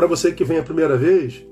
para 0.00 0.06
você 0.06 0.32
que 0.32 0.44
vem 0.44 0.56
a 0.56 0.62
primeira 0.62 0.96
vez, 0.96 1.44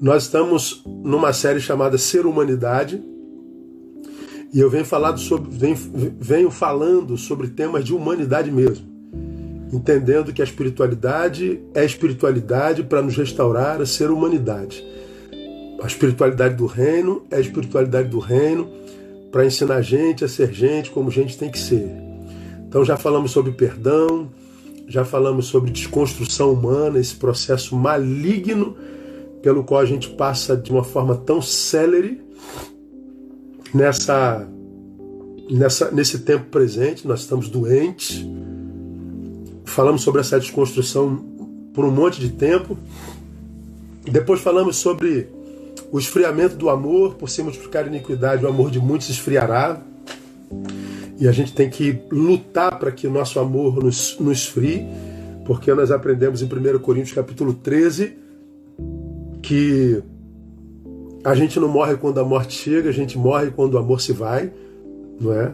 nós 0.00 0.24
estamos 0.24 0.82
numa 0.84 1.32
série 1.32 1.60
chamada 1.60 1.96
Ser 1.96 2.26
Humanidade. 2.26 3.00
E 4.52 4.58
eu 4.58 4.68
venho, 4.68 4.84
sobre, 5.16 5.56
venho, 5.56 5.76
venho 6.18 6.50
falando 6.50 7.16
sobre 7.16 7.46
temas 7.46 7.84
de 7.84 7.94
humanidade 7.94 8.50
mesmo. 8.50 8.84
Entendendo 9.72 10.32
que 10.32 10.42
a 10.42 10.44
espiritualidade 10.44 11.60
é 11.74 11.84
espiritualidade 11.84 12.82
para 12.82 13.00
nos 13.00 13.16
restaurar 13.16 13.80
a 13.80 13.86
ser 13.86 14.10
humanidade. 14.10 14.84
A 15.80 15.86
espiritualidade 15.86 16.56
do 16.56 16.66
reino 16.66 17.22
é 17.30 17.36
a 17.36 17.40
espiritualidade 17.40 18.08
do 18.08 18.18
reino 18.18 18.68
para 19.30 19.46
ensinar 19.46 19.76
a 19.76 19.82
gente 19.82 20.24
a 20.24 20.28
ser 20.28 20.52
gente 20.52 20.90
como 20.90 21.08
gente 21.08 21.38
tem 21.38 21.52
que 21.52 21.58
ser. 21.60 21.88
Então 22.66 22.84
já 22.84 22.96
falamos 22.96 23.30
sobre 23.30 23.52
perdão, 23.52 24.28
já 24.86 25.04
falamos 25.04 25.46
sobre 25.46 25.70
desconstrução 25.70 26.52
humana, 26.52 26.98
esse 26.98 27.14
processo 27.14 27.74
maligno 27.76 28.76
pelo 29.42 29.64
qual 29.64 29.80
a 29.80 29.84
gente 29.84 30.10
passa 30.10 30.56
de 30.56 30.70
uma 30.70 30.84
forma 30.84 31.16
tão 31.16 31.42
célere 31.42 32.20
nessa, 33.74 34.48
nessa 35.50 35.90
nesse 35.90 36.20
tempo 36.20 36.46
presente, 36.46 37.06
nós 37.06 37.20
estamos 37.20 37.48
doentes. 37.48 38.24
Falamos 39.64 40.02
sobre 40.02 40.20
essa 40.20 40.38
desconstrução 40.38 41.16
por 41.74 41.84
um 41.84 41.90
monte 41.90 42.20
de 42.20 42.30
tempo. 42.30 42.78
Depois 44.04 44.40
falamos 44.40 44.76
sobre 44.76 45.28
o 45.90 45.98
esfriamento 45.98 46.56
do 46.56 46.70
amor, 46.70 47.14
por 47.14 47.28
se 47.28 47.42
multiplicar 47.42 47.84
a 47.84 47.88
iniquidade, 47.88 48.44
o 48.44 48.48
amor 48.48 48.70
de 48.70 48.80
muitos 48.80 49.08
esfriará. 49.08 49.80
E 51.18 51.26
a 51.26 51.32
gente 51.32 51.54
tem 51.54 51.70
que 51.70 51.98
lutar 52.10 52.78
para 52.78 52.92
que 52.92 53.06
o 53.06 53.10
nosso 53.10 53.38
amor 53.40 53.82
nos, 53.82 54.18
nos 54.18 54.38
esfrie, 54.38 54.86
porque 55.44 55.72
nós 55.72 55.90
aprendemos 55.90 56.42
em 56.42 56.46
1 56.46 56.78
Coríntios 56.80 57.14
capítulo 57.14 57.54
13 57.54 58.16
que 59.42 60.02
a 61.24 61.34
gente 61.34 61.58
não 61.58 61.68
morre 61.68 61.96
quando 61.96 62.18
a 62.18 62.24
morte 62.24 62.54
chega, 62.54 62.90
a 62.90 62.92
gente 62.92 63.16
morre 63.16 63.50
quando 63.50 63.74
o 63.74 63.78
amor 63.78 64.00
se 64.00 64.12
vai, 64.12 64.52
não 65.20 65.32
é? 65.32 65.52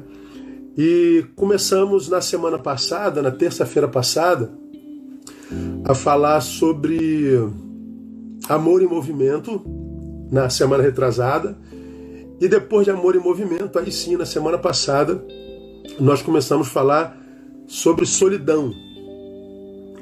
E 0.77 1.25
começamos 1.37 2.09
na 2.09 2.21
semana 2.21 2.59
passada, 2.59 3.21
na 3.21 3.31
terça-feira 3.31 3.87
passada, 3.87 4.51
a 5.85 5.95
falar 5.95 6.41
sobre 6.41 7.39
amor 8.49 8.83
em 8.83 8.87
movimento, 8.87 9.63
na 10.31 10.49
semana 10.49 10.83
retrasada. 10.83 11.57
E 12.41 12.49
depois 12.49 12.85
de 12.85 12.91
Amor 12.91 13.15
em 13.15 13.21
Movimento, 13.21 13.79
aí 13.79 13.93
sim, 13.93 14.17
na 14.17 14.27
semana 14.27 14.59
passada, 14.59 15.25
nós 15.99 16.23
começamos 16.23 16.69
a 16.69 16.71
falar 16.71 17.17
sobre 17.67 18.07
solidão. 18.07 18.73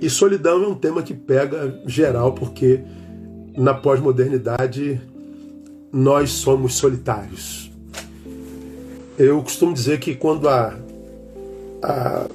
E 0.00 0.09
solidão 0.09 0.64
é 0.64 0.67
um 0.67 0.75
tema 0.75 1.03
que 1.03 1.14
pega 1.14 1.81
geral, 1.87 2.33
porque 2.33 2.81
na 3.56 3.75
pós-modernidade 3.75 5.00
nós 5.92 6.31
somos 6.31 6.75
solitários. 6.75 7.70
Eu 9.19 9.42
costumo 9.42 9.75
dizer 9.75 10.00
que 10.00 10.14
quando 10.14 10.48
a, 10.48 10.75
a, 11.83 12.27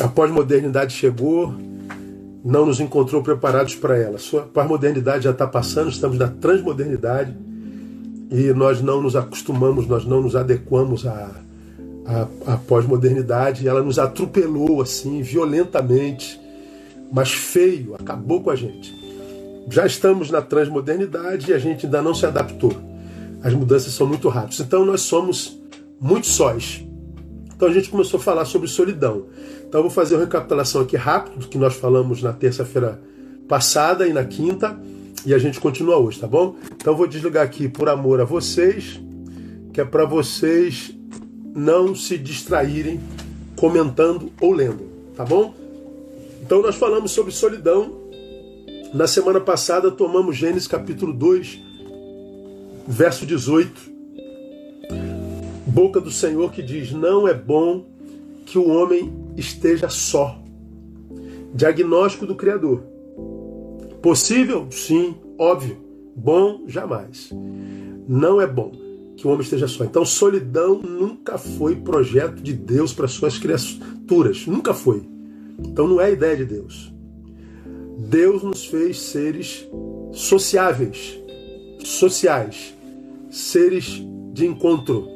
a 0.00 0.08
pós-modernidade 0.08 0.92
chegou, 0.92 1.54
não 2.44 2.66
nos 2.66 2.80
encontrou 2.80 3.22
preparados 3.22 3.74
para 3.74 3.96
ela. 3.96 4.18
A 4.18 4.40
pós-modernidade 4.40 5.24
já 5.24 5.30
está 5.30 5.46
passando, 5.46 5.90
estamos 5.90 6.18
na 6.18 6.28
transmodernidade 6.28 7.36
e 8.30 8.52
nós 8.52 8.82
não 8.82 9.00
nos 9.00 9.14
acostumamos, 9.14 9.86
nós 9.86 10.04
não 10.04 10.20
nos 10.20 10.34
adequamos 10.34 11.06
à, 11.06 11.30
à, 12.08 12.54
à 12.54 12.56
pós-modernidade. 12.56 13.68
Ela 13.68 13.82
nos 13.82 13.98
atropelou 13.98 14.80
assim, 14.80 15.20
violentamente, 15.20 16.40
mas 17.12 17.30
feio, 17.30 17.94
acabou 17.94 18.42
com 18.42 18.50
a 18.50 18.56
gente. 18.56 18.96
Já 19.70 19.84
estamos 19.84 20.30
na 20.30 20.40
transmodernidade 20.40 21.50
e 21.50 21.54
a 21.54 21.58
gente 21.58 21.84
ainda 21.84 22.00
não 22.00 22.14
se 22.14 22.24
adaptou. 22.24 22.72
As 23.42 23.52
mudanças 23.52 23.92
são 23.92 24.06
muito 24.06 24.28
rápidas. 24.28 24.60
Então 24.60 24.84
nós 24.84 25.02
somos 25.02 25.58
muito 26.00 26.26
sóis. 26.26 26.84
Então 27.54 27.68
a 27.68 27.72
gente 27.72 27.90
começou 27.90 28.18
a 28.18 28.22
falar 28.22 28.46
sobre 28.46 28.66
solidão. 28.66 29.26
Então 29.68 29.80
eu 29.80 29.82
vou 29.82 29.90
fazer 29.90 30.14
uma 30.14 30.24
recapitulação 30.24 30.80
aqui 30.80 30.96
rápido 30.96 31.40
do 31.40 31.48
que 31.48 31.58
nós 31.58 31.74
falamos 31.74 32.22
na 32.22 32.32
terça-feira 32.32 32.98
passada 33.46 34.06
e 34.06 34.12
na 34.12 34.24
quinta 34.24 34.78
e 35.26 35.34
a 35.34 35.38
gente 35.38 35.60
continua 35.60 35.96
hoje, 35.96 36.20
tá 36.20 36.26
bom? 36.26 36.56
Então 36.74 36.92
eu 36.92 36.96
vou 36.96 37.06
desligar 37.06 37.44
aqui 37.44 37.68
por 37.68 37.88
amor 37.88 38.20
a 38.20 38.24
vocês, 38.24 39.00
que 39.72 39.80
é 39.80 39.84
para 39.84 40.04
vocês 40.04 40.97
não 41.54 41.94
se 41.94 42.16
distraírem 42.16 43.00
comentando 43.56 44.30
ou 44.40 44.52
lendo, 44.52 44.84
tá 45.16 45.24
bom? 45.24 45.54
Então 46.42 46.62
nós 46.62 46.76
falamos 46.76 47.10
sobre 47.10 47.32
solidão. 47.32 48.08
Na 48.94 49.06
semana 49.06 49.40
passada 49.40 49.90
tomamos 49.90 50.36
Gênesis 50.36 50.66
capítulo 50.66 51.12
2, 51.12 51.60
verso 52.86 53.26
18. 53.26 53.98
Boca 55.66 56.00
do 56.00 56.10
Senhor 56.10 56.50
que 56.52 56.62
diz: 56.62 56.92
Não 56.92 57.28
é 57.28 57.34
bom 57.34 57.84
que 58.46 58.58
o 58.58 58.68
homem 58.68 59.12
esteja 59.36 59.88
só. 59.88 60.40
Diagnóstico 61.54 62.26
do 62.26 62.34
Criador. 62.34 62.82
Possível? 64.00 64.68
Sim, 64.70 65.16
óbvio. 65.38 65.76
Bom? 66.16 66.62
Jamais. 66.66 67.30
Não 68.08 68.40
é 68.40 68.46
bom 68.46 68.87
que 69.18 69.26
o 69.26 69.30
homem 69.30 69.42
esteja 69.42 69.66
só. 69.66 69.82
Então, 69.84 70.04
solidão 70.04 70.80
nunca 70.80 71.36
foi 71.36 71.74
projeto 71.74 72.40
de 72.40 72.52
Deus 72.52 72.92
para 72.92 73.08
suas 73.08 73.36
criaturas. 73.36 74.46
Nunca 74.46 74.72
foi. 74.72 75.02
Então, 75.58 75.88
não 75.88 76.00
é 76.00 76.12
ideia 76.12 76.36
de 76.36 76.44
Deus. 76.44 76.92
Deus 77.98 78.44
nos 78.44 78.64
fez 78.64 79.00
seres 79.00 79.68
sociáveis, 80.12 81.18
sociais, 81.84 82.72
seres 83.28 84.00
de 84.32 84.46
encontro. 84.46 85.08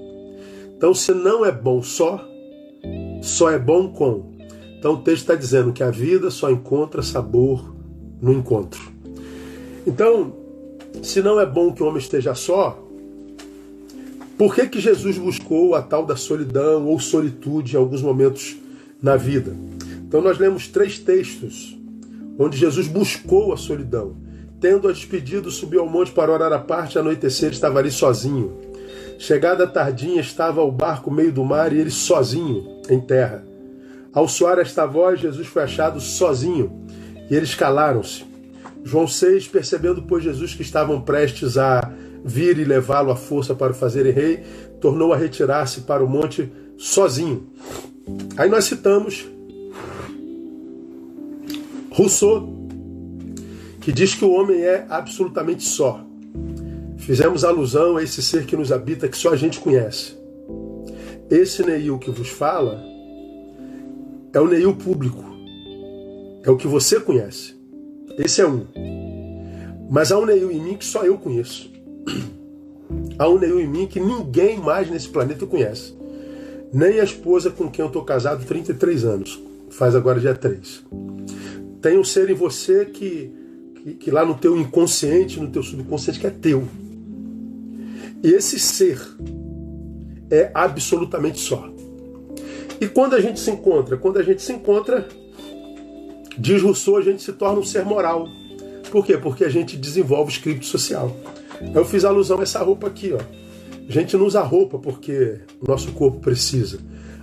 Então, 0.76 0.92
se 0.92 1.14
não 1.14 1.46
é 1.46 1.52
bom 1.52 1.80
só, 1.80 2.28
só 3.22 3.50
é 3.50 3.58
bom 3.58 3.92
com. 3.92 4.32
Então 4.78 4.94
o 4.94 4.98
texto 4.98 5.22
está 5.22 5.36
dizendo 5.36 5.72
que 5.72 5.84
a 5.84 5.92
vida 5.92 6.28
só 6.28 6.50
encontra 6.50 7.02
sabor 7.02 7.72
no 8.20 8.32
encontro. 8.32 8.80
Então, 9.86 10.34
se 11.04 11.22
não 11.22 11.38
é 11.38 11.46
bom 11.46 11.72
que 11.72 11.84
o 11.84 11.86
homem 11.86 12.00
esteja 12.00 12.34
só, 12.34 12.82
por 14.42 14.56
que, 14.56 14.66
que 14.66 14.80
Jesus 14.80 15.18
buscou 15.18 15.76
a 15.76 15.80
tal 15.80 16.04
da 16.04 16.16
solidão 16.16 16.88
ou 16.88 16.98
solitude 16.98 17.76
em 17.76 17.78
alguns 17.78 18.02
momentos 18.02 18.56
na 19.00 19.16
vida? 19.16 19.54
Então 20.04 20.20
nós 20.20 20.36
lemos 20.36 20.66
três 20.66 20.98
textos 20.98 21.78
onde 22.36 22.56
Jesus 22.56 22.88
buscou 22.88 23.52
a 23.52 23.56
solidão. 23.56 24.16
Tendo 24.60 24.88
a 24.88 24.92
despedido, 24.92 25.48
subiu 25.48 25.82
ao 25.82 25.88
monte 25.88 26.10
para 26.10 26.32
orar 26.32 26.52
à 26.52 26.58
parte, 26.58 26.98
anoitecer, 26.98 27.52
estava 27.52 27.78
ali 27.78 27.92
sozinho. 27.92 28.58
Chegada 29.16 29.62
a 29.62 29.68
tardinha, 29.68 30.20
estava 30.20 30.60
o 30.60 30.72
barco 30.72 31.08
meio 31.08 31.30
do 31.30 31.44
mar 31.44 31.72
e 31.72 31.78
ele 31.78 31.92
sozinho 31.92 32.80
em 32.90 32.98
terra. 32.98 33.44
Ao 34.12 34.26
soar 34.26 34.58
esta 34.58 34.84
voz, 34.84 35.20
Jesus 35.20 35.46
foi 35.46 35.62
achado 35.62 36.00
sozinho 36.00 36.84
e 37.30 37.36
eles 37.36 37.54
calaram-se. 37.54 38.24
João 38.82 39.06
6, 39.06 39.46
percebendo, 39.46 40.02
pois, 40.02 40.24
Jesus 40.24 40.52
que 40.52 40.62
estavam 40.62 41.00
prestes 41.00 41.56
a 41.56 41.92
vir 42.24 42.58
e 42.58 42.64
levá-lo 42.64 43.10
à 43.10 43.16
força 43.16 43.54
para 43.54 43.72
o 43.72 43.74
fazerem 43.74 44.12
rei, 44.12 44.42
tornou 44.80 45.12
a 45.12 45.16
retirar-se 45.16 45.82
para 45.82 46.04
o 46.04 46.08
monte 46.08 46.50
sozinho. 46.76 47.46
Aí 48.36 48.48
nós 48.48 48.64
citamos 48.64 49.26
Rousseau, 51.90 52.48
que 53.80 53.92
diz 53.92 54.14
que 54.14 54.24
o 54.24 54.32
homem 54.32 54.62
é 54.62 54.86
absolutamente 54.88 55.64
só. 55.64 56.04
Fizemos 56.98 57.44
alusão 57.44 57.96
a 57.96 58.02
esse 58.02 58.22
ser 58.22 58.46
que 58.46 58.56
nos 58.56 58.70
habita, 58.70 59.08
que 59.08 59.16
só 59.16 59.30
a 59.30 59.36
gente 59.36 59.58
conhece. 59.58 60.16
Esse 61.28 61.64
Neil 61.64 61.98
que 61.98 62.10
vos 62.10 62.28
fala 62.28 62.82
é 64.32 64.40
o 64.40 64.46
Neil 64.46 64.76
público. 64.76 65.24
É 66.44 66.50
o 66.50 66.56
que 66.56 66.66
você 66.66 67.00
conhece. 67.00 67.54
Esse 68.18 68.40
é 68.40 68.46
um. 68.46 68.66
Mas 69.90 70.12
há 70.12 70.18
um 70.18 70.26
Neil 70.26 70.50
em 70.50 70.60
mim 70.60 70.76
que 70.76 70.84
só 70.84 71.04
eu 71.04 71.18
conheço. 71.18 71.71
Há 73.18 73.28
um 73.28 73.38
Neil 73.38 73.60
em 73.60 73.68
mim 73.68 73.86
que 73.86 74.00
ninguém 74.00 74.58
mais 74.58 74.90
nesse 74.90 75.08
planeta 75.08 75.46
conhece. 75.46 75.94
Nem 76.72 77.00
a 77.00 77.04
esposa 77.04 77.50
com 77.50 77.70
quem 77.70 77.82
eu 77.82 77.88
estou 77.88 78.04
casado 78.04 78.44
33 78.44 79.04
anos. 79.04 79.42
Faz 79.70 79.94
agora 79.94 80.20
dia 80.20 80.34
3. 80.34 80.84
Tem 81.80 81.98
um 81.98 82.04
ser 82.04 82.30
em 82.30 82.34
você 82.34 82.84
que, 82.86 83.30
que, 83.74 83.94
que 83.94 84.10
lá 84.10 84.24
no 84.24 84.34
teu 84.34 84.56
inconsciente, 84.56 85.40
no 85.40 85.50
teu 85.50 85.62
subconsciente, 85.62 86.20
que 86.20 86.26
é 86.26 86.30
teu. 86.30 86.66
E 88.22 88.28
esse 88.28 88.58
ser 88.58 89.00
é 90.30 90.50
absolutamente 90.54 91.40
só. 91.40 91.68
E 92.80 92.88
quando 92.88 93.14
a 93.14 93.20
gente 93.20 93.38
se 93.38 93.50
encontra? 93.50 93.96
Quando 93.96 94.18
a 94.18 94.22
gente 94.22 94.42
se 94.42 94.52
encontra, 94.52 95.08
diz 96.38 96.62
Rousseau, 96.62 96.96
a 96.96 97.02
gente 97.02 97.22
se 97.22 97.32
torna 97.32 97.60
um 97.60 97.64
ser 97.64 97.84
moral. 97.84 98.26
Por 98.90 99.04
quê? 99.04 99.16
Porque 99.16 99.44
a 99.44 99.48
gente 99.48 99.76
desenvolve 99.76 100.30
o 100.30 100.34
script 100.34 100.66
social. 100.66 101.16
Eu 101.74 101.84
fiz 101.84 102.04
alusão 102.04 102.40
a 102.40 102.42
essa 102.42 102.62
roupa 102.62 102.86
aqui, 102.86 103.12
ó. 103.12 103.20
A 103.88 103.92
gente 103.92 104.16
não 104.16 104.26
usa 104.26 104.40
roupa 104.42 104.78
porque 104.78 105.40
o 105.60 105.68
nosso 105.68 105.92
corpo 105.92 106.20
precisa. 106.20 106.78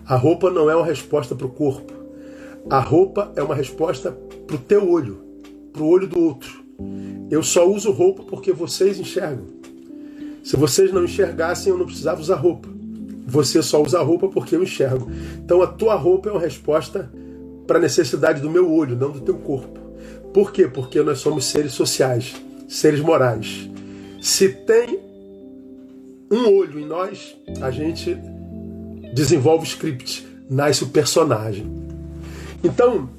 A 0.06 0.16
roupa 0.16 0.50
não 0.50 0.70
é 0.70 0.76
uma 0.76 0.86
resposta 0.86 1.36
para 1.36 1.46
o 1.46 1.50
corpo. 1.50 1.94
A 2.70 2.80
roupa 2.80 3.32
é 3.36 3.44
uma 3.44 3.56
resposta 3.56 4.12
para 4.46 4.56
o 4.56 4.60
teu 4.60 4.90
olho, 4.90 5.20
para 5.72 5.82
o 5.82 5.88
olho 5.88 6.08
do 6.08 6.20
outro. 6.20 6.64
Eu 7.30 7.44
só 7.44 7.70
uso 7.70 7.92
roupa 7.92 8.24
porque 8.24 8.52
vocês 8.52 9.00
enxergam. 9.00 9.46
Se 10.44 10.56
vocês 10.56 10.92
não 10.92 11.04
enxergassem, 11.04 11.72
eu 11.72 11.78
não 11.78 11.86
precisava 11.86 12.22
usar 12.22 12.36
roupa. 12.36 12.68
Você 13.26 13.62
só 13.62 13.82
usa 13.82 14.02
roupa 14.02 14.28
porque 14.28 14.56
eu 14.56 14.64
enxergo. 14.64 15.10
Então 15.44 15.62
a 15.62 15.68
tua 15.68 15.96
roupa 15.96 16.30
é 16.30 16.32
uma 16.32 16.42
resposta 16.42 17.12
para 17.68 17.78
a 17.78 17.82
necessidade 17.82 18.42
do 18.42 18.50
meu 18.50 18.72
olho, 18.72 18.96
não 18.96 19.12
do 19.12 19.20
teu 19.20 19.36
corpo. 19.36 19.80
Por 20.34 20.52
quê? 20.52 20.68
Porque 20.68 21.02
nós 21.04 21.20
somos 21.20 21.46
seres 21.46 21.74
sociais, 21.74 22.36
seres 22.68 23.00
morais. 23.00 23.70
Se 24.22 24.50
tem 24.50 25.00
um 26.32 26.58
olho 26.58 26.80
em 26.80 26.86
nós, 26.86 27.36
a 27.62 27.72
gente 27.72 28.18
desenvolve 29.14 29.64
o 29.64 29.68
script, 29.68 30.28
nasce 30.50 30.84
o 30.84 30.90
personagem. 30.90 31.66
Então, 32.64 33.10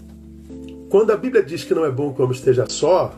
quando 0.91 1.11
a 1.11 1.17
Bíblia 1.17 1.43
diz 1.43 1.65
que 1.65 1.75
não 1.75 1.85
é 1.85 1.91
bom 1.91 2.13
que 2.13 2.21
o 2.21 2.25
homem 2.25 2.37
esteja 2.37 2.67
só, 2.69 3.15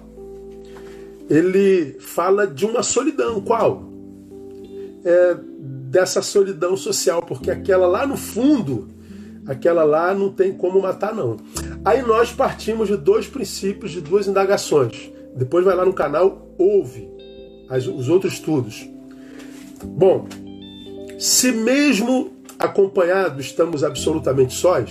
ele 1.29 1.97
fala 1.99 2.47
de 2.47 2.65
uma 2.65 2.83
solidão. 2.83 3.41
Qual? 3.41 3.85
É 5.05 5.37
dessa 5.93 6.23
solidão 6.23 6.77
social, 6.77 7.21
porque 7.23 7.51
aquela 7.51 7.87
lá 7.87 8.07
no 8.07 8.17
fundo, 8.17 8.89
aquela 9.47 9.85
lá 9.85 10.15
não 10.15 10.31
tem 10.31 10.53
como 10.53 10.81
matar, 10.81 11.15
não. 11.15 11.37
Aí 11.85 12.01
nós 12.01 12.33
partimos 12.33 12.89
de 12.89 12.97
dois 12.97 13.27
princípios, 13.27 13.91
de 13.91 14.01
duas 14.01 14.27
indagações. 14.27 15.11
Depois 15.37 15.65
vai 15.65 15.75
lá 15.75 15.85
no 15.85 15.93
canal, 15.93 16.55
ouve 16.57 17.12
as, 17.73 17.87
os 17.87 18.11
outros 18.11 18.35
estudos. 18.35 18.87
Bom, 19.83 20.27
se 21.19 21.51
mesmo 21.51 22.31
acompanhado 22.59 23.41
estamos 23.41 23.83
absolutamente 23.83 24.53
sós, 24.53 24.91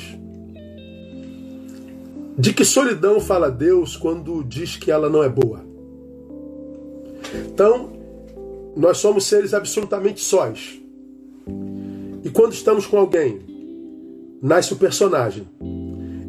de 2.36 2.52
que 2.54 2.66
solidão 2.66 3.20
fala 3.20 3.52
Deus 3.52 3.96
quando 3.96 4.44
diz 4.44 4.78
que 4.78 4.90
ela 4.90 5.10
não 5.10 5.22
é 5.22 5.30
boa? 5.30 5.64
Então, 7.46 7.92
nós 8.76 8.98
somos 8.98 9.26
seres 9.26 9.54
absolutamente 9.54 10.22
sós. 10.22 10.82
E 12.24 12.30
quando 12.32 12.54
estamos 12.54 12.88
com 12.88 12.98
alguém, 12.98 13.42
nasce 14.42 14.74
o 14.74 14.78
personagem. 14.78 15.48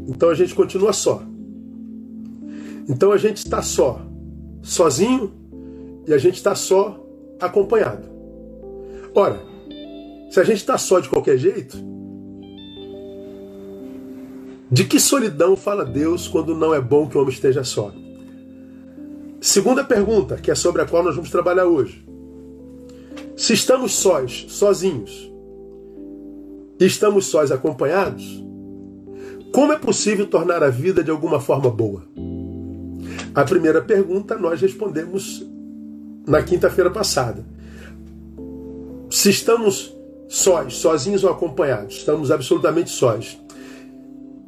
Então 0.06 0.28
a 0.28 0.34
gente 0.34 0.54
continua 0.54 0.92
só. 0.92 1.22
Então 2.86 3.10
a 3.10 3.16
gente 3.16 3.38
está 3.38 3.62
só, 3.62 4.02
sozinho, 4.60 5.41
e 6.06 6.12
a 6.12 6.18
gente 6.18 6.36
está 6.36 6.54
só 6.54 7.04
acompanhado. 7.40 8.08
Ora, 9.14 9.40
se 10.30 10.40
a 10.40 10.44
gente 10.44 10.58
está 10.58 10.78
só 10.78 11.00
de 11.00 11.08
qualquer 11.08 11.36
jeito, 11.36 11.76
de 14.70 14.84
que 14.84 14.98
solidão 14.98 15.54
fala 15.54 15.84
Deus 15.84 16.26
quando 16.26 16.54
não 16.54 16.74
é 16.74 16.80
bom 16.80 17.06
que 17.06 17.16
o 17.16 17.20
homem 17.20 17.34
esteja 17.34 17.62
só? 17.62 17.92
Segunda 19.40 19.84
pergunta, 19.84 20.36
que 20.36 20.50
é 20.50 20.54
sobre 20.54 20.80
a 20.80 20.86
qual 20.86 21.02
nós 21.02 21.14
vamos 21.14 21.30
trabalhar 21.30 21.66
hoje. 21.66 22.06
Se 23.36 23.52
estamos 23.52 23.92
sós, 23.92 24.46
sozinhos, 24.48 25.30
e 26.80 26.86
estamos 26.86 27.26
sós 27.26 27.52
acompanhados, 27.52 28.42
como 29.52 29.72
é 29.72 29.78
possível 29.78 30.26
tornar 30.26 30.62
a 30.62 30.70
vida 30.70 31.04
de 31.04 31.10
alguma 31.10 31.38
forma 31.38 31.70
boa? 31.70 32.04
A 33.34 33.44
primeira 33.44 33.82
pergunta 33.82 34.38
nós 34.38 34.60
respondemos 34.60 35.46
na 36.26 36.42
quinta-feira 36.42 36.90
passada. 36.90 37.44
Se 39.10 39.30
estamos 39.30 39.94
sós, 40.28 40.74
sozinhos 40.76 41.24
ou 41.24 41.30
acompanhados, 41.30 41.96
estamos 41.96 42.30
absolutamente 42.30 42.90
sós. 42.90 43.38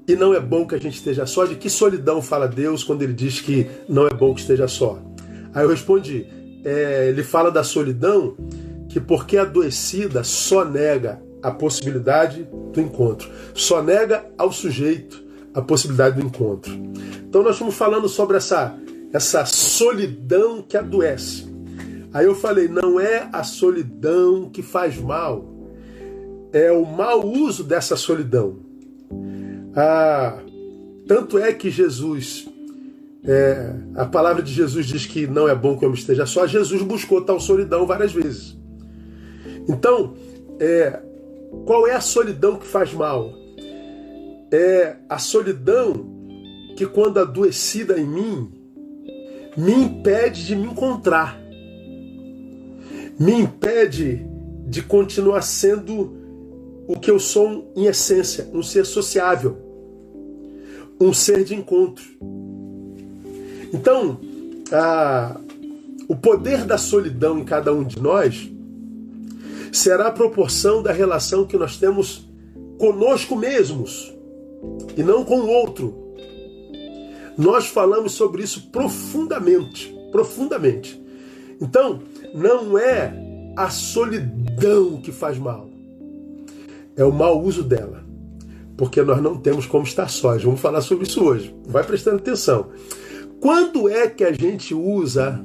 E 0.07 0.17
não 0.17 0.35
é 0.35 0.41
bom 0.41 0.67
que 0.67 0.75
a 0.75 0.79
gente 0.79 0.95
esteja 0.95 1.27
só. 1.27 1.45
De 1.47 1.57
que 1.57 1.69
solidão 1.69 2.21
fala 2.21 2.47
Deus 2.49 2.85
quando 2.85 3.03
ele 3.03 3.13
diz 3.13 3.41
que 3.41 3.67
não 3.89 4.07
é 4.07 4.11
bom 4.11 4.35
que 4.35 4.41
esteja 4.41 4.69
só? 4.69 4.99
Aí 5.53 5.65
eu 5.65 5.69
respondi: 5.69 6.27
é, 6.65 7.09
ele 7.09 7.23
fala 7.23 7.51
da 7.51 7.63
solidão 7.63 8.37
que, 8.89 9.01
porque 9.01 9.37
adoecida, 9.37 10.23
só 10.25 10.65
nega 10.65 11.21
a 11.43 11.51
possibilidade 11.51 12.49
do 12.73 12.81
encontro, 12.81 13.29
só 13.55 13.83
nega 13.83 14.25
ao 14.39 14.51
sujeito 14.51 15.23
a 15.53 15.61
possibilidade 15.61 16.21
do 16.21 16.27
encontro. 16.27 16.73
Então 17.29 17.43
nós 17.43 17.55
estamos 17.55 17.75
falando 17.75 18.09
sobre 18.09 18.37
essa, 18.37 18.75
essa 19.13 19.45
solidão 19.45 20.63
que 20.63 20.77
adoece. 20.77 21.54
Aí 22.15 22.27
eu 22.27 22.35
falei, 22.37 22.69
não 22.69 23.01
é 23.01 23.29
a 23.33 23.43
solidão 23.43 24.49
que 24.49 24.63
faz 24.63 24.97
mal, 24.97 25.45
é 26.53 26.71
o 26.71 26.87
mau 26.87 27.27
uso 27.27 27.65
dessa 27.65 27.97
solidão. 27.97 28.61
Ah, 29.75 30.39
tanto 31.09 31.37
é 31.37 31.53
que 31.53 31.73
Jesus, 31.73 32.49
é, 33.25 33.75
a 33.97 34.07
palavra 34.07 34.41
de 34.45 34.53
Jesus 34.53 34.87
diz 34.87 35.07
que 35.07 35.27
não 35.27 35.49
é 35.49 35.57
bom 35.57 35.77
que 35.77 35.85
eu 35.85 35.91
me 35.91 35.97
esteja 35.97 36.25
só. 36.25 36.47
Jesus 36.47 36.81
buscou 36.83 37.21
tal 37.21 37.41
solidão 37.41 37.85
várias 37.85 38.13
vezes. 38.13 38.57
Então, 39.69 40.15
é, 40.61 41.01
qual 41.67 41.89
é 41.89 41.95
a 41.95 42.01
solidão 42.01 42.57
que 42.57 42.67
faz 42.67 42.95
mal? 42.95 43.33
É 44.53 44.97
a 45.09 45.19
solidão 45.19 46.15
que, 46.77 46.87
quando 46.87 47.19
adoecida 47.19 47.99
em 47.99 48.07
mim, 48.07 48.53
me 49.57 49.73
impede 49.73 50.47
de 50.47 50.55
me 50.55 50.67
encontrar, 50.67 51.41
me 53.19 53.33
impede 53.33 54.27
de 54.67 54.83
continuar 54.83 55.43
sendo 55.43 56.13
o 56.87 56.99
que 56.99 57.11
eu 57.11 57.19
sou 57.19 57.73
em 57.75 57.87
essência, 57.87 58.49
um 58.53 58.63
ser 58.63 58.85
sociável, 58.85 59.57
um 61.01 61.13
ser 61.13 61.45
de 61.45 61.55
encontro. 61.55 62.05
Então, 63.73 64.21
a, 64.73 65.41
o 66.09 66.17
poder 66.17 66.65
da 66.65 66.79
solidão 66.79 67.39
em 67.39 67.45
cada 67.45 67.73
um 67.73 67.85
de 67.85 68.01
nós 68.01 68.51
será 69.73 70.09
a 70.09 70.13
proporção 70.13 70.83
da 70.83 70.93
relação 70.93 71.47
que 71.47 71.57
nós 71.57 71.77
temos 71.77 72.29
conosco 72.79 73.35
mesmos 73.35 74.15
e 74.97 75.03
não 75.03 75.25
com 75.25 75.41
o 75.41 75.49
outro. 75.49 75.95
Nós 77.37 77.67
falamos 77.67 78.13
sobre 78.13 78.43
isso 78.43 78.71
profundamente, 78.71 79.95
profundamente. 80.13 81.03
Então, 81.61 82.03
não 82.35 82.77
é 82.77 83.15
a 83.57 83.71
solidão 83.71 85.01
que 85.01 85.13
faz 85.13 85.39
mal 85.39 85.75
é 86.97 87.05
o 87.05 87.13
mau 87.13 87.43
uso 87.43 87.63
dela. 87.63 88.05
Porque 88.77 89.03
nós 89.03 89.23
não 89.23 89.37
temos 89.37 89.67
como 89.67 89.85
estar 89.85 90.09
sós. 90.09 90.43
Vamos 90.43 90.61
falar 90.61 90.81
sobre 90.81 91.07
isso 91.07 91.23
hoje. 91.23 91.55
Vai 91.67 91.85
prestando 91.85 92.17
atenção. 92.17 92.69
Quando 93.41 93.89
é 93.89 94.09
que 94.09 94.25
a 94.25 94.33
gente 94.33 94.75
usa 94.75 95.41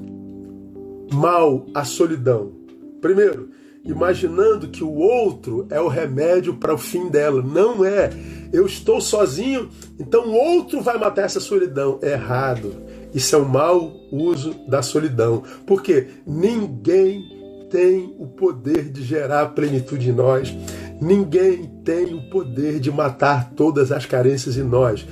mal 1.12 1.66
a 1.74 1.84
solidão? 1.84 2.54
Primeiro, 3.02 3.50
imaginando 3.84 4.68
que 4.68 4.84
o 4.84 4.94
outro 4.94 5.68
é 5.70 5.80
o 5.80 5.88
remédio 5.88 6.56
para 6.56 6.74
o 6.74 6.78
fim 6.78 7.08
dela. 7.08 7.42
Não 7.42 7.86
é. 7.86 8.10
Eu 8.52 8.66
estou 8.66 9.00
sozinho, 9.00 9.70
então 10.00 10.28
o 10.28 10.34
outro 10.34 10.82
vai 10.82 10.98
matar 10.98 11.26
essa 11.26 11.40
solidão. 11.40 12.00
É 12.02 12.14
errado. 12.14 12.74
Isso 13.14 13.36
é 13.36 13.40
um 13.40 13.46
mau 13.46 13.96
uso 14.12 14.56
da 14.68 14.82
solidão. 14.82 15.44
Porque 15.66 16.08
ninguém 16.26 17.68
tem 17.70 18.16
o 18.18 18.28
poder 18.28 18.90
de 18.90 19.04
gerar 19.04 19.48
plenitude 19.50 20.10
em 20.10 20.14
nós. 20.14 20.56
Ninguém 21.02 21.66
tem 21.84 22.14
o 22.14 22.30
poder 22.30 22.80
de 22.80 22.92
matar 22.92 23.52
todas 23.52 23.92
as 23.92 24.06
carências 24.06 24.58
em 24.58 24.64
nós. 24.64 25.06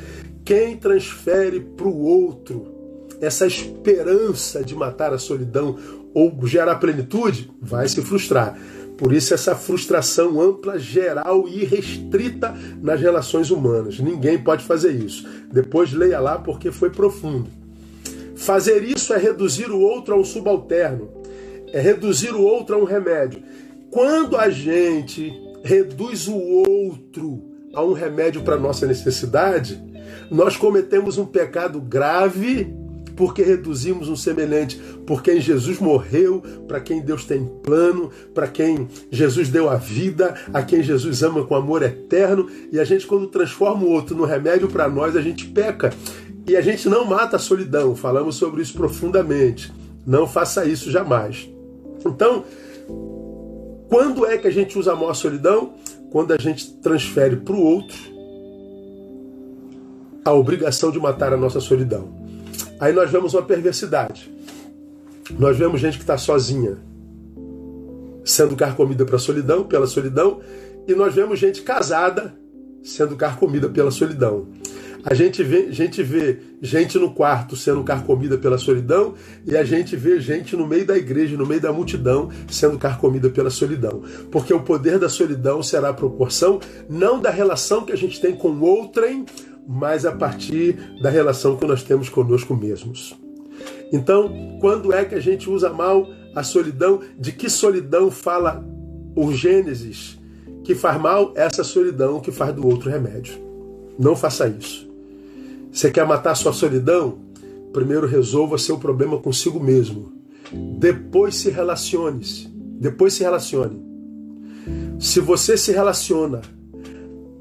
Quem 0.44 0.77
transfere 0.77 1.60
para 1.60 1.88
o 1.88 2.04
outro 2.04 2.77
essa 3.22 3.48
esperança 3.48 4.63
de 4.63 4.75
matar 4.75 5.13
a 5.13 5.18
solidão 5.18 5.77
ou 6.13 6.46
gerar 6.46 6.75
plenitude, 6.75 7.51
vai 7.62 7.88
se 7.88 8.01
frustrar. 8.01 8.58
Por 8.98 9.13
isso, 9.13 9.34
essa 9.34 9.56
frustração 9.56 10.42
ampla, 10.42 10.80
geral 10.80 11.48
e 11.48 11.63
restrita 11.63 12.56
nas 12.82 13.00
relações 13.00 13.51
humanas. 13.51 14.00
Ninguém 14.00 14.39
pode 14.39 14.63
fazer 14.63 14.92
isso. 14.92 15.27
Depois 15.51 15.94
leia 15.94 16.20
lá 16.20 16.39
porque 16.39 16.72
foi 16.72 16.89
profundo. 16.89 17.57
Fazer 18.38 18.84
isso 18.84 19.13
é 19.13 19.17
reduzir 19.17 19.72
o 19.72 19.79
outro 19.79 20.13
a 20.13 20.17
um 20.17 20.24
subalterno, 20.24 21.10
é 21.74 21.82
reduzir 21.82 22.34
o 22.34 22.41
outro 22.41 22.75
a 22.75 22.79
um 22.79 22.84
remédio. 22.84 23.41
Quando 23.89 24.38
a 24.38 24.50
gente 24.50 25.34
reduz 25.63 26.27
o 26.27 26.38
outro 26.38 27.41
a 27.74 27.84
um 27.84 27.94
remédio 27.94 28.44
para 28.44 28.56
nossa 28.56 28.86
necessidade, 28.86 29.82
nós 30.29 30.56
cometemos 30.56 31.17
um 31.17 31.25
pecado 31.25 31.82
grave 31.82 32.74
porque 33.17 33.41
reduzimos 33.41 34.08
um 34.08 34.15
semelhante, 34.15 34.77
por 35.06 35.24
quem 35.24 35.41
Jesus 35.41 35.79
morreu, 35.79 36.41
para 36.67 36.79
quem 36.79 37.01
Deus 37.01 37.25
tem 37.25 37.44
plano, 37.63 38.12
para 38.34 38.48
quem 38.48 38.88
Jesus 39.10 39.50
deu 39.50 39.67
a 39.67 39.75
vida, 39.75 40.36
a 40.53 40.62
quem 40.62 40.84
Jesus 40.84 41.24
ama 41.24 41.44
com 41.44 41.56
amor 41.56 41.82
eterno, 41.82 42.48
e 42.72 42.79
a 42.79 42.84
gente 42.84 43.08
quando 43.08 43.25
transforma 43.25 43.84
o 43.84 43.89
outro 43.89 44.15
no 44.15 44.24
remédio 44.24 44.67
para 44.67 44.88
nós, 44.88 45.15
a 45.15 45.22
gente 45.22 45.48
peca. 45.48 45.91
E 46.48 46.56
a 46.56 46.62
gente 46.62 46.88
não 46.88 47.04
mata 47.04 47.36
a 47.36 47.39
solidão, 47.39 47.96
falamos 47.96 48.36
sobre 48.36 48.62
isso 48.62 48.74
profundamente. 48.74 49.72
Não 50.06 50.25
faça 50.25 50.66
isso 50.66 50.89
jamais. 50.89 51.50
Então, 52.06 52.46
quando 53.89 54.25
é 54.25 54.38
que 54.38 54.48
a 54.48 54.51
gente 54.51 54.80
usa 54.80 54.94
a 54.94 54.96
maior 54.96 55.13
solidão? 55.13 55.74
Quando 56.10 56.32
a 56.32 56.38
gente 56.38 56.72
transfere 56.75 57.36
para 57.36 57.54
o 57.54 57.62
outro 57.62 57.98
a 60.24 60.34
obrigação 60.34 60.92
de 60.92 61.00
matar 61.00 61.34
a 61.34 61.38
nossa 61.38 61.60
solidão. 61.60 62.10
Aí 62.80 62.94
nós 62.94 63.10
vemos 63.10 63.34
uma 63.34 63.44
perversidade. 63.44 64.30
Nós 65.38 65.58
vemos 65.58 65.80
gente 65.80 65.98
que 65.98 66.04
está 66.04 66.18
sozinha, 66.18 66.77
sendo 68.25 68.56
carcomida 68.56 69.06
pela 69.06 69.20
solidão, 69.20 69.63
pela 69.63 69.88
solidão, 69.88 70.39
e 70.88 70.94
nós 70.94 71.13
vemos 71.13 71.39
gente 71.39 71.62
casada 71.62 72.34
sendo 72.84 73.16
carcomida 73.16 73.68
pela 73.70 73.92
solidão. 73.92 74.48
A 75.10 75.14
gente 75.14 75.42
vê, 75.42 75.72
gente 75.72 76.04
vê 76.04 76.38
gente 76.62 77.00
no 77.00 77.14
quarto 77.14 77.56
sendo 77.56 77.82
carcomida 77.82 78.38
pela 78.38 78.58
solidão 78.58 79.14
e 79.46 79.56
a 79.56 79.64
gente 79.64 79.96
vê 79.96 80.20
gente 80.20 80.54
no 80.54 80.68
meio 80.68 80.86
da 80.86 80.98
igreja, 80.98 81.38
no 81.38 81.46
meio 81.46 81.62
da 81.62 81.72
multidão, 81.72 82.30
sendo 82.50 82.78
carcomida 82.78 83.30
pela 83.30 83.50
solidão. 83.50 84.02
Porque 84.30 84.54
o 84.54 84.60
poder 84.60 85.00
da 85.00 85.08
solidão 85.08 85.64
será 85.64 85.90
a 85.90 85.94
proporção 85.94 86.60
não 86.90 87.22
da 87.22 87.30
relação 87.30 87.86
que 87.86 87.94
a 87.94 87.96
gente 87.96 88.20
tem 88.20 88.36
com 88.36 88.60
outrem, 88.60 89.26
mas 89.66 90.06
a 90.06 90.12
partir 90.12 90.76
da 91.02 91.10
relação 91.10 91.56
que 91.56 91.66
nós 91.66 91.84
temos 91.84 92.10
conosco 92.10 92.54
mesmos. 92.54 93.16
Então, 93.94 94.58
quando 94.60 94.92
é 94.92 95.06
que 95.06 95.16
a 95.16 95.22
gente 95.22 95.50
usa 95.50 95.70
mal 95.70 96.06
a 96.36 96.44
solidão? 96.44 97.00
De 97.18 97.32
que 97.32 97.50
solidão 97.50 98.12
fala 98.12 98.62
o 99.16 99.32
Gênesis? 99.32 100.20
Que 100.66 100.76
faz 100.76 101.00
mal 101.00 101.32
essa 101.34 101.64
solidão 101.64 102.20
que 102.20 102.30
faz 102.30 102.54
do 102.54 102.68
outro 102.68 102.90
remédio. 102.90 103.36
Não 103.98 104.14
faça 104.14 104.50
isso. 104.50 104.87
Você 105.72 105.92
quer 105.92 106.06
matar 106.06 106.36
sua 106.36 106.54
solidão? 106.54 107.20
Primeiro 107.74 108.08
resolva 108.08 108.58
seu 108.58 108.78
problema 108.78 109.20
consigo 109.20 109.60
mesmo. 109.60 110.12
Depois 110.80 111.36
se 111.36 111.50
relacione. 111.50 112.24
-se. 112.24 112.48
Depois 112.80 113.14
se 113.14 113.24
relacione. 113.24 113.86
Se 115.00 115.20
você 115.20 115.58
se 115.58 115.72
relaciona 115.72 116.42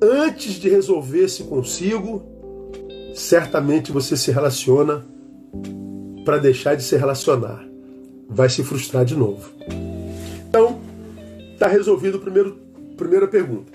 antes 0.00 0.54
de 0.54 0.68
resolver-se 0.68 1.44
consigo, 1.44 2.22
certamente 3.14 3.92
você 3.92 4.16
se 4.16 4.30
relaciona 4.30 5.04
para 6.24 6.38
deixar 6.38 6.74
de 6.74 6.82
se 6.82 6.96
relacionar. 6.96 7.66
Vai 8.28 8.48
se 8.48 8.62
frustrar 8.62 9.04
de 9.04 9.14
novo. 9.14 9.50
Então, 10.48 10.80
está 11.52 11.68
resolvido 11.68 12.18
a 12.18 12.96
primeira 12.96 13.28
pergunta. 13.28 13.72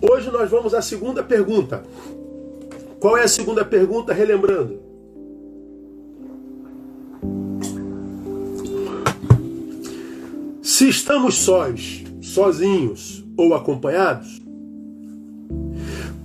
Hoje 0.00 0.30
nós 0.30 0.50
vamos 0.50 0.74
à 0.74 0.82
segunda 0.82 1.22
pergunta. 1.22 1.82
Qual 3.00 3.16
é 3.16 3.22
a 3.22 3.28
segunda 3.28 3.64
pergunta, 3.64 4.12
relembrando? 4.12 4.78
Se 10.62 10.86
estamos 10.86 11.38
sós, 11.38 12.04
sozinhos 12.20 13.24
ou 13.38 13.54
acompanhados, 13.54 14.42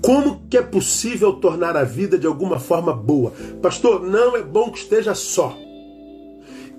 como 0.01 0.41
que 0.49 0.57
é 0.57 0.61
possível 0.61 1.31
tornar 1.33 1.77
a 1.77 1.85
vida 1.85 2.17
de 2.17 2.27
alguma 2.27 2.59
forma 2.59 2.93
boa? 2.93 3.31
Pastor, 3.61 4.05
não 4.05 4.35
é 4.35 4.43
bom 4.43 4.69
que 4.69 4.79
esteja 4.79 5.15
só. 5.15 5.57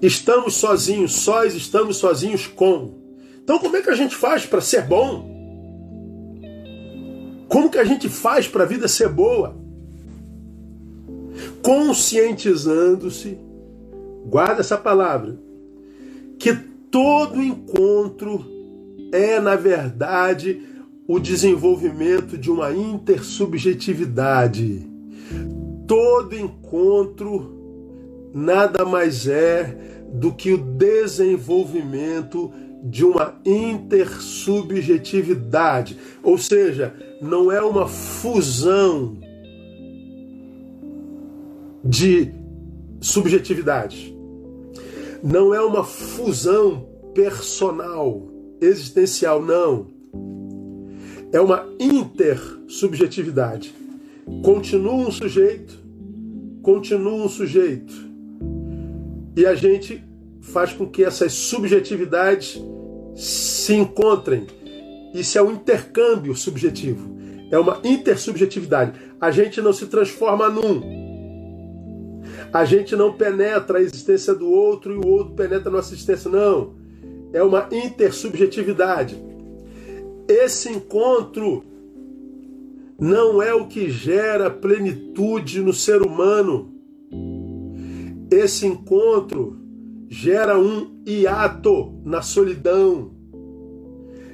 Estamos 0.03 0.57
sozinhos, 0.57 1.15
sós 1.15 1.55
estamos 1.55 1.97
sozinhos 1.97 2.47
com. 2.47 2.93
Então 3.43 3.59
como 3.59 3.75
é 3.79 3.81
que 3.81 3.89
a 3.89 3.97
gente 3.97 4.15
faz 4.15 4.45
para 4.45 4.61
ser 4.61 4.83
bom? 4.83 5.35
Como 7.49 7.71
que 7.71 7.79
a 7.79 7.85
gente 7.85 8.11
faz 8.11 8.47
para 8.47 8.65
a 8.65 8.67
vida 8.67 8.87
ser 8.87 9.09
boa? 9.09 9.65
Conscientizando-se, 11.67 13.37
guarda 14.25 14.61
essa 14.61 14.79
palavra, 14.79 15.37
que 16.39 16.55
todo 16.93 17.43
encontro 17.43 18.47
é, 19.11 19.41
na 19.41 19.57
verdade, 19.57 20.63
o 21.09 21.19
desenvolvimento 21.19 22.39
de 22.39 22.53
uma 22.53 22.73
intersubjetividade. 22.73 24.89
Todo 25.89 26.39
encontro 26.39 28.31
nada 28.33 28.85
mais 28.85 29.27
é 29.27 29.77
do 30.13 30.33
que 30.33 30.53
o 30.53 30.59
desenvolvimento 30.59 32.53
de 32.85 33.05
uma 33.05 33.41
intersubjetividade, 33.45 35.99
ou 36.23 36.39
seja, 36.39 36.95
não 37.21 37.51
é 37.51 37.61
uma 37.61 37.89
fusão 37.89 39.26
de 41.89 42.33
subjetividade. 43.01 44.15
Não 45.23 45.55
é 45.55 45.61
uma 45.61 45.85
fusão 45.85 46.89
personal, 47.15 48.29
existencial, 48.61 49.43
não. 49.43 49.87
É 51.33 51.41
uma 51.41 51.67
intersubjetividade. 51.79 53.75
Continua 54.43 54.95
um 54.95 55.11
sujeito, 55.11 55.79
continua 56.63 57.25
um 57.25 57.29
sujeito. 57.29 57.95
E 59.37 59.47
a 59.47 59.55
gente 59.55 60.03
faz 60.41 60.73
com 60.73 60.87
que 60.87 61.05
essas 61.05 61.33
subjetividades 61.33 62.61
se 63.15 63.75
encontrem. 63.75 64.47
Isso 65.15 65.39
é 65.39 65.43
um 65.43 65.53
intercâmbio 65.53 66.35
subjetivo. 66.35 67.17
É 67.51 67.59
uma 67.59 67.81
intersubjetividade. 67.85 68.99
A 69.21 69.31
gente 69.31 69.61
não 69.61 69.73
se 69.73 69.87
transforma 69.87 70.49
num, 70.49 71.06
a 72.57 72.65
gente 72.65 72.97
não 72.97 73.13
penetra 73.13 73.79
a 73.79 73.83
existência 73.83 74.35
do 74.35 74.51
outro 74.51 74.95
e 74.95 74.97
o 74.97 75.07
outro 75.07 75.35
penetra 75.35 75.69
a 75.69 75.73
nossa 75.73 75.93
existência, 75.93 76.31
não. 76.31 76.73
É 77.31 77.43
uma 77.43 77.69
intersubjetividade. 77.71 79.23
Esse 80.27 80.71
encontro 80.71 81.63
não 82.99 83.43
é 83.43 83.53
o 83.53 83.67
que 83.67 83.91
gera 83.91 84.49
plenitude 84.49 85.61
no 85.61 85.75
ser 85.75 86.01
humano. 86.01 86.73
Esse 88.31 88.67
encontro 88.67 89.59
gera 90.09 90.59
um 90.59 91.03
hiato 91.07 92.01
na 92.07 92.23
solidão, 92.23 93.11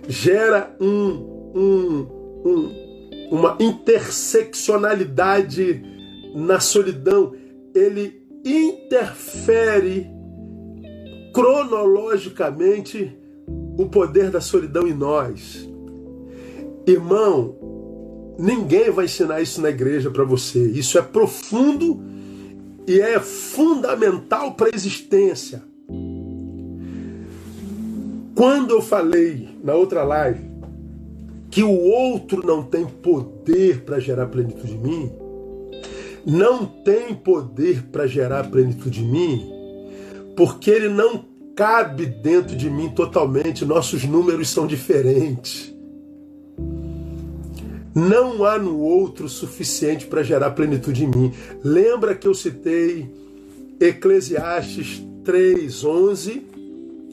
gera 0.06 0.76
um, 0.80 1.50
um, 1.56 2.06
um, 2.46 2.70
uma 3.32 3.58
interseccionalidade 3.58 5.82
na 6.36 6.60
solidão 6.60 7.41
ele 7.74 8.22
interfere 8.44 10.10
cronologicamente 11.32 13.16
o 13.78 13.86
poder 13.86 14.30
da 14.30 14.40
solidão 14.40 14.86
em 14.86 14.94
nós. 14.94 15.68
Irmão, 16.86 17.56
ninguém 18.38 18.90
vai 18.90 19.06
ensinar 19.06 19.40
isso 19.40 19.60
na 19.60 19.70
igreja 19.70 20.10
para 20.10 20.24
você. 20.24 20.58
Isso 20.58 20.98
é 20.98 21.02
profundo 21.02 22.00
e 22.86 23.00
é 23.00 23.18
fundamental 23.20 24.54
para 24.54 24.68
a 24.68 24.74
existência. 24.74 25.62
Quando 28.34 28.70
eu 28.72 28.82
falei 28.82 29.48
na 29.62 29.74
outra 29.74 30.02
live 30.02 30.50
que 31.50 31.62
o 31.62 31.70
outro 31.70 32.44
não 32.44 32.62
tem 32.62 32.86
poder 32.86 33.82
para 33.82 34.00
gerar 34.00 34.26
plenitude 34.26 34.72
em 34.72 34.78
mim, 34.78 35.12
não 36.24 36.64
tem 36.66 37.14
poder 37.14 37.82
para 37.90 38.06
gerar 38.06 38.50
plenitude 38.50 39.02
em 39.02 39.10
mim, 39.10 39.52
porque 40.36 40.70
ele 40.70 40.88
não 40.88 41.24
cabe 41.54 42.06
dentro 42.06 42.56
de 42.56 42.70
mim 42.70 42.88
totalmente, 42.90 43.64
nossos 43.64 44.04
números 44.04 44.48
são 44.48 44.66
diferentes. 44.66 45.72
Não 47.94 48.44
há 48.44 48.58
no 48.58 48.78
outro 48.78 49.28
suficiente 49.28 50.06
para 50.06 50.22
gerar 50.22 50.52
plenitude 50.52 51.04
em 51.04 51.08
mim. 51.08 51.32
Lembra 51.62 52.14
que 52.14 52.26
eu 52.26 52.34
citei 52.34 53.06
Eclesiastes 53.78 55.02
3:11? 55.24 56.42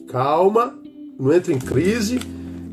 Calma, 0.08 0.78
não 1.18 1.32
entre 1.32 1.52
em 1.52 1.58
crise, 1.58 2.18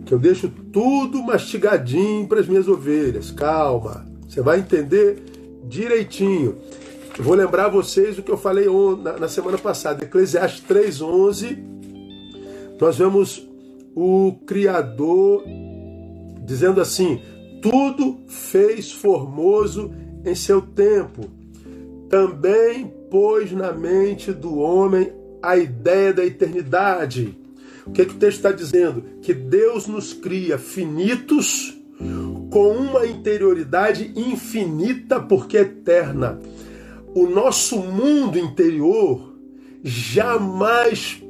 que 0.06 0.14
eu 0.14 0.18
deixo 0.18 0.50
tudo 0.72 1.22
mastigadinho 1.22 2.26
para 2.28 2.40
as 2.40 2.48
minhas 2.48 2.68
ovelhas. 2.68 3.30
Calma, 3.30 4.08
você 4.28 4.42
vai 4.42 4.60
entender 4.60 5.22
direitinho. 5.68 6.58
Vou 7.20 7.36
lembrar 7.36 7.68
vocês 7.70 8.18
o 8.18 8.24
que 8.24 8.32
eu 8.32 8.38
falei 8.38 8.68
na 9.20 9.28
semana 9.28 9.58
passada, 9.58 10.04
Eclesiastes 10.04 10.64
3:11. 10.68 11.58
Nós 12.80 12.98
vemos 12.98 13.48
o 13.96 14.34
Criador 14.46 15.44
dizendo 16.46 16.80
assim: 16.80 17.20
tudo 17.62 18.20
fez 18.28 18.92
formoso 18.92 19.92
em 20.24 20.36
seu 20.36 20.62
tempo. 20.62 21.30
Também 22.10 22.94
pôs 23.10 23.52
na 23.52 23.72
mente 23.72 24.32
do 24.32 24.58
homem 24.60 25.12
a 25.42 25.58
ideia 25.58 26.14
da 26.14 26.26
eternidade. 26.26 27.38
O 27.86 27.92
que, 27.92 28.02
é 28.02 28.06
que 28.06 28.14
o 28.14 28.18
texto 28.18 28.38
está 28.38 28.52
dizendo? 28.52 29.04
Que 29.22 29.34
Deus 29.34 29.88
nos 29.88 30.14
cria 30.14 30.58
finitos 30.58 31.76
com 32.50 32.72
uma 32.72 33.06
interioridade 33.06 34.12
infinita 34.16 35.20
porque 35.20 35.58
eterna. 35.58 36.40
O 37.14 37.28
nosso 37.28 37.80
mundo 37.80 38.38
interior 38.38 39.34
jamais 39.84 41.22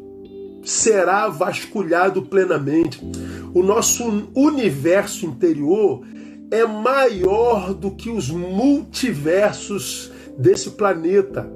será 0.63 1.27
vasculhado 1.29 2.23
plenamente. 2.23 3.01
O 3.53 3.63
nosso 3.63 4.29
universo 4.35 5.25
interior 5.25 6.01
é 6.51 6.65
maior 6.65 7.73
do 7.73 7.91
que 7.91 8.09
os 8.09 8.29
multiversos 8.29 10.11
desse 10.37 10.71
planeta. 10.71 11.49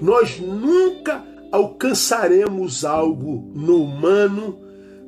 Nós 0.00 0.38
nunca 0.40 1.24
alcançaremos 1.50 2.84
algo 2.84 3.50
no 3.54 3.82
humano 3.82 4.58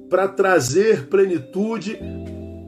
para 0.09 0.27
trazer 0.27 1.07
plenitude 1.07 1.99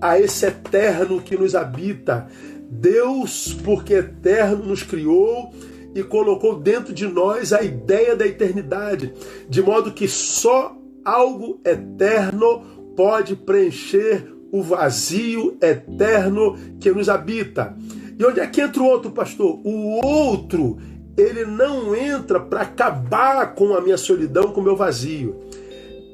a 0.03 0.19
esse 0.19 0.47
eterno 0.47 1.23
que 1.23 1.39
nos 1.39 1.55
habita. 1.55 2.27
Deus, 2.69 3.57
porque 3.65 3.95
eterno, 3.95 4.65
nos 4.65 4.83
criou 4.83 5.55
e 5.95 6.03
colocou 6.03 6.59
dentro 6.59 6.93
de 6.93 7.07
nós 7.07 7.53
a 7.53 7.63
ideia 7.63 8.17
da 8.17 8.27
eternidade, 8.27 9.15
de 9.49 9.63
modo 9.63 9.93
que 9.93 10.09
só 10.09 10.77
algo 11.05 11.61
eterno 11.65 12.63
pode 12.97 13.37
preencher 13.37 14.27
o 14.51 14.61
vazio 14.61 15.57
eterno 15.63 16.59
que 16.81 16.91
nos 16.91 17.09
habita. 17.09 17.77
E 18.19 18.25
onde 18.25 18.41
é 18.41 18.47
que 18.47 18.61
entra 18.61 18.83
o 18.83 18.87
outro, 18.87 19.13
pastor? 19.13 19.61
O 19.65 20.05
outro, 20.05 20.79
ele 21.17 21.45
não 21.45 21.95
entra 21.95 22.41
para 22.41 22.63
acabar 22.63 23.55
com 23.55 23.75
a 23.75 23.81
minha 23.81 23.97
solidão, 23.97 24.53
com 24.53 24.61
o 24.61 24.65
meu 24.65 24.77
vazio. 24.77 25.37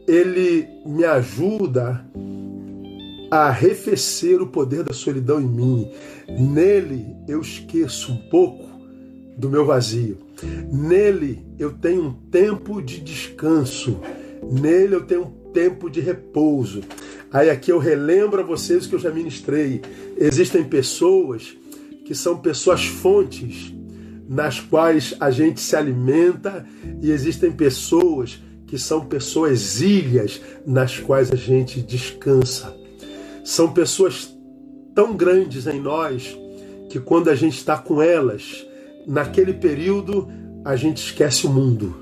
Ele 0.06 0.66
me 0.84 1.04
ajuda 1.04 2.04
a 3.30 3.48
arrefecer 3.48 4.40
o 4.40 4.46
poder 4.46 4.82
da 4.82 4.92
solidão 4.92 5.40
em 5.40 5.48
mim. 5.48 5.90
Nele 6.28 7.06
eu 7.26 7.40
esqueço 7.40 8.12
um 8.12 8.16
pouco 8.28 8.68
do 9.36 9.48
meu 9.48 9.64
vazio. 9.64 10.18
Nele 10.72 11.44
eu 11.58 11.72
tenho 11.72 12.04
um 12.04 12.12
tempo 12.12 12.80
de 12.82 13.00
descanso. 13.00 14.00
Nele 14.42 14.94
eu 14.94 15.04
tenho 15.04 15.22
um 15.22 15.52
tempo 15.52 15.90
de 15.90 16.00
repouso. 16.00 16.82
Aí 17.32 17.50
aqui 17.50 17.70
eu 17.70 17.78
relembro 17.78 18.40
a 18.40 18.44
vocês 18.44 18.86
o 18.86 18.88
que 18.88 18.94
eu 18.94 18.98
já 18.98 19.10
ministrei. 19.10 19.82
Existem 20.16 20.64
pessoas 20.64 21.56
que 22.04 22.14
são 22.14 22.38
pessoas 22.38 22.86
fontes 22.86 23.74
nas 24.28 24.60
quais 24.60 25.14
a 25.20 25.30
gente 25.30 25.60
se 25.60 25.74
alimenta 25.74 26.66
e 27.02 27.10
existem 27.10 27.50
pessoas 27.50 28.42
que 28.66 28.78
são 28.78 29.04
pessoas 29.06 29.80
ilhas 29.80 30.40
nas 30.66 30.98
quais 30.98 31.32
a 31.32 31.36
gente 31.36 31.80
descansa. 31.80 32.77
São 33.48 33.72
pessoas 33.72 34.38
tão 34.94 35.16
grandes 35.16 35.66
em 35.66 35.80
nós 35.80 36.38
que 36.90 37.00
quando 37.00 37.30
a 37.30 37.34
gente 37.34 37.56
está 37.56 37.78
com 37.78 38.02
elas, 38.02 38.66
naquele 39.06 39.54
período 39.54 40.28
a 40.62 40.76
gente 40.76 40.98
esquece 40.98 41.46
o 41.46 41.50
mundo, 41.50 41.96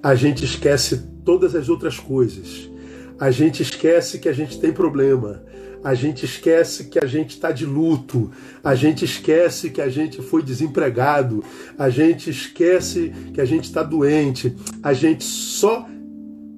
a 0.00 0.14
gente 0.14 0.44
esquece 0.44 1.02
todas 1.24 1.56
as 1.56 1.68
outras 1.68 1.98
coisas, 1.98 2.70
a 3.18 3.28
gente 3.32 3.60
esquece 3.60 4.20
que 4.20 4.28
a 4.28 4.32
gente 4.32 4.60
tem 4.60 4.72
problema, 4.72 5.42
a 5.82 5.94
gente 5.94 6.24
esquece 6.24 6.84
que 6.84 7.00
a 7.00 7.06
gente 7.06 7.30
está 7.30 7.50
de 7.50 7.66
luto, 7.66 8.30
a 8.62 8.76
gente 8.76 9.04
esquece 9.04 9.70
que 9.70 9.80
a 9.80 9.88
gente 9.88 10.22
foi 10.22 10.44
desempregado, 10.44 11.42
a 11.76 11.88
gente 11.88 12.30
esquece 12.30 13.12
que 13.34 13.40
a 13.40 13.44
gente 13.44 13.64
está 13.64 13.82
doente, 13.82 14.54
a 14.80 14.92
gente 14.92 15.24
só 15.24 15.88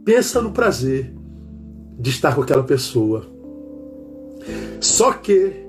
pensa 0.04 0.42
no 0.42 0.52
prazer 0.52 1.11
de 1.99 2.11
estar 2.11 2.35
com 2.35 2.42
aquela 2.42 2.64
pessoa. 2.64 3.38
Só 4.80 5.12
que 5.12 5.66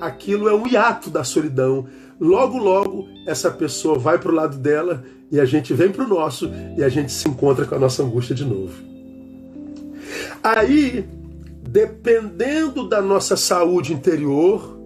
aquilo 0.00 0.48
é 0.48 0.54
um 0.54 0.66
hiato 0.66 1.10
da 1.10 1.24
solidão, 1.24 1.86
logo, 2.20 2.58
logo, 2.58 3.08
essa 3.26 3.50
pessoa 3.50 3.98
vai 3.98 4.18
para 4.18 4.30
o 4.30 4.34
lado 4.34 4.56
dela 4.56 5.04
e 5.30 5.38
a 5.38 5.44
gente 5.44 5.74
vem 5.74 5.90
para 5.90 6.04
o 6.04 6.08
nosso 6.08 6.50
e 6.76 6.82
a 6.82 6.88
gente 6.88 7.12
se 7.12 7.28
encontra 7.28 7.64
com 7.64 7.74
a 7.74 7.78
nossa 7.78 8.02
angústia 8.02 8.34
de 8.34 8.44
novo. 8.44 8.74
Aí, 10.42 11.04
dependendo 11.62 12.88
da 12.88 13.02
nossa 13.02 13.36
saúde 13.36 13.92
interior, 13.92 14.78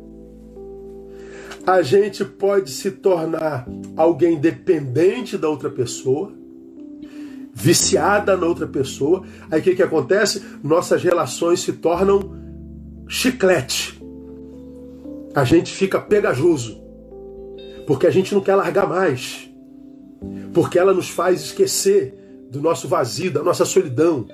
a 1.64 1.80
gente 1.82 2.24
pode 2.24 2.70
se 2.70 2.90
tornar 2.90 3.68
alguém 3.96 4.38
dependente 4.38 5.38
da 5.38 5.48
outra 5.48 5.70
pessoa, 5.70 6.32
viciada 7.54 8.36
na 8.36 8.46
outra 8.46 8.66
pessoa. 8.66 9.22
Aí 9.50 9.60
o 9.60 9.62
que, 9.62 9.76
que 9.76 9.82
acontece? 9.82 10.42
Nossas 10.62 11.02
relações 11.02 11.60
se 11.60 11.74
tornam 11.74 12.41
chiclete. 13.12 14.02
A 15.34 15.44
gente 15.44 15.70
fica 15.70 16.00
pegajoso 16.00 16.80
porque 17.86 18.06
a 18.06 18.10
gente 18.10 18.34
não 18.34 18.40
quer 18.40 18.54
largar 18.54 18.88
mais, 18.88 19.50
porque 20.54 20.78
ela 20.78 20.94
nos 20.94 21.10
faz 21.10 21.42
esquecer 21.42 22.14
do 22.50 22.60
nosso 22.62 22.88
vazio, 22.88 23.30
da 23.30 23.42
nossa 23.42 23.66
solidão, 23.66 24.26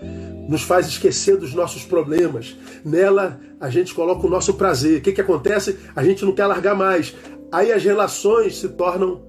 nos 0.49 0.63
faz 0.63 0.87
esquecer 0.87 1.37
dos 1.37 1.53
nossos 1.55 1.83
problemas. 1.83 2.57
Nela 2.85 3.41
a 3.59 3.69
gente 3.69 3.93
coloca 3.93 4.25
o 4.25 4.31
nosso 4.31 4.55
prazer. 4.55 4.99
O 4.99 5.03
que, 5.03 5.13
que 5.13 5.21
acontece? 5.21 5.77
A 5.97 6.05
gente 6.05 6.25
não 6.25 6.33
quer 6.33 6.47
largar 6.47 6.77
mais. 6.77 7.17
Aí 7.51 7.73
as 7.73 7.83
relações 7.83 8.59
se 8.59 8.69
tornam 8.69 9.21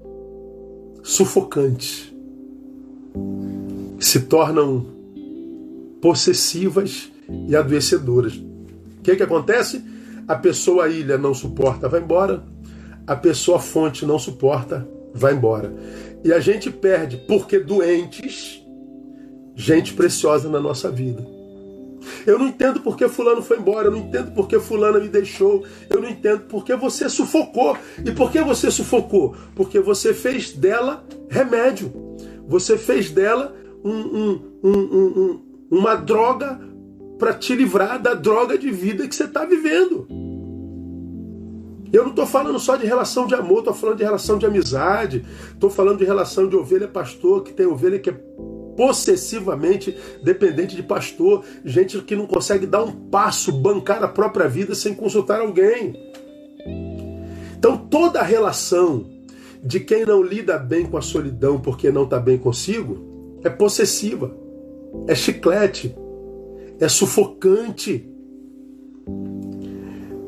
sufocantes, 1.02 2.12
se 3.98 4.20
tornam 4.20 4.86
possessivas 6.00 7.10
e 7.48 7.56
adoecedoras. 7.56 8.49
O 9.00 9.02
que, 9.02 9.16
que 9.16 9.22
acontece? 9.22 9.84
A 10.28 10.36
pessoa 10.36 10.88
ilha 10.88 11.18
não 11.18 11.34
suporta, 11.34 11.88
vai 11.88 12.00
embora 12.00 12.42
a 13.10 13.16
pessoa 13.16 13.58
fonte 13.58 14.06
não 14.06 14.20
suporta, 14.20 14.88
vai 15.12 15.34
embora. 15.34 15.74
E 16.22 16.32
a 16.32 16.38
gente 16.38 16.70
perde, 16.70 17.16
porque 17.16 17.58
doentes, 17.58 18.64
gente 19.56 19.94
preciosa 19.94 20.48
na 20.48 20.60
nossa 20.60 20.88
vida. 20.88 21.26
Eu 22.24 22.38
não 22.38 22.46
entendo 22.46 22.78
porque 22.78 23.08
fulano 23.08 23.42
foi 23.42 23.58
embora, 23.58 23.88
eu 23.88 23.90
não 23.90 23.98
entendo 23.98 24.30
porque 24.30 24.60
fulana 24.60 25.00
me 25.00 25.08
deixou, 25.08 25.64
eu 25.88 26.00
não 26.00 26.08
entendo 26.08 26.42
porque 26.48 26.76
você 26.76 27.08
sufocou. 27.08 27.76
E 28.04 28.12
por 28.12 28.30
que 28.30 28.40
você 28.42 28.70
sufocou? 28.70 29.34
Porque 29.56 29.80
você 29.80 30.14
fez 30.14 30.52
dela 30.52 31.04
remédio. 31.28 31.92
Você 32.46 32.78
fez 32.78 33.10
dela 33.10 33.52
um, 33.84 33.90
um, 33.90 34.42
um, 34.62 35.42
uma 35.68 35.96
droga 35.96 36.60
para 37.20 37.34
te 37.34 37.54
livrar 37.54 38.00
da 38.00 38.14
droga 38.14 38.58
de 38.58 38.70
vida 38.70 39.06
que 39.06 39.14
você 39.14 39.24
está 39.24 39.44
vivendo. 39.44 40.08
Eu 41.92 42.04
não 42.04 42.10
estou 42.10 42.26
falando 42.26 42.58
só 42.58 42.76
de 42.76 42.86
relação 42.86 43.26
de 43.26 43.34
amor, 43.34 43.58
estou 43.58 43.74
falando 43.74 43.98
de 43.98 44.04
relação 44.04 44.38
de 44.38 44.46
amizade, 44.46 45.24
estou 45.52 45.68
falando 45.68 45.98
de 45.98 46.04
relação 46.04 46.48
de 46.48 46.56
ovelha-pastor, 46.56 47.42
que 47.42 47.52
tem 47.52 47.66
ovelha 47.66 47.98
que 47.98 48.10
é 48.10 48.12
possessivamente 48.76 49.96
dependente 50.22 50.74
de 50.74 50.82
pastor, 50.82 51.44
gente 51.64 52.00
que 52.00 52.16
não 52.16 52.26
consegue 52.26 52.66
dar 52.66 52.82
um 52.82 52.92
passo, 52.92 53.52
bancar 53.52 54.02
a 54.02 54.08
própria 54.08 54.48
vida 54.48 54.74
sem 54.74 54.94
consultar 54.94 55.40
alguém. 55.40 55.94
Então 57.58 57.76
toda 57.76 58.20
a 58.20 58.24
relação 58.24 59.04
de 59.62 59.80
quem 59.80 60.06
não 60.06 60.22
lida 60.22 60.58
bem 60.58 60.86
com 60.86 60.96
a 60.96 61.02
solidão 61.02 61.60
porque 61.60 61.90
não 61.90 62.04
está 62.04 62.18
bem 62.18 62.38
consigo 62.38 63.10
é 63.42 63.50
possessiva, 63.50 64.34
é 65.06 65.14
chiclete, 65.14 65.94
é 66.80 66.88
sufocante. 66.88 68.08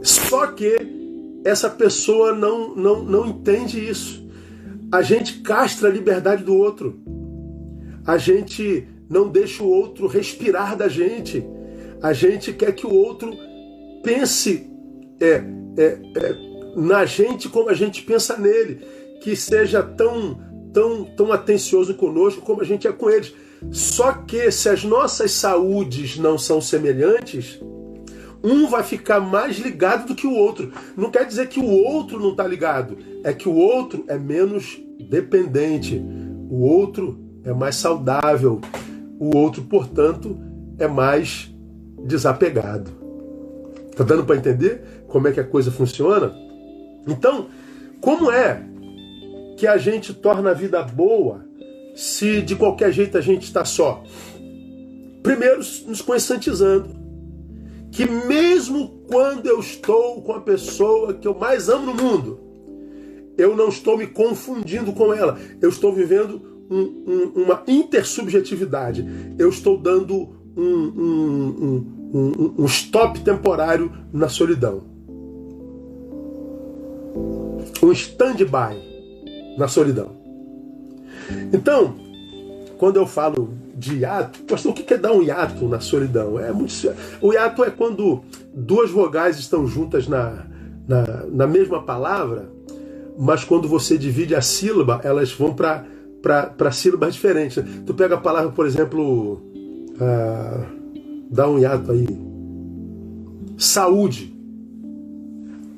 Só 0.03 0.49
que 0.49 0.77
essa 1.45 1.71
pessoa 1.71 2.35
não, 2.35 2.75
não, 2.77 3.03
não 3.03 3.27
entende 3.27 3.88
isso. 3.88 4.23
A 4.93 5.01
gente 5.01 5.41
castra 5.41 5.88
a 5.88 5.93
liberdade 5.93 6.45
do 6.45 6.55
outro. 6.55 7.01
A 8.07 8.19
gente 8.19 8.87
não 9.09 9.29
deixa 9.29 9.62
o 9.62 9.69
outro 9.69 10.07
respirar 10.07 10.77
da 10.77 10.88
gente. 10.88 11.45
A 12.03 12.12
gente 12.12 12.53
quer 12.53 12.73
que 12.73 12.87
o 12.87 12.95
outro 12.95 13.33
pense 14.03 14.71
é, 15.21 15.43
é, 15.79 15.99
é, 16.17 16.37
na 16.77 17.05
gente 17.07 17.49
como 17.49 17.71
a 17.71 17.75
gente 17.75 18.03
pensa 18.03 18.37
nele. 18.37 18.81
Que 19.23 19.35
seja 19.35 19.83
tão, 19.83 20.38
tão, 20.73 21.05
tão 21.05 21.33
atencioso 21.33 21.95
conosco 21.95 22.43
como 22.43 22.61
a 22.61 22.65
gente 22.65 22.87
é 22.87 22.93
com 22.93 23.09
eles. 23.09 23.33
Só 23.70 24.12
que 24.12 24.51
se 24.51 24.68
as 24.68 24.85
nossas 24.85 25.33
saúdes 25.33 26.18
não 26.18 26.37
são 26.37 26.61
semelhantes, 26.61 27.61
um 28.42 28.68
vai 28.68 28.83
ficar 28.83 29.20
mais 29.20 29.59
ligado 29.59 30.09
do 30.09 30.14
que 30.14 30.27
o 30.27 30.35
outro. 30.35 30.72
Não 30.96 31.11
quer 31.11 31.27
dizer 31.27 31.48
que 31.48 31.61
o 31.61 31.66
outro 31.66 32.18
não 32.18 32.31
está 32.33 32.46
ligado, 32.46 32.98
é 33.22 33.33
que 33.33 33.48
o 33.48 33.55
outro 33.55 34.05
é 34.09 34.18
menos 34.18 34.81
dependente, 35.09 36.03
o 36.51 36.62
outro 36.62 37.18
é 37.44 37.53
mais 37.53 37.77
saudável, 37.77 38.61
o 39.18 39.37
outro, 39.37 39.62
portanto, 39.62 40.38
é 40.79 40.88
mais 40.88 41.55
desapegado. 42.05 42.90
Tá 43.96 44.03
dando 44.03 44.25
para 44.25 44.37
entender 44.37 45.05
como 45.07 45.29
é 45.29 45.33
que 45.33 45.40
a 45.40 45.44
coisa 45.44 45.70
funciona? 45.70 46.35
Então, 47.07 47.46
como 48.01 48.31
é 48.31 48.62
que 49.57 49.66
a 49.66 49.77
gente 49.77 50.12
torna 50.12 50.51
a 50.51 50.55
vida 50.55 50.83
boa 50.83 51.44
se 51.94 52.42
de 52.42 52.57
qualquer 52.57 52.92
jeito 52.92 53.16
a 53.18 53.20
gente 53.20 53.44
está 53.44 53.64
só? 53.64 54.02
Primeiro, 55.22 55.59
nos 55.87 56.00
conscientizando 56.00 56.90
que 57.90 58.07
mesmo 58.07 59.02
quando 59.07 59.46
eu 59.46 59.61
estou 59.61 60.22
com 60.22 60.33
a 60.33 60.40
pessoa 60.40 61.14
que 61.14 61.28
eu 61.28 61.35
mais 61.35 61.68
amo 61.68 61.87
no 61.87 61.94
mundo, 61.94 62.40
eu 63.37 63.55
não 63.55 63.68
estou 63.68 63.96
me 63.96 64.07
confundindo 64.07 64.92
com 64.92 65.12
ela, 65.12 65.38
eu 65.61 65.68
estou 65.68 65.92
vivendo 65.92 66.66
um, 66.70 67.33
um, 67.37 67.42
uma 67.42 67.62
intersubjetividade, 67.68 69.07
eu 69.38 69.48
estou 69.48 69.78
dando 69.78 70.31
um, 70.57 71.85
um 72.59 72.64
stop 72.66 73.20
temporário 73.20 73.92
na 74.12 74.28
solidão, 74.28 74.83
um 77.83 77.92
stand-by 77.92 78.76
na 79.59 79.68
solidão. 79.68 80.21
Então, 81.53 81.95
quando 82.79 82.97
eu 82.97 83.07
falo 83.07 83.51
de 83.75 83.99
hiato, 83.99 84.40
pastor, 84.40 84.73
o 84.73 84.75
que 84.75 84.92
é 84.92 84.99
dar 84.99 85.12
um 85.12 85.23
hiato 85.23 85.66
na 85.68 85.81
solidão? 85.81 86.38
É 86.38 86.53
muito, 86.53 86.73
o 87.21 87.33
hiato 87.33 87.64
é 87.64 87.71
quando 87.71 88.23
duas 88.55 88.90
vogais 88.90 89.38
estão 89.38 89.66
juntas 89.66 90.09
na, 90.09 90.47
na, 90.87 91.25
na 91.31 91.47
mesma 91.47 91.83
palavra, 91.83 92.51
mas 93.18 93.45
quando 93.45 93.68
você 93.68 93.97
divide 93.97 94.35
a 94.35 94.42
sílaba, 94.42 95.01
elas 95.05 95.33
vão 95.33 95.55
para 95.55 96.73
sílabas 96.73 97.14
diferentes. 97.14 97.62
Tu 97.87 97.95
pega 97.95 98.16
a 98.16 98.21
palavra, 98.21 98.51
por 98.51 98.66
exemplo, 98.66 99.35
uh, 99.35 100.66
dá 101.31 101.49
um 101.49 101.59
hiato 101.59 101.92
aí, 101.92 102.07
saúde. 103.57 104.33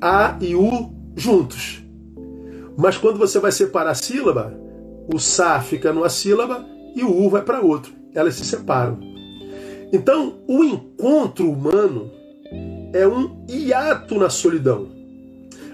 A 0.01 0.37
e 0.41 0.55
U 0.55 0.93
juntos. 1.15 1.83
Mas 2.77 2.97
quando 2.97 3.17
você 3.17 3.39
vai 3.39 3.51
separar 3.51 3.91
a 3.91 3.95
sílaba, 3.95 4.64
o 5.13 5.19
Sa 5.19 5.59
fica 5.59 5.93
numa 5.93 6.09
sílaba 6.09 6.65
e 6.95 7.03
o 7.03 7.11
U 7.11 7.29
vai 7.29 7.41
para 7.41 7.61
outro. 7.61 7.93
Elas 8.13 8.35
se 8.35 8.45
separam. 8.45 8.99
Então, 9.91 10.39
o 10.47 10.63
encontro 10.63 11.49
humano 11.49 12.11
é 12.93 13.07
um 13.07 13.45
hiato 13.49 14.15
na 14.15 14.29
solidão. 14.29 14.89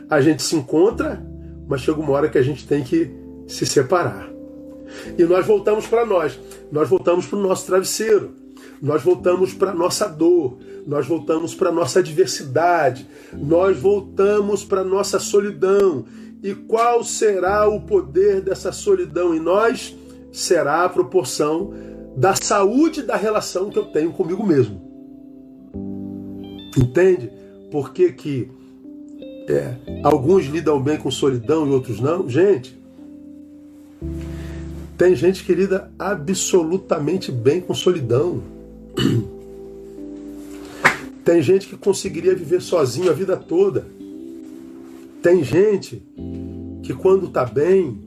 A 0.09 0.19
gente 0.19 0.43
se 0.43 0.55
encontra, 0.55 1.23
mas 1.67 1.81
chega 1.81 1.99
uma 1.99 2.11
hora 2.11 2.29
que 2.29 2.37
a 2.37 2.41
gente 2.41 2.67
tem 2.67 2.83
que 2.83 3.09
se 3.47 3.65
separar. 3.65 4.29
E 5.17 5.23
nós 5.23 5.45
voltamos 5.45 5.87
para 5.87 6.05
nós, 6.05 6.37
nós 6.71 6.89
voltamos 6.89 7.25
para 7.25 7.39
o 7.39 7.41
nosso 7.41 7.65
travesseiro, 7.65 8.31
nós 8.81 9.01
voltamos 9.01 9.53
para 9.53 9.71
a 9.71 9.75
nossa 9.75 10.07
dor, 10.07 10.57
nós 10.85 11.05
voltamos 11.07 11.53
para 11.53 11.69
a 11.69 11.71
nossa 11.71 11.99
adversidade, 11.99 13.07
nós 13.31 13.77
voltamos 13.77 14.65
para 14.65 14.81
a 14.81 14.83
nossa 14.83 15.19
solidão. 15.19 16.05
E 16.43 16.55
qual 16.55 17.03
será 17.03 17.69
o 17.69 17.81
poder 17.81 18.41
dessa 18.41 18.71
solidão 18.71 19.35
em 19.35 19.39
nós? 19.39 19.95
Será 20.31 20.85
a 20.85 20.89
proporção 20.89 21.73
da 22.15 22.35
saúde 22.35 23.03
da 23.03 23.15
relação 23.15 23.69
que 23.69 23.77
eu 23.77 23.85
tenho 23.85 24.11
comigo 24.11 24.45
mesmo. 24.45 24.81
Entende? 26.77 27.31
Por 27.69 27.93
que, 27.93 28.11
que 28.11 28.49
é, 29.47 29.75
alguns 30.03 30.45
lidam 30.45 30.81
bem 30.81 30.97
com 30.97 31.11
solidão 31.11 31.67
e 31.67 31.71
outros 31.71 31.99
não? 31.99 32.27
Gente, 32.27 32.79
tem 34.97 35.15
gente 35.15 35.43
que 35.43 35.53
lida 35.53 35.91
absolutamente 35.97 37.31
bem 37.31 37.61
com 37.61 37.73
solidão. 37.73 38.41
Tem 41.23 41.39
gente 41.39 41.67
que 41.67 41.77
conseguiria 41.77 42.33
viver 42.33 42.61
sozinho 42.61 43.11
a 43.11 43.13
vida 43.13 43.37
toda. 43.37 43.85
Tem 45.21 45.43
gente 45.43 46.03
que 46.81 46.93
quando 46.93 47.27
está 47.27 47.45
bem, 47.45 48.01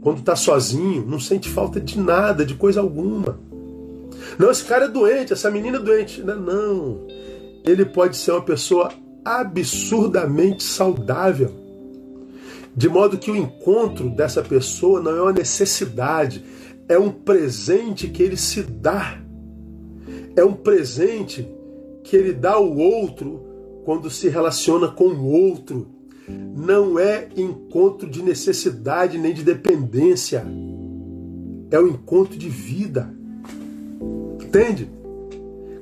quando 0.00 0.18
está 0.18 0.34
sozinho, 0.34 1.06
não 1.06 1.18
sente 1.18 1.48
falta 1.48 1.80
de 1.80 1.98
nada, 1.98 2.44
de 2.44 2.54
coisa 2.54 2.80
alguma. 2.80 3.38
Não, 4.38 4.50
esse 4.50 4.64
cara 4.64 4.86
é 4.86 4.88
doente, 4.88 5.32
essa 5.32 5.50
menina 5.50 5.78
é 5.78 5.80
doente. 5.80 6.22
Não, 6.22 6.40
não. 6.40 7.06
Ele 7.64 7.84
pode 7.84 8.16
ser 8.16 8.32
uma 8.32 8.42
pessoa 8.42 8.90
absurdamente 9.24 10.62
saudável. 10.62 11.50
De 12.76 12.88
modo 12.88 13.16
que 13.16 13.30
o 13.30 13.36
encontro 13.36 14.10
dessa 14.10 14.42
pessoa 14.42 15.00
não 15.00 15.16
é 15.16 15.22
uma 15.22 15.32
necessidade, 15.32 16.44
é 16.88 16.98
um 16.98 17.10
presente 17.10 18.08
que 18.08 18.22
ele 18.22 18.36
se 18.36 18.62
dá. 18.62 19.20
É 20.36 20.44
um 20.44 20.52
presente 20.52 21.48
que 22.02 22.16
ele 22.16 22.32
dá 22.32 22.54
ao 22.54 22.76
outro 22.76 23.40
quando 23.84 24.10
se 24.10 24.28
relaciona 24.28 24.88
com 24.88 25.04
o 25.04 25.26
outro. 25.26 25.93
Não 26.28 26.98
é 26.98 27.28
encontro 27.36 28.08
de 28.08 28.22
necessidade 28.22 29.18
nem 29.18 29.34
de 29.34 29.42
dependência. 29.42 30.44
É 31.70 31.78
o 31.78 31.88
encontro 31.88 32.36
de 32.36 32.48
vida. 32.48 33.12
Entende? 34.42 34.88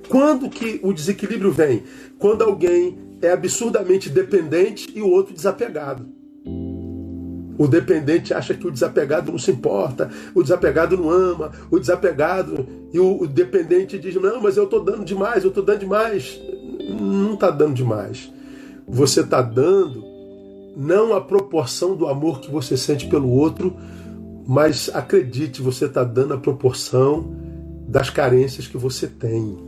Quando 0.08 0.50
que 0.50 0.80
o 0.82 0.92
desequilíbrio 0.92 1.52
vem? 1.52 1.84
Quando 2.18 2.42
alguém 2.42 2.98
é 3.20 3.30
absurdamente 3.30 4.10
dependente 4.10 4.90
e 4.94 5.00
o 5.00 5.08
outro 5.08 5.32
desapegado. 5.32 6.06
O 7.56 7.68
dependente 7.68 8.34
acha 8.34 8.54
que 8.54 8.66
o 8.66 8.70
desapegado 8.70 9.30
não 9.30 9.38
se 9.38 9.50
importa, 9.50 10.10
o 10.34 10.42
desapegado 10.42 10.96
não 10.96 11.10
ama, 11.10 11.52
o 11.70 11.78
desapegado 11.78 12.66
e 12.92 12.98
o, 12.98 13.26
dependente 13.26 13.98
diz: 13.98 14.14
Não, 14.16 14.40
mas 14.40 14.56
eu 14.56 14.64
estou 14.64 14.82
dando 14.82 15.04
demais, 15.04 15.44
eu 15.44 15.50
estou 15.50 15.62
dando 15.62 15.80
demais. 15.80 16.40
Não 17.00 17.34
está 17.34 17.50
dando 17.50 17.74
demais. 17.74 18.32
Você 18.88 19.20
está 19.20 19.40
dando 19.40 20.11
não 20.76 21.14
a 21.14 21.20
proporção 21.20 21.94
do 21.94 22.06
amor 22.06 22.40
que 22.40 22.50
você 22.50 22.76
sente 22.76 23.06
pelo 23.06 23.28
outro, 23.30 23.76
mas 24.46 24.90
acredite, 24.92 25.62
você 25.62 25.86
está 25.86 26.02
dando 26.02 26.34
a 26.34 26.38
proporção 26.38 27.34
das 27.86 28.10
carências 28.10 28.66
que 28.66 28.76
você 28.76 29.06
tem. 29.06 29.58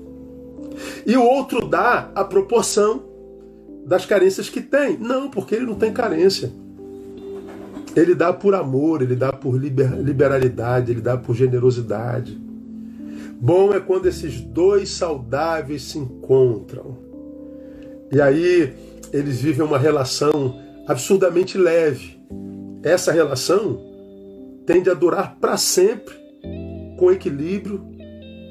E 1.07 1.17
o 1.17 1.23
outro 1.23 1.67
dá 1.67 2.11
a 2.15 2.25
proporção 2.25 3.03
das 3.87 4.07
carências 4.07 4.49
que 4.49 4.61
tem. 4.61 4.97
Não, 4.97 5.31
porque 5.31 5.55
ele 5.55 5.67
não 5.67 5.75
tem 5.75 5.93
carência. 5.93 6.51
Ele 7.95 8.15
dá 8.15 8.33
por 8.33 8.55
amor, 8.55 9.03
ele 9.03 9.15
dá 9.15 9.33
por 9.33 9.57
liberalidade, 9.57 10.91
ele 10.91 11.01
dá 11.01 11.17
por 11.17 11.35
generosidade. 11.35 12.41
Bom 13.41 13.73
é 13.73 13.79
quando 13.79 14.07
esses 14.07 14.41
dois 14.41 14.89
saudáveis 14.91 15.83
se 15.83 15.99
encontram. 15.99 16.97
E 18.11 18.21
aí 18.21 18.73
eles 19.13 19.41
vivem 19.41 19.65
uma 19.65 19.79
relação 19.79 20.64
absurdamente 20.87 21.59
leve. 21.59 22.19
Essa 22.83 23.13
relação 23.13 23.81
tende 24.67 24.91
a 24.91 24.95
durar 24.95 25.37
para 25.41 25.57
sempre, 25.57 26.15
com 26.99 27.11
equilíbrio 27.11 27.85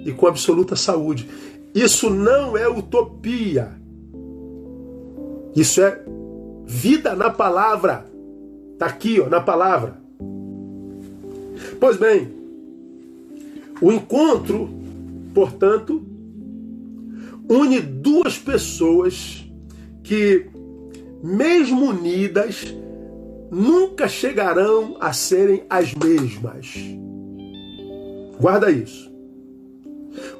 e 0.05 0.11
com 0.11 0.27
absoluta 0.27 0.75
saúde. 0.75 1.29
Isso 1.73 2.09
não 2.09 2.57
é 2.57 2.67
utopia. 2.67 3.71
Isso 5.55 5.81
é 5.81 6.03
vida 6.65 7.15
na 7.15 7.29
palavra. 7.29 8.05
Está 8.73 8.87
aqui, 8.87 9.19
ó, 9.19 9.29
na 9.29 9.39
palavra. 9.39 9.97
Pois 11.79 11.97
bem, 11.97 12.27
o 13.81 13.91
encontro, 13.91 14.69
portanto, 15.33 16.01
une 17.49 17.79
duas 17.79 18.37
pessoas 18.37 19.43
que, 20.03 20.47
mesmo 21.23 21.89
unidas, 21.89 22.75
nunca 23.49 24.09
chegarão 24.09 24.97
a 24.99 25.13
serem 25.13 25.63
as 25.69 25.93
mesmas. 25.93 26.73
Guarda 28.37 28.69
isso. 28.69 29.09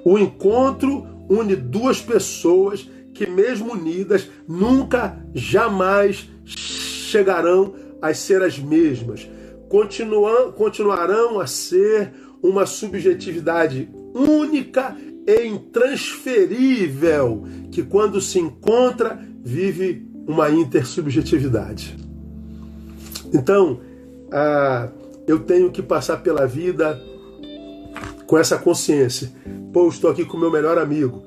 O 0.04 0.19
encontro 0.19 1.08
une 1.30 1.56
duas 1.56 2.02
pessoas 2.02 2.89
que, 3.13 3.26
mesmo 3.26 3.72
unidas, 3.72 4.30
nunca, 4.46 5.26
jamais 5.34 6.30
chegarão 6.46 7.74
a 8.02 8.13
ser 8.13 8.41
as 8.41 8.60
mesmas. 8.60 9.26
Continuam, 9.69 10.52
continuarão 10.52 11.39
a 11.39 11.48
ser 11.48 12.12
uma 12.41 12.65
subjetividade 12.65 13.89
única 14.13 14.98
e 15.26 15.46
intransferível, 15.46 17.46
que 17.72 17.82
quando 17.82 18.19
se 18.19 18.38
encontra, 18.38 19.17
vive 19.41 20.12
uma 20.28 20.50
intersubjetividade. 20.50 21.98
Então, 23.34 23.80
ah, 24.32 24.90
eu 25.28 25.40
tenho 25.40 25.72
que 25.72 25.82
passar 25.82 26.18
pela 26.18 26.46
vida 26.46 27.00
com 28.26 28.38
essa 28.38 28.58
consciência. 28.58 29.32
Pô, 29.72 29.88
estou 29.88 30.10
aqui 30.10 30.26
com 30.26 30.38
meu 30.38 30.52
melhor 30.52 30.78
amigo. 30.78 31.24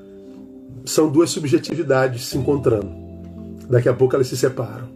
São 0.85 1.09
duas 1.09 1.31
subjetividades 1.31 2.27
se 2.27 2.39
encontrando. 2.39 2.91
Daqui 3.69 3.89
a 3.89 3.95
pouco 3.95 4.15
elas 4.15 4.29
se 4.29 4.37
separam. 4.37 4.89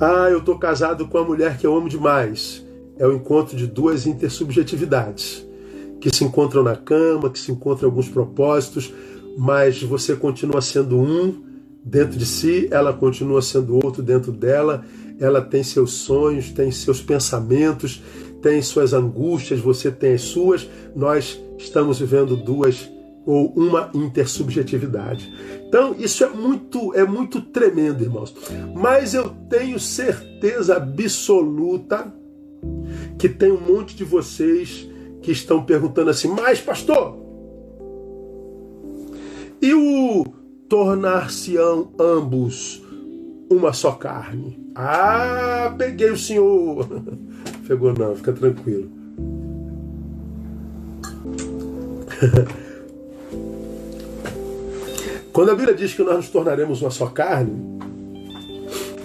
Ah, 0.00 0.28
eu 0.30 0.38
estou 0.38 0.58
casado 0.58 1.06
com 1.06 1.18
a 1.18 1.24
mulher 1.24 1.58
que 1.58 1.66
eu 1.66 1.76
amo 1.76 1.88
demais. 1.88 2.64
É 2.98 3.06
o 3.06 3.12
encontro 3.12 3.56
de 3.56 3.66
duas 3.66 4.06
intersubjetividades 4.06 5.46
que 6.00 6.14
se 6.14 6.24
encontram 6.24 6.62
na 6.62 6.76
cama, 6.76 7.30
que 7.30 7.38
se 7.38 7.52
encontram 7.52 7.88
em 7.88 7.90
alguns 7.90 8.08
propósitos, 8.08 8.92
mas 9.36 9.82
você 9.82 10.16
continua 10.16 10.60
sendo 10.60 10.98
um 10.98 11.42
dentro 11.86 12.18
de 12.18 12.26
si, 12.26 12.66
ela 12.72 12.92
continua 12.92 13.40
sendo 13.40 13.76
outro 13.76 14.02
dentro 14.02 14.32
dela, 14.32 14.84
ela 15.20 15.40
tem 15.40 15.62
seus 15.62 15.92
sonhos, 15.92 16.50
tem 16.50 16.72
seus 16.72 17.00
pensamentos, 17.00 18.02
tem 18.42 18.60
suas 18.60 18.92
angústias, 18.92 19.60
você 19.60 19.90
tem 19.90 20.14
as 20.14 20.22
suas, 20.22 20.68
nós 20.96 21.40
estamos 21.56 22.00
vivendo 22.00 22.36
duas 22.36 22.90
ou 23.24 23.52
uma 23.56 23.90
intersubjetividade. 23.94 25.32
Então, 25.68 25.94
isso 25.96 26.24
é 26.24 26.28
muito 26.28 26.92
é 26.92 27.04
muito 27.04 27.40
tremendo, 27.40 28.02
irmãos. 28.02 28.34
Mas 28.74 29.14
eu 29.14 29.30
tenho 29.48 29.78
certeza 29.78 30.76
absoluta 30.76 32.12
que 33.18 33.28
tem 33.28 33.50
um 33.50 33.60
monte 33.60 33.96
de 33.96 34.04
vocês 34.04 34.88
que 35.22 35.30
estão 35.30 35.64
perguntando 35.64 36.10
assim: 36.10 36.28
"Mas 36.28 36.60
pastor, 36.60 37.16
e 39.60 39.74
o 39.74 40.24
tornar-se-ão 40.68 41.92
ambos 41.98 42.82
uma 43.50 43.72
só 43.72 43.92
carne?" 43.92 44.58
Ah, 44.74 45.74
peguei 45.78 46.10
o 46.10 46.18
senhor. 46.18 46.86
pegou 47.66 47.92
não, 47.92 48.14
fica 48.14 48.32
tranquilo. 48.32 48.90
Quando 55.32 55.50
a 55.50 55.54
Bíblia 55.54 55.74
diz 55.74 55.92
que 55.92 56.02
nós 56.02 56.16
nos 56.16 56.30
tornaremos 56.30 56.80
uma 56.80 56.90
só 56.90 57.08
carne, 57.08 57.76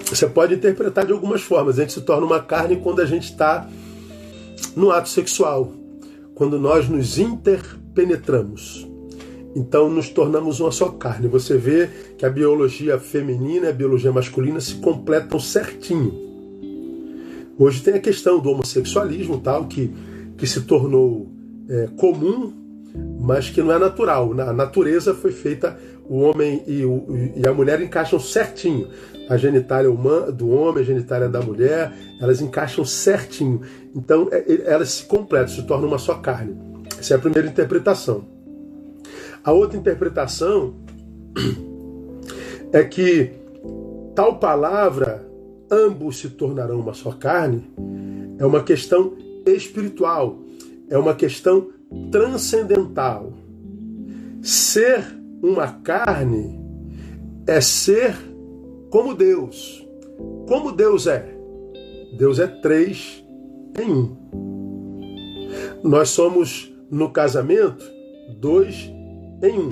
você 0.05 0.27
pode 0.27 0.55
interpretar 0.55 1.05
de 1.05 1.11
algumas 1.11 1.41
formas. 1.41 1.77
A 1.77 1.81
gente 1.81 1.93
se 1.93 2.01
torna 2.01 2.25
uma 2.25 2.41
carne 2.41 2.77
quando 2.77 3.01
a 3.01 3.05
gente 3.05 3.25
está 3.25 3.69
no 4.75 4.91
ato 4.91 5.09
sexual, 5.09 5.73
quando 6.35 6.57
nós 6.59 6.87
nos 6.87 7.17
interpenetramos. 7.17 8.90
Então 9.55 9.89
nos 9.89 10.09
tornamos 10.09 10.59
uma 10.59 10.71
só 10.71 10.89
carne. 10.89 11.27
Você 11.27 11.57
vê 11.57 11.89
que 12.17 12.25
a 12.25 12.29
biologia 12.29 12.97
feminina 12.97 13.67
e 13.67 13.69
a 13.69 13.73
biologia 13.73 14.11
masculina 14.11 14.59
se 14.59 14.75
completam 14.75 15.39
certinho. 15.39 16.13
Hoje 17.57 17.81
tem 17.81 17.95
a 17.95 17.99
questão 17.99 18.39
do 18.39 18.49
homossexualismo, 18.49 19.39
tal, 19.39 19.65
que, 19.65 19.93
que 20.37 20.47
se 20.47 20.61
tornou 20.61 21.29
é, 21.69 21.87
comum, 21.97 22.53
mas 23.19 23.49
que 23.49 23.61
não 23.61 23.71
é 23.71 23.77
natural. 23.77 24.33
Na 24.33 24.51
natureza 24.53 25.13
foi 25.13 25.31
feita 25.31 25.77
o 26.09 26.21
homem 26.21 26.63
e, 26.65 26.83
o, 26.83 27.05
e 27.35 27.47
a 27.47 27.53
mulher 27.53 27.81
encaixam 27.81 28.19
certinho. 28.19 28.87
A 29.29 29.37
genitália 29.37 29.89
do 30.33 30.49
homem, 30.49 30.81
a 30.81 30.85
genitália 30.85 31.29
da 31.29 31.39
mulher, 31.41 31.93
elas 32.19 32.41
encaixam 32.41 32.83
certinho. 32.83 33.61
Então 33.95 34.27
é, 34.31 34.43
elas 34.65 34.89
se 34.89 35.05
completam, 35.05 35.49
se 35.49 35.63
tornam 35.63 35.87
uma 35.87 35.99
só 35.99 36.15
carne. 36.15 36.57
Essa 36.99 37.13
é 37.13 37.17
a 37.17 37.19
primeira 37.19 37.47
interpretação. 37.47 38.40
A 39.43 39.51
outra 39.51 39.77
interpretação 39.77 40.75
é 42.71 42.83
que 42.83 43.31
tal 44.13 44.37
palavra, 44.37 45.27
ambos 45.71 46.19
se 46.19 46.29
tornarão 46.29 46.79
uma 46.79 46.93
só 46.93 47.11
carne, 47.11 47.63
é 48.37 48.45
uma 48.45 48.61
questão 48.61 49.13
espiritual, 49.45 50.37
é 50.89 50.97
uma 50.97 51.15
questão 51.15 51.69
transcendental. 52.11 53.33
Ser 54.43 55.03
uma 55.41 55.67
carne 55.67 56.59
é 57.47 57.59
ser 57.59 58.15
como 58.91 59.15
Deus. 59.15 59.87
Como 60.47 60.71
Deus 60.71 61.07
é? 61.07 61.35
Deus 62.15 62.37
é 62.37 62.45
três 62.45 63.23
em 63.79 63.91
um. 63.91 64.17
Nós 65.83 66.09
somos, 66.09 66.71
no 66.91 67.09
casamento, 67.09 67.83
dois 68.39 68.91
em 69.41 69.59
um. 69.59 69.69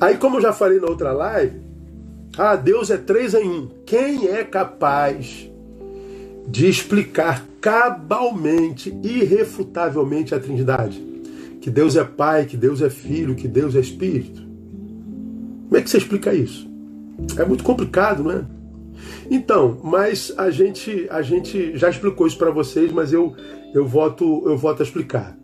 Aí, 0.00 0.16
como 0.16 0.36
eu 0.36 0.40
já 0.40 0.52
falei 0.52 0.80
na 0.80 0.88
outra 0.88 1.12
live, 1.12 1.60
ah, 2.38 2.56
Deus 2.56 2.90
é 2.90 2.96
três 2.96 3.34
em 3.34 3.48
um. 3.48 3.68
Quem 3.84 4.28
é 4.28 4.44
capaz 4.44 5.50
de 6.46 6.68
explicar 6.68 7.46
cabalmente, 7.60 8.96
irrefutavelmente 9.02 10.34
a 10.34 10.40
Trindade? 10.40 10.98
Que 11.60 11.70
Deus 11.70 11.96
é 11.96 12.04
Pai, 12.04 12.46
que 12.46 12.56
Deus 12.56 12.80
é 12.80 12.88
Filho, 12.88 13.34
que 13.34 13.46
Deus 13.46 13.76
é 13.76 13.80
Espírito. 13.80 14.42
Como 15.64 15.76
é 15.76 15.82
que 15.82 15.90
você 15.90 15.98
explica 15.98 16.32
isso? 16.32 16.68
É 17.36 17.44
muito 17.44 17.62
complicado, 17.62 18.24
não 18.24 18.30
é? 18.30 18.44
Então, 19.30 19.78
mas 19.84 20.32
a 20.36 20.50
gente, 20.50 21.06
a 21.10 21.22
gente 21.22 21.76
já 21.76 21.90
explicou 21.90 22.26
isso 22.26 22.38
para 22.38 22.50
vocês, 22.50 22.90
mas 22.90 23.12
eu, 23.12 23.34
eu, 23.74 23.86
voto, 23.86 24.42
eu 24.46 24.56
voto 24.56 24.82
a 24.82 24.84
explicar. 24.84 25.36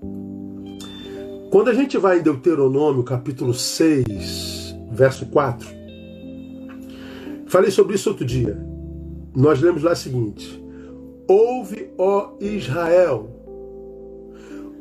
Quando 1.50 1.68
a 1.68 1.74
gente 1.74 1.96
vai 1.96 2.18
em 2.18 2.22
Deuteronômio, 2.22 3.04
capítulo 3.04 3.54
6, 3.54 4.76
verso 4.90 5.26
4, 5.26 5.68
falei 7.46 7.70
sobre 7.70 7.94
isso 7.94 8.10
outro 8.10 8.24
dia. 8.24 8.58
Nós 9.34 9.60
lemos 9.60 9.82
lá 9.82 9.92
o 9.92 9.96
seguinte: 9.96 10.62
Ouve, 11.28 11.88
ó 11.96 12.32
Israel, 12.40 13.30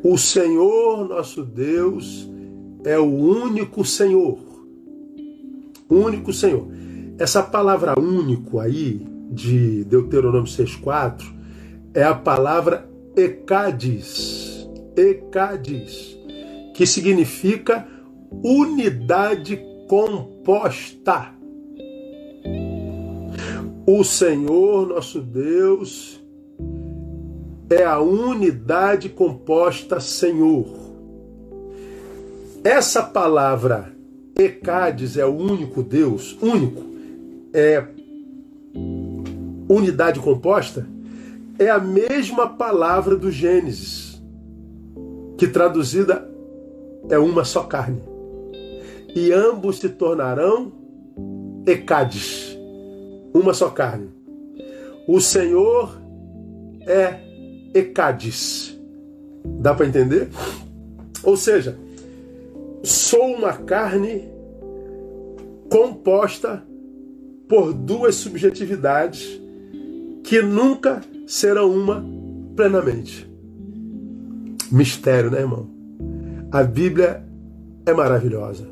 o 0.04 0.18
Senhor 0.18 1.08
nosso 1.08 1.44
Deus 1.44 2.30
é 2.84 2.98
o 2.98 3.06
único 3.06 3.84
Senhor. 3.86 4.40
Único 5.90 6.34
Senhor. 6.34 6.68
Essa 7.18 7.44
palavra 7.44 8.00
único 8.00 8.60
aí, 8.60 9.06
de 9.32 9.84
Deuteronômio 9.86 10.50
6,4, 10.50 11.24
é 11.94 12.04
a 12.04 12.14
palavra 12.14 12.90
Ecades. 13.16 14.68
Ecades, 14.96 16.15
que 16.76 16.86
significa 16.86 17.88
unidade 18.44 19.58
composta. 19.88 21.34
O 23.88 24.04
Senhor 24.04 24.90
nosso 24.90 25.22
Deus 25.22 26.22
é 27.70 27.86
a 27.86 28.00
unidade 28.00 29.08
composta 29.08 30.02
Senhor. 30.02 30.68
Essa 32.62 33.02
palavra 33.02 33.94
Ecades 34.38 35.18
é 35.18 35.26
o 35.26 35.34
único 35.34 35.82
Deus, 35.82 36.38
único, 36.42 36.84
é 37.54 37.86
unidade 39.70 40.20
composta, 40.20 40.86
é 41.58 41.70
a 41.70 41.80
mesma 41.80 42.50
palavra 42.50 43.16
do 43.16 43.32
Gênesis, 43.32 44.22
que 45.38 45.48
traduzida 45.48 46.35
é 47.10 47.18
uma 47.18 47.44
só 47.44 47.64
carne. 47.64 48.02
E 49.16 49.32
ambos 49.32 49.80
se 49.80 49.90
tornarão 49.90 50.72
Ecades, 51.66 52.58
uma 53.34 53.54
só 53.54 53.70
carne. 53.70 54.10
O 55.08 55.20
Senhor 55.20 56.00
é 56.82 57.20
Ecades. 57.74 58.80
Dá 59.44 59.74
para 59.74 59.88
entender? 59.88 60.30
Ou 61.24 61.36
seja, 61.36 61.78
sou 62.84 63.36
uma 63.36 63.54
carne 63.54 64.30
composta 65.70 66.64
por 67.48 67.74
duas 67.74 68.16
subjetividades 68.16 69.40
que 70.24 70.42
nunca 70.42 71.02
serão 71.28 71.72
uma 71.72 72.04
plenamente. 72.56 73.30
Mistério, 74.72 75.30
né, 75.30 75.40
irmão? 75.40 75.75
A 76.56 76.64
Bíblia 76.64 77.22
é 77.86 77.92
maravilhosa. 77.92 78.66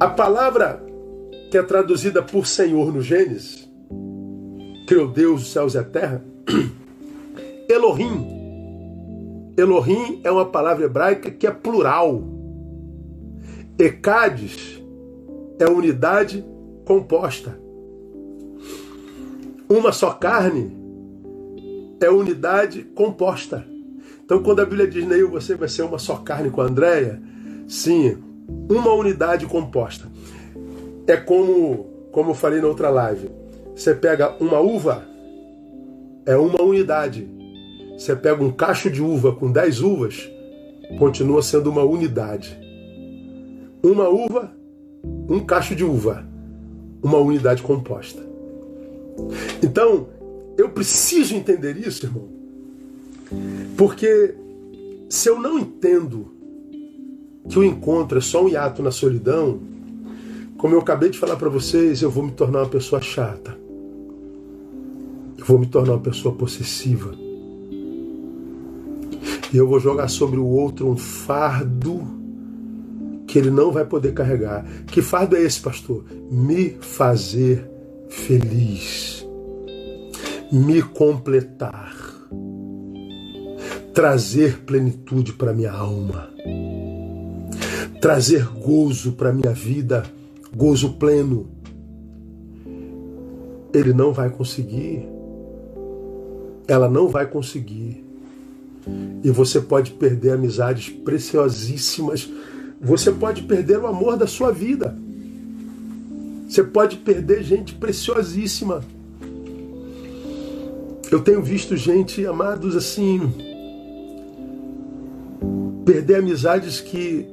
A 0.00 0.08
palavra 0.08 0.84
que 1.48 1.56
é 1.56 1.62
traduzida 1.62 2.20
por 2.20 2.44
Senhor 2.44 2.92
no 2.92 3.00
Gênesis, 3.00 3.70
criou 4.88 5.06
Deus 5.06 5.42
os 5.42 5.52
céus 5.52 5.74
e 5.74 5.78
a 5.78 5.84
terra, 5.84 6.24
Elohim. 7.70 9.54
Elohim 9.56 10.20
é 10.24 10.30
uma 10.32 10.44
palavra 10.44 10.86
hebraica 10.86 11.30
que 11.30 11.46
é 11.46 11.52
plural. 11.52 12.20
Ecades 13.78 14.82
é 15.60 15.68
unidade 15.68 16.44
composta. 16.84 17.56
Uma 19.68 19.92
só 19.92 20.10
carne 20.10 20.76
é 22.00 22.10
unidade 22.10 22.82
composta. 22.82 23.77
Então, 24.28 24.42
quando 24.42 24.60
a 24.60 24.66
Bíblia 24.66 24.86
diz, 24.86 25.06
Neil, 25.06 25.30
você 25.30 25.54
vai 25.54 25.68
ser 25.68 25.80
uma 25.84 25.98
só 25.98 26.16
carne 26.16 26.50
com 26.50 26.60
a 26.60 26.66
Andréia, 26.66 27.18
sim, 27.66 28.18
uma 28.68 28.92
unidade 28.92 29.46
composta. 29.46 30.06
É 31.06 31.16
como, 31.16 31.86
como 32.12 32.32
eu 32.32 32.34
falei 32.34 32.60
na 32.60 32.68
outra 32.68 32.90
live. 32.90 33.30
Você 33.74 33.94
pega 33.94 34.36
uma 34.38 34.60
uva, 34.60 35.02
é 36.26 36.36
uma 36.36 36.60
unidade. 36.60 37.26
Você 37.96 38.14
pega 38.14 38.44
um 38.44 38.52
cacho 38.52 38.90
de 38.90 39.00
uva 39.00 39.34
com 39.34 39.50
10 39.50 39.80
uvas, 39.80 40.30
continua 40.98 41.40
sendo 41.40 41.70
uma 41.70 41.82
unidade. 41.82 42.54
Uma 43.82 44.10
uva, 44.10 44.52
um 45.26 45.40
cacho 45.40 45.74
de 45.74 45.84
uva, 45.84 46.22
uma 47.02 47.16
unidade 47.16 47.62
composta. 47.62 48.20
Então, 49.62 50.08
eu 50.58 50.68
preciso 50.68 51.34
entender 51.34 51.78
isso, 51.78 52.04
irmão, 52.04 52.37
porque 53.76 54.34
se 55.08 55.28
eu 55.28 55.40
não 55.40 55.58
entendo 55.58 56.32
que 57.48 57.58
o 57.58 57.64
encontro 57.64 58.18
é 58.18 58.20
só 58.20 58.44
um 58.44 58.48
hiato 58.48 58.82
na 58.82 58.90
solidão, 58.90 59.60
como 60.58 60.74
eu 60.74 60.80
acabei 60.80 61.10
de 61.10 61.18
falar 61.18 61.36
para 61.36 61.48
vocês, 61.48 62.02
eu 62.02 62.10
vou 62.10 62.24
me 62.24 62.32
tornar 62.32 62.60
uma 62.60 62.68
pessoa 62.68 63.00
chata. 63.00 63.58
Eu 65.36 65.44
vou 65.44 65.58
me 65.58 65.66
tornar 65.66 65.92
uma 65.92 66.00
pessoa 66.00 66.34
possessiva 66.34 67.14
e 69.52 69.56
eu 69.56 69.66
vou 69.66 69.80
jogar 69.80 70.08
sobre 70.08 70.38
o 70.38 70.46
outro 70.46 70.88
um 70.88 70.96
fardo 70.96 72.06
que 73.26 73.38
ele 73.38 73.50
não 73.50 73.70
vai 73.70 73.84
poder 73.84 74.12
carregar. 74.12 74.64
Que 74.86 75.02
fardo 75.02 75.36
é 75.36 75.42
esse, 75.42 75.60
pastor? 75.60 76.04
Me 76.30 76.70
fazer 76.80 77.68
feliz, 78.08 79.26
me 80.52 80.82
completar, 80.82 81.94
trazer 83.98 84.60
plenitude 84.60 85.32
para 85.32 85.52
minha 85.52 85.72
alma, 85.72 86.30
trazer 88.00 88.46
gozo 88.46 89.10
para 89.12 89.32
minha 89.32 89.52
vida, 89.52 90.04
gozo 90.56 90.92
pleno. 90.92 91.48
Ele 93.74 93.92
não 93.92 94.12
vai 94.12 94.30
conseguir 94.30 95.04
ela 96.68 96.88
não 96.88 97.08
vai 97.08 97.26
conseguir. 97.26 98.04
E 99.24 99.30
você 99.30 99.58
pode 99.58 99.92
perder 99.92 100.32
amizades 100.32 100.90
preciosíssimas. 100.90 102.28
Você 102.78 103.10
pode 103.10 103.42
perder 103.42 103.78
o 103.78 103.86
amor 103.86 104.18
da 104.18 104.26
sua 104.26 104.52
vida. 104.52 104.94
Você 106.46 106.62
pode 106.62 106.98
perder 106.98 107.42
gente 107.42 107.74
preciosíssima. 107.74 108.84
Eu 111.10 111.20
tenho 111.20 111.42
visto 111.42 111.74
gente, 111.74 112.24
amados, 112.26 112.76
assim, 112.76 113.47
perder 115.88 116.16
amizades 116.16 116.82
que, 116.82 117.26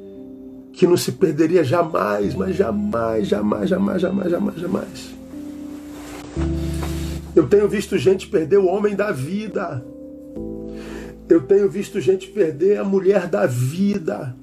que 0.71 0.87
não 0.87 0.95
se 0.95 1.11
perderia 1.11 1.61
jamais, 1.61 2.33
mas 2.33 2.55
jamais, 2.55 3.27
jamais, 3.27 3.69
jamais, 3.69 4.01
jamais, 4.01 4.31
jamais, 4.31 4.55
jamais. 4.55 5.15
Eu 7.35 7.45
tenho 7.49 7.67
visto 7.67 7.97
gente 7.97 8.29
perder 8.29 8.57
o 8.57 8.65
homem 8.65 8.95
da 8.95 9.11
vida. 9.11 9.85
Eu 11.27 11.41
tenho 11.41 11.69
visto 11.69 11.99
gente 11.99 12.29
perder 12.29 12.79
a 12.79 12.83
mulher 12.85 13.27
da 13.27 13.45
vida. 13.45 14.33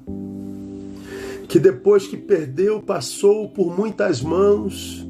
Que 1.47 1.57
depois 1.57 2.05
que 2.05 2.15
perdeu, 2.15 2.83
passou 2.83 3.49
por 3.49 3.75
muitas 3.75 4.21
mãos 4.21 5.03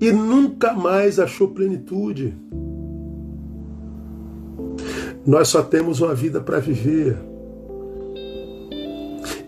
e 0.00 0.12
nunca 0.12 0.72
mais 0.72 1.18
achou 1.18 1.48
plenitude. 1.48 2.32
Nós 5.26 5.48
só 5.48 5.64
temos 5.64 6.00
uma 6.00 6.14
vida 6.14 6.40
para 6.40 6.60
viver. 6.60 7.29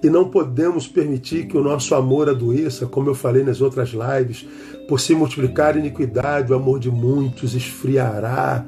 E 0.02 0.10
não 0.10 0.28
podemos 0.28 0.88
permitir 0.88 1.46
que 1.46 1.56
o 1.56 1.62
nosso 1.62 1.94
amor 1.94 2.28
adoeça, 2.28 2.86
como 2.86 3.08
eu 3.08 3.14
falei 3.14 3.44
nas 3.44 3.60
outras 3.60 3.90
lives, 3.90 4.44
por 4.88 4.98
se 4.98 5.14
multiplicar 5.14 5.76
iniquidade, 5.76 6.52
o 6.52 6.56
amor 6.56 6.80
de 6.80 6.90
muitos 6.90 7.54
esfriará. 7.54 8.66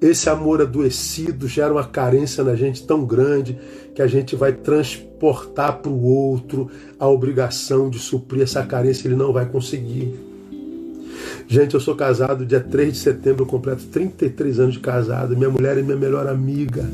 Esse 0.00 0.28
amor 0.28 0.60
adoecido 0.60 1.46
gera 1.46 1.72
uma 1.72 1.84
carência 1.84 2.42
na 2.42 2.56
gente 2.56 2.84
tão 2.84 3.06
grande 3.06 3.58
que 3.94 4.02
a 4.02 4.06
gente 4.06 4.34
vai 4.34 4.52
transportar 4.52 5.78
para 5.78 5.90
o 5.90 6.02
outro 6.02 6.68
a 6.98 7.08
obrigação 7.08 7.88
de 7.88 7.98
suprir 7.98 8.42
essa 8.42 8.62
carência, 8.64 9.06
ele 9.06 9.16
não 9.16 9.32
vai 9.32 9.46
conseguir. 9.46 10.14
Gente, 11.46 11.74
eu 11.74 11.80
sou 11.80 11.94
casado, 11.94 12.44
dia 12.44 12.60
3 12.60 12.92
de 12.92 12.98
setembro 12.98 13.46
completo 13.46 13.84
33 13.86 14.58
anos 14.58 14.74
de 14.74 14.80
casado. 14.80 15.36
Minha 15.36 15.48
mulher 15.48 15.78
é 15.78 15.82
minha 15.82 15.96
melhor 15.96 16.26
amiga. 16.26 16.84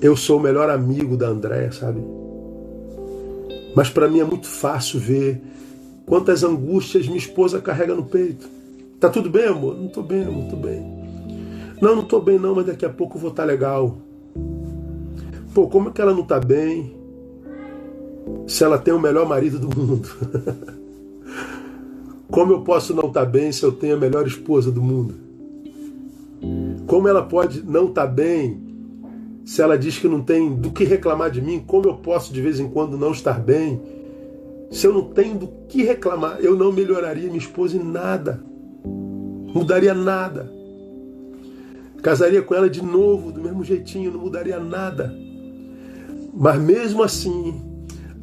Eu 0.00 0.16
sou 0.16 0.38
o 0.38 0.42
melhor 0.42 0.70
amigo 0.70 1.16
da 1.16 1.28
Andréia, 1.28 1.72
sabe? 1.72 2.00
Mas 3.74 3.90
para 3.90 4.08
mim 4.08 4.20
é 4.20 4.24
muito 4.24 4.46
fácil 4.46 5.00
ver 5.00 5.40
quantas 6.06 6.44
angústias 6.44 7.06
minha 7.06 7.18
esposa 7.18 7.60
carrega 7.60 7.94
no 7.94 8.04
peito. 8.04 8.48
Tá 9.00 9.08
tudo 9.08 9.28
bem, 9.28 9.46
amor? 9.46 9.76
Não 9.76 9.88
tô 9.88 10.02
bem, 10.02 10.24
amor, 10.24 10.48
tô 10.48 10.56
bem. 10.56 10.98
Não, 11.80 11.96
não 11.96 12.04
tô 12.04 12.20
bem 12.20 12.38
não, 12.38 12.54
mas 12.54 12.66
daqui 12.66 12.84
a 12.84 12.90
pouco 12.90 13.16
eu 13.16 13.20
vou 13.20 13.30
estar 13.30 13.42
tá 13.44 13.46
legal. 13.46 13.98
Pô, 15.54 15.68
como 15.68 15.88
é 15.88 15.92
que 15.92 16.00
ela 16.00 16.14
não 16.14 16.24
tá 16.24 16.40
bem 16.40 16.94
se 18.46 18.64
ela 18.64 18.78
tem 18.78 18.94
o 18.94 19.00
melhor 19.00 19.28
marido 19.28 19.58
do 19.58 19.68
mundo? 19.68 20.08
Como 22.30 22.52
eu 22.52 22.60
posso 22.60 22.92
não 22.92 23.08
estar 23.08 23.24
tá 23.24 23.26
bem 23.26 23.50
se 23.50 23.64
eu 23.64 23.72
tenho 23.72 23.96
a 23.96 23.98
melhor 23.98 24.26
esposa 24.26 24.70
do 24.70 24.82
mundo? 24.82 25.14
Como 26.86 27.08
ela 27.08 27.22
pode 27.22 27.62
não 27.62 27.86
estar 27.86 28.06
tá 28.06 28.12
bem 28.12 28.67
se 29.48 29.62
ela 29.62 29.78
diz 29.78 29.98
que 29.98 30.06
não 30.06 30.20
tem 30.20 30.54
do 30.54 30.70
que 30.70 30.84
reclamar 30.84 31.30
de 31.30 31.40
mim? 31.40 31.64
Como 31.66 31.88
eu 31.88 31.94
posso 31.94 32.32
de 32.32 32.42
vez 32.42 32.60
em 32.60 32.68
quando 32.68 32.98
não 32.98 33.12
estar 33.12 33.40
bem 33.40 33.80
se 34.70 34.86
eu 34.86 34.92
não 34.92 35.04
tenho 35.04 35.38
do 35.38 35.48
que 35.66 35.82
reclamar? 35.82 36.38
Eu 36.40 36.54
não 36.54 36.70
melhoraria 36.70 37.28
minha 37.28 37.38
esposa 37.38 37.76
em 37.76 37.82
nada, 37.82 38.42
mudaria 38.84 39.94
nada. 39.94 40.52
Casaria 42.02 42.42
com 42.42 42.54
ela 42.54 42.68
de 42.68 42.84
novo, 42.84 43.32
do 43.32 43.40
mesmo 43.40 43.64
jeitinho, 43.64 44.12
não 44.12 44.20
mudaria 44.20 44.60
nada. 44.60 45.16
Mas 46.34 46.60
mesmo 46.60 47.02
assim, 47.02 47.58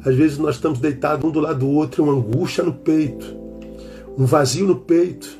às 0.04 0.14
vezes 0.14 0.38
nós 0.38 0.54
estamos 0.54 0.78
deitados 0.78 1.28
um 1.28 1.32
do 1.32 1.40
lado 1.40 1.58
do 1.58 1.68
outro, 1.68 2.04
uma 2.04 2.12
angústia 2.12 2.62
no 2.62 2.72
peito 2.72 3.46
um 4.16 4.24
vazio 4.24 4.66
no 4.66 4.76
peito, 4.76 5.36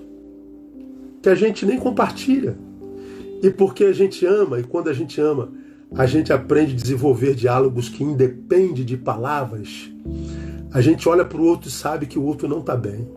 que 1.23 1.29
a 1.29 1.35
gente 1.35 1.65
nem 1.65 1.79
compartilha. 1.79 2.57
E 3.43 3.51
porque 3.51 3.85
a 3.85 3.93
gente 3.93 4.27
ama, 4.27 4.61
e 4.61 4.65
quando 4.65 4.89
a 4.89 4.93
gente 4.93 5.21
ama, 5.21 5.49
a 5.95 6.07
gente 6.07 6.33
aprende 6.33 6.73
a 6.73 6.77
desenvolver 6.77 7.35
diálogos 7.35 7.89
que 7.89 8.03
independem 8.03 8.85
de 8.85 8.97
palavras. 8.97 9.91
A 10.73 10.81
gente 10.81 11.09
olha 11.09 11.25
para 11.25 11.41
o 11.41 11.45
outro 11.45 11.69
e 11.69 11.73
sabe 11.73 12.07
que 12.07 12.19
o 12.19 12.25
outro 12.25 12.49
não 12.49 12.59
está 12.59 12.77
bem. 12.77 13.09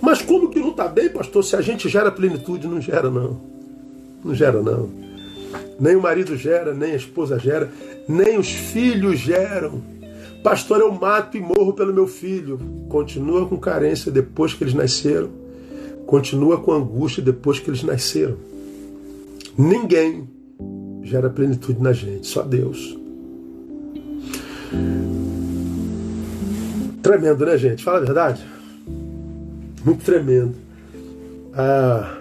Mas 0.00 0.22
como 0.22 0.48
que 0.48 0.58
não 0.58 0.70
está 0.70 0.88
bem, 0.88 1.08
pastor? 1.08 1.44
Se 1.44 1.54
a 1.54 1.60
gente 1.60 1.88
gera 1.88 2.10
plenitude, 2.10 2.66
não 2.66 2.80
gera 2.80 3.10
não. 3.10 3.40
Não 4.24 4.34
gera 4.34 4.60
não. 4.60 4.90
Nem 5.78 5.94
o 5.94 6.02
marido 6.02 6.36
gera, 6.36 6.74
nem 6.74 6.92
a 6.92 6.96
esposa 6.96 7.38
gera, 7.38 7.70
nem 8.08 8.38
os 8.38 8.50
filhos 8.50 9.18
geram. 9.18 9.82
Pastor, 10.42 10.80
eu 10.80 10.92
mato 10.92 11.36
e 11.36 11.40
morro 11.40 11.72
pelo 11.72 11.92
meu 11.92 12.06
filho. 12.06 12.58
Continua 12.88 13.46
com 13.46 13.56
carência 13.58 14.10
depois 14.10 14.54
que 14.54 14.64
eles 14.64 14.74
nasceram. 14.74 15.28
Continua 16.06 16.58
com 16.60 16.72
angústia 16.72 17.22
depois 17.22 17.58
que 17.58 17.68
eles 17.68 17.82
nasceram. 17.82 18.36
Ninguém 19.58 20.28
gera 21.06 21.30
plenitude 21.30 21.80
na 21.80 21.92
gente, 21.92 22.26
só 22.26 22.42
Deus. 22.42 22.98
Tremendo, 27.02 27.46
né, 27.46 27.56
gente? 27.56 27.84
Fala 27.84 27.98
a 27.98 28.00
verdade. 28.00 28.44
Muito 29.84 30.04
tremendo. 30.04 30.54
Ah, 31.54 32.18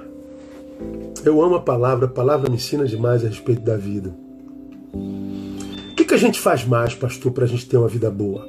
eu 1.26 1.42
amo 1.42 1.56
a 1.56 1.62
palavra, 1.62 2.06
a 2.06 2.10
palavra 2.10 2.50
me 2.50 2.56
ensina 2.56 2.86
demais 2.86 3.26
a 3.26 3.28
respeito 3.28 3.62
da 3.62 3.76
vida 3.76 4.14
que, 6.06 6.10
que 6.10 6.14
a 6.14 6.18
gente 6.18 6.40
faz 6.40 6.64
mais, 6.64 6.94
pastor, 6.94 7.32
para 7.32 7.46
a 7.46 7.48
gente 7.48 7.68
ter 7.68 7.78
uma 7.78 7.88
vida 7.88 8.12
boa? 8.12 8.48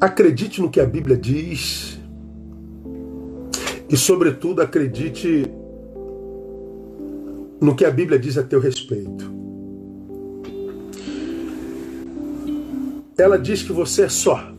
Acredite 0.00 0.60
no 0.60 0.68
que 0.68 0.80
a 0.80 0.84
Bíblia 0.84 1.16
diz 1.16 2.00
e, 3.88 3.96
sobretudo, 3.96 4.60
acredite 4.60 5.46
no 7.62 7.76
que 7.76 7.84
a 7.84 7.90
Bíblia 7.90 8.18
diz 8.18 8.36
a 8.36 8.42
teu 8.42 8.58
respeito. 8.58 9.32
Ela 13.16 13.38
diz 13.38 13.62
que 13.62 13.72
você 13.72 14.02
é 14.02 14.08
só, 14.08 14.52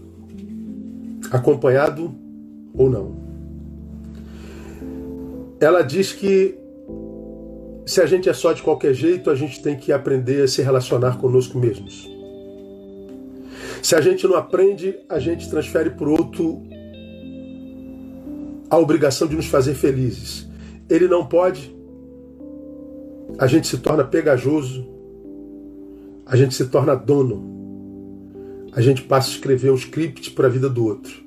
acompanhado 1.30 2.16
ou 2.74 2.90
não. 2.90 3.22
Ela 5.60 5.82
diz 5.82 6.14
que 6.14 6.58
se 7.86 8.00
a 8.00 8.06
gente 8.06 8.30
é 8.30 8.34
só 8.34 8.54
de 8.54 8.64
qualquer 8.64 8.94
jeito, 8.94 9.30
a 9.30 9.36
gente 9.36 9.62
tem 9.62 9.76
que 9.76 9.92
aprender 9.92 10.44
a 10.44 10.48
se 10.48 10.62
relacionar 10.62 11.18
conosco 11.18 11.60
mesmos. 11.60 12.10
Se 13.82 13.96
a 13.96 14.02
gente 14.02 14.26
não 14.26 14.36
aprende, 14.36 14.98
a 15.10 15.20
gente 15.20 15.50
transfere 15.50 15.90
para 15.90 16.08
outro 16.08 16.64
a 18.70 18.78
obrigação 18.78 19.28
de 19.28 19.36
nos 19.36 19.48
fazer 19.48 19.74
felizes. 19.74 20.48
Ele 20.90 21.08
não 21.08 21.26
pode, 21.26 21.76
a 23.38 23.48
gente 23.48 23.68
se 23.68 23.78
torna 23.78 24.04
pegajoso, 24.04 24.88
a 26.26 26.36
gente 26.36 26.54
se 26.56 26.66
torna 26.66 26.96
dono, 26.96 27.52
a 28.72 28.82
gente 28.82 29.02
passa 29.04 29.30
a 29.30 29.32
escrever 29.32 29.72
um 29.72 29.76
script 29.76 30.32
para 30.32 30.48
a 30.48 30.50
vida 30.50 30.70
do 30.70 30.86
outro. 30.86 31.24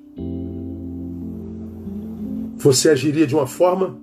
Você 2.57 2.89
agiria 2.89 3.27
de 3.27 3.35
uma 3.35 3.47
forma, 3.47 3.99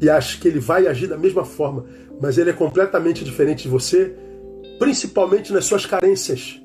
e 0.00 0.10
acha 0.10 0.38
que 0.38 0.46
ele 0.46 0.60
vai 0.60 0.86
agir 0.86 1.06
da 1.06 1.16
mesma 1.16 1.44
forma, 1.44 1.86
mas 2.20 2.38
ele 2.38 2.50
é 2.50 2.52
completamente 2.52 3.24
diferente 3.24 3.64
de 3.64 3.68
você, 3.68 4.14
principalmente 4.78 5.52
nas 5.52 5.64
suas 5.64 5.86
carências. 5.86 6.60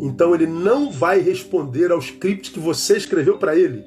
Então 0.00 0.34
ele 0.34 0.46
não 0.46 0.90
vai 0.90 1.20
responder 1.20 1.90
ao 1.90 1.98
script 1.98 2.52
que 2.52 2.60
você 2.60 2.96
escreveu 2.96 3.38
para 3.38 3.56
ele. 3.56 3.84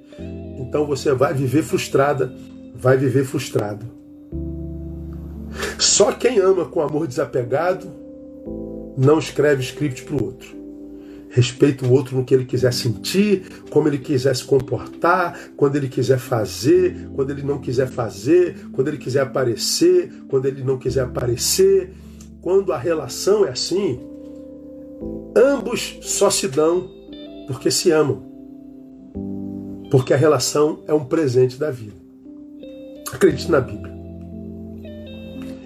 Então 0.58 0.86
você 0.86 1.14
vai 1.14 1.34
viver 1.34 1.64
frustrada, 1.64 2.34
vai 2.74 2.98
viver 2.98 3.24
frustrado. 3.24 4.01
Só 5.78 6.12
quem 6.12 6.40
ama 6.40 6.66
com 6.66 6.82
amor 6.82 7.08
desapegado 7.08 7.88
não 8.98 9.20
escreve 9.20 9.62
script 9.64 10.04
para 10.04 10.16
o 10.16 10.24
outro 10.24 10.62
respeita 11.32 11.86
o 11.86 11.92
outro 11.92 12.18
no 12.18 12.26
que 12.26 12.34
ele 12.34 12.46
quiser 12.46 12.74
sentir, 12.74 13.64
como 13.70 13.88
ele 13.88 13.98
quiser 13.98 14.36
se 14.36 14.44
comportar, 14.44 15.52
quando 15.56 15.78
ele 15.78 15.88
quiser 15.88 16.20
fazer, 16.20 17.10
quando 17.16 17.32
ele 17.32 17.42
não 17.42 17.58
quiser 17.58 17.88
fazer, 17.88 18.68
quando 18.74 18.90
ele 18.90 18.98
quiser 18.98 19.22
aparecer, 19.22 20.12
quando 20.28 20.46
ele 20.46 20.62
não 20.62 20.78
quiser 20.78 21.04
aparecer. 21.04 21.94
Quando 22.42 22.74
a 22.74 22.78
relação 22.78 23.46
é 23.46 23.50
assim, 23.50 24.00
ambos 25.36 26.00
só 26.02 26.30
se 26.30 26.48
dão 26.48 26.90
porque 27.48 27.72
se 27.72 27.92
amam. 27.92 28.30
Porque 29.90 30.14
a 30.14 30.18
relação 30.18 30.84
é 30.88 30.94
um 30.94 31.06
presente 31.06 31.58
da 31.58 31.72
vida. 31.72 31.96
Acredite 33.14 33.50
na 33.50 33.62
Bíblia. 33.62 33.91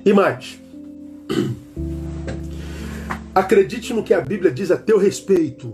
E 0.06 0.14
mais. 0.14 0.60
Acredite 3.34 3.92
no 3.92 4.04
que 4.04 4.14
a 4.14 4.22
Bíblia 4.22 4.52
diz 4.52 4.70
a 4.70 4.78
teu 4.78 5.00
respeito. 5.00 5.74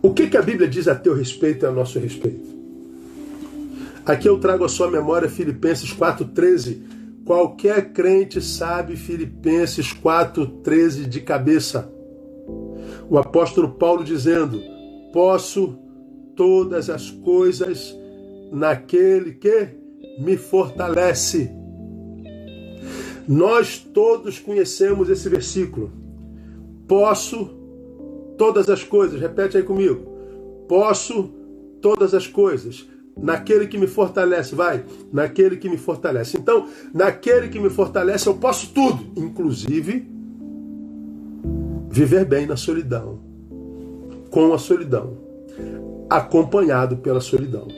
O 0.00 0.12
que, 0.14 0.28
que 0.28 0.36
a 0.38 0.42
Bíblia 0.42 0.66
diz 0.66 0.88
a 0.88 0.94
teu 0.94 1.14
respeito 1.14 1.64
e 1.64 1.68
a 1.68 1.70
nosso 1.70 1.98
respeito? 1.98 2.50
Aqui 4.06 4.26
eu 4.26 4.40
trago 4.40 4.64
a 4.64 4.68
sua 4.68 4.90
memória 4.90 5.28
Filipenses 5.28 5.94
4,13. 5.94 6.80
Qualquer 7.24 7.92
crente 7.92 8.40
sabe 8.40 8.96
Filipenses 8.96 9.92
4,13 9.94 11.06
de 11.06 11.20
cabeça. 11.20 11.92
O 13.08 13.18
apóstolo 13.18 13.68
Paulo 13.74 14.02
dizendo: 14.02 14.60
Posso 15.12 15.78
todas 16.34 16.90
as 16.90 17.10
coisas 17.10 17.94
naquele 18.50 19.34
que 19.34 19.81
me 20.18 20.36
fortalece. 20.36 21.50
Nós 23.26 23.78
todos 23.78 24.38
conhecemos 24.38 25.08
esse 25.08 25.28
versículo. 25.28 25.92
Posso 26.86 27.50
todas 28.36 28.68
as 28.68 28.82
coisas, 28.82 29.20
repete 29.20 29.56
aí 29.56 29.62
comigo. 29.62 30.00
Posso 30.68 31.30
todas 31.80 32.14
as 32.14 32.26
coisas 32.26 32.86
naquele 33.16 33.66
que 33.66 33.78
me 33.78 33.86
fortalece, 33.86 34.54
vai, 34.54 34.84
naquele 35.12 35.56
que 35.56 35.68
me 35.68 35.76
fortalece. 35.76 36.38
Então, 36.38 36.68
naquele 36.92 37.48
que 37.48 37.60
me 37.60 37.70
fortalece, 37.70 38.26
eu 38.26 38.34
posso 38.34 38.72
tudo, 38.72 39.04
inclusive 39.16 40.10
viver 41.90 42.24
bem 42.24 42.46
na 42.46 42.56
solidão, 42.56 43.18
com 44.30 44.52
a 44.54 44.58
solidão, 44.58 45.18
acompanhado 46.08 46.96
pela 46.96 47.20
solidão. 47.20 47.68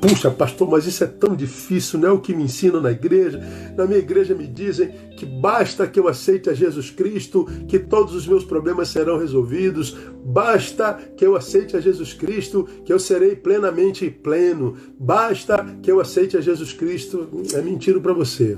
Puxa, 0.00 0.30
pastor, 0.30 0.68
mas 0.68 0.86
isso 0.86 1.04
é 1.04 1.06
tão 1.06 1.36
difícil, 1.36 1.98
não 1.98 2.08
é 2.08 2.12
o 2.12 2.20
que 2.20 2.34
me 2.34 2.44
ensinam 2.44 2.80
na 2.80 2.90
igreja. 2.90 3.38
Na 3.76 3.86
minha 3.86 3.98
igreja 3.98 4.34
me 4.34 4.46
dizem 4.46 4.90
que 5.14 5.26
basta 5.26 5.86
que 5.86 6.00
eu 6.00 6.08
aceite 6.08 6.48
a 6.48 6.54
Jesus 6.54 6.90
Cristo, 6.90 7.46
que 7.68 7.78
todos 7.78 8.14
os 8.14 8.26
meus 8.26 8.42
problemas 8.42 8.88
serão 8.88 9.18
resolvidos. 9.18 9.94
Basta 10.24 10.94
que 11.16 11.24
eu 11.24 11.36
aceite 11.36 11.76
a 11.76 11.80
Jesus 11.80 12.14
Cristo, 12.14 12.66
que 12.84 12.92
eu 12.92 12.98
serei 12.98 13.36
plenamente 13.36 14.08
pleno. 14.08 14.74
Basta 14.98 15.66
que 15.82 15.90
eu 15.90 16.00
aceite 16.00 16.34
a 16.34 16.40
Jesus 16.40 16.72
Cristo. 16.72 17.28
É 17.52 17.60
mentira 17.60 18.00
para 18.00 18.14
você. 18.14 18.56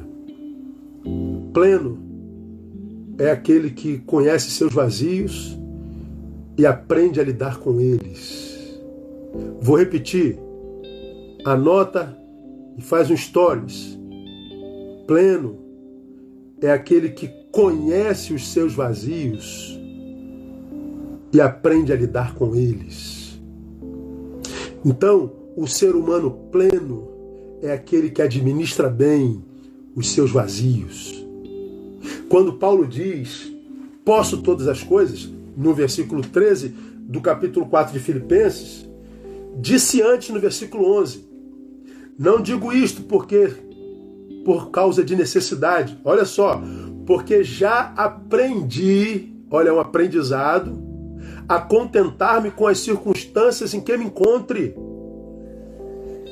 Pleno 1.53 1.99
é 3.19 3.33
aquele 3.33 3.71
que 3.71 3.99
conhece 3.99 4.49
seus 4.53 4.73
vazios 4.73 5.59
e 6.57 6.65
aprende 6.65 7.21
a 7.21 7.25
lidar 7.25 7.59
com 7.59 7.81
eles. 7.81 8.81
Vou 9.61 9.77
repetir 9.77 10.39
anota 11.45 12.17
e 12.77 12.83
faz 12.83 13.11
um 13.11 13.17
stories. 13.17 13.99
Pleno 15.07 15.59
é 16.61 16.71
aquele 16.71 17.11
que 17.11 17.29
conhece 17.51 18.33
os 18.33 18.49
seus 18.49 18.75
vazios 18.75 19.79
e 21.33 21.41
aprende 21.41 21.93
a 21.93 21.97
lidar 21.97 22.35
com 22.35 22.55
eles. 22.55 23.41
Então, 24.85 25.33
o 25.57 25.67
ser 25.67 25.95
humano 25.95 26.31
pleno 26.51 27.09
é 27.61 27.73
aquele 27.73 28.11
que 28.11 28.23
administra 28.23 28.89
bem 28.89 29.43
os 29.95 30.13
seus 30.13 30.31
vazios. 30.31 31.25
Quando 32.29 32.55
Paulo 32.55 32.87
diz, 32.87 33.53
posso 34.05 34.43
todas 34.43 34.67
as 34.67 34.83
coisas, 34.83 35.31
no 35.57 35.75
versículo 35.75 36.23
13 36.23 36.69
do 36.69 37.21
capítulo 37.21 37.67
4 37.67 37.93
de 37.93 37.99
Filipenses, 37.99 38.89
disse 39.59 40.01
antes 40.01 40.31
no 40.31 40.41
versículo 40.41 40.99
11: 40.99 41.32
não 42.23 42.41
digo 42.41 42.73
isto 42.73 43.03
porque 43.03 43.53
por 44.45 44.71
causa 44.71 45.03
de 45.03 45.17
necessidade. 45.17 45.99
Olha 46.05 46.25
só, 46.25 46.63
porque 47.05 47.43
já 47.43 47.93
aprendi, 47.97 49.35
olha, 49.51 49.71
é 49.71 49.73
um 49.73 49.81
aprendizado, 49.81 50.81
a 51.49 51.59
contentar-me 51.59 52.53
com 52.53 52.69
as 52.69 52.79
circunstâncias 52.79 53.75
em 53.75 53.81
que 53.81 53.97
me 53.97 54.05
encontre. 54.05 54.73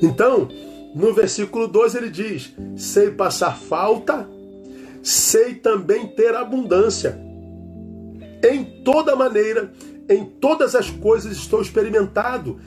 Então, 0.01 0.49
no 0.95 1.13
versículo 1.13 1.67
12 1.67 1.99
ele 1.99 2.11
diz: 2.11 2.55
sei 2.77 3.11
passar 3.11 3.57
falta, 3.57 4.29
sei 5.03 5.57
também 5.57 6.07
ter 6.07 6.37
abundância. 6.37 7.21
Em 8.49 8.65
toda 8.85 9.17
maneira, 9.17 9.73
em 10.09 10.25
todas 10.25 10.77
as 10.77 10.89
coisas 10.89 11.33
estou 11.33 11.61
experimentado, 11.61 12.61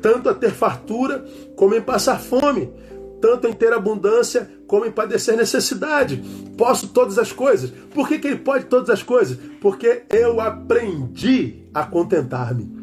tanto 0.00 0.28
a 0.28 0.34
ter 0.34 0.50
fartura 0.50 1.24
como 1.56 1.74
em 1.74 1.80
passar 1.80 2.18
fome, 2.20 2.72
tanto 3.20 3.46
em 3.46 3.52
ter 3.52 3.72
abundância 3.72 4.48
como 4.66 4.86
em 4.86 4.90
padecer 4.90 5.36
necessidade. 5.36 6.22
Posso 6.56 6.88
todas 6.88 7.18
as 7.18 7.32
coisas. 7.32 7.70
Por 7.92 8.08
que, 8.08 8.18
que 8.18 8.28
ele 8.28 8.36
pode 8.36 8.66
todas 8.66 8.90
as 8.90 9.02
coisas? 9.02 9.38
Porque 9.60 10.02
eu 10.10 10.40
aprendi 10.40 11.64
a 11.74 11.84
contentar-me. 11.84 12.78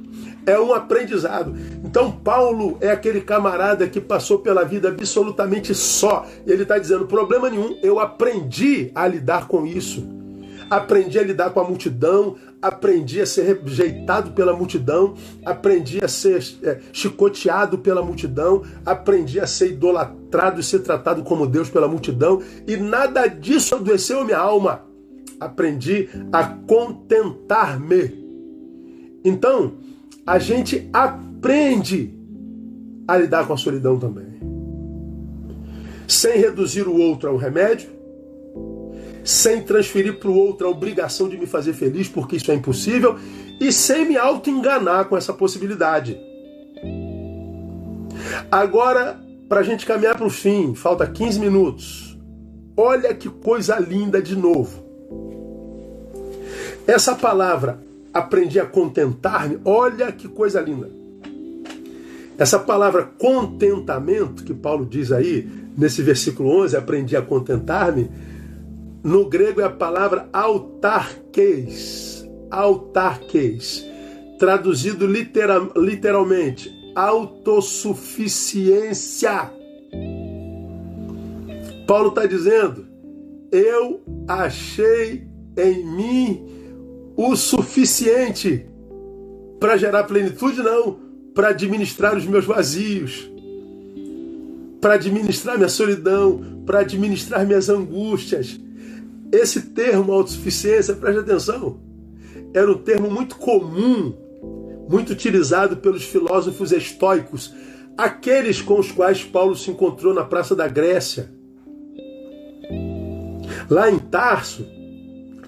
É 0.45 0.59
um 0.59 0.73
aprendizado. 0.73 1.55
Então, 1.83 2.11
Paulo 2.11 2.77
é 2.79 2.91
aquele 2.91 3.21
camarada 3.21 3.87
que 3.87 3.99
passou 3.99 4.39
pela 4.39 4.63
vida 4.63 4.89
absolutamente 4.89 5.73
só. 5.73 6.25
Ele 6.45 6.63
está 6.63 6.77
dizendo: 6.77 7.07
problema 7.07 7.49
nenhum, 7.49 7.79
eu 7.81 7.99
aprendi 7.99 8.91
a 8.93 9.07
lidar 9.07 9.47
com 9.47 9.65
isso 9.65 10.15
aprendi 10.69 11.19
a 11.19 11.23
lidar 11.23 11.51
com 11.51 11.59
a 11.59 11.63
multidão, 11.63 12.35
aprendi 12.65 13.21
a 13.21 13.25
ser 13.27 13.59
rejeitado 13.63 14.31
pela 14.31 14.55
multidão, 14.55 15.13
aprendi 15.45 16.03
a 16.03 16.07
ser 16.07 16.43
é, 16.63 16.79
chicoteado 16.91 17.77
pela 17.77 18.01
multidão, 18.01 18.63
aprendi 18.83 19.39
a 19.39 19.45
ser 19.45 19.71
idolatrado 19.71 20.59
e 20.59 20.63
ser 20.63 20.79
tratado 20.79 21.23
como 21.23 21.45
Deus 21.45 21.69
pela 21.69 21.87
multidão, 21.87 22.41
e 22.67 22.75
nada 22.75 23.27
disso 23.27 23.75
adoeceu 23.75 24.25
minha 24.25 24.39
alma. 24.39 24.83
Aprendi 25.39 26.09
a 26.31 26.43
contentar-me. 26.43 28.25
Então, 29.23 29.73
a 30.25 30.39
gente 30.39 30.89
aprende 30.91 32.17
a 33.07 33.15
lidar 33.15 33.45
com 33.45 33.53
a 33.53 33.57
solidão 33.57 33.99
também. 33.99 34.25
Sem 36.07 36.39
reduzir 36.39 36.87
o 36.87 36.97
outro 36.97 37.29
a 37.29 37.33
um 37.33 37.37
remédio, 37.37 37.89
sem 39.25 39.63
transferir 39.63 40.19
para 40.19 40.29
o 40.29 40.37
outro 40.37 40.67
a 40.67 40.69
obrigação 40.69 41.27
de 41.27 41.35
me 41.35 41.47
fazer 41.47 41.73
feliz, 41.73 42.07
porque 42.07 42.35
isso 42.35 42.51
é 42.51 42.55
impossível, 42.55 43.17
e 43.59 43.73
sem 43.73 44.07
me 44.07 44.15
auto-enganar 44.15 45.05
com 45.05 45.17
essa 45.17 45.33
possibilidade. 45.33 46.17
Agora, 48.51 49.19
para 49.49 49.61
a 49.61 49.63
gente 49.63 49.85
caminhar 49.85 50.15
para 50.15 50.27
o 50.27 50.29
fim, 50.29 50.75
falta 50.75 51.07
15 51.07 51.39
minutos. 51.39 52.17
Olha 52.77 53.13
que 53.13 53.27
coisa 53.29 53.79
linda 53.79 54.21
de 54.21 54.35
novo. 54.35 54.83
Essa 56.85 57.15
palavra, 57.15 57.79
aprendi 58.13 58.59
a 58.59 58.65
contentar-me, 58.65 59.59
olha 59.65 60.11
que 60.11 60.27
coisa 60.27 60.61
linda. 60.61 60.89
Essa 62.37 62.59
palavra 62.59 63.09
contentamento, 63.17 64.43
que 64.43 64.53
Paulo 64.53 64.85
diz 64.85 65.11
aí, 65.11 65.49
nesse 65.75 66.01
versículo 66.01 66.49
11, 66.61 66.75
aprendi 66.77 67.15
a 67.15 67.21
contentar-me, 67.21 68.09
no 69.05 69.29
grego 69.29 69.61
é 69.61 69.65
a 69.65 69.69
palavra 69.69 70.27
autarques, 70.33 72.27
autarques, 72.49 73.85
traduzido 74.39 75.05
literal, 75.05 75.71
literalmente, 75.77 76.73
autossuficiência. 76.95 79.53
Paulo 81.85 82.09
está 82.09 82.25
dizendo: 82.25 82.87
eu 83.51 84.01
achei 84.27 85.27
em 85.55 85.85
mim 85.85 86.47
o 87.15 87.35
suficiente 87.35 88.65
para 89.59 89.77
gerar 89.77 90.05
plenitude, 90.05 90.63
não, 90.63 90.99
para 91.35 91.49
administrar 91.49 92.17
os 92.17 92.25
meus 92.25 92.45
vazios, 92.45 93.29
para 94.81 94.95
administrar 94.95 95.57
minha 95.57 95.69
solidão, 95.69 96.63
para 96.65 96.79
administrar 96.79 97.45
minhas 97.45 97.69
angústias, 97.69 98.64
esse 99.35 99.61
termo 99.69 100.11
autossuficiência, 100.11 100.95
preste 100.95 101.19
atenção, 101.19 101.79
era 102.53 102.71
um 102.71 102.77
termo 102.77 103.09
muito 103.09 103.37
comum, 103.37 104.13
muito 104.89 105.11
utilizado 105.11 105.77
pelos 105.77 106.03
filósofos 106.03 106.71
estoicos, 106.71 107.53
aqueles 107.97 108.61
com 108.61 108.79
os 108.79 108.91
quais 108.91 109.23
Paulo 109.23 109.55
se 109.55 109.69
encontrou 109.71 110.13
na 110.13 110.23
Praça 110.23 110.55
da 110.55 110.67
Grécia. 110.67 111.31
Lá 113.69 113.89
em 113.89 113.99
Tarso, 113.99 114.65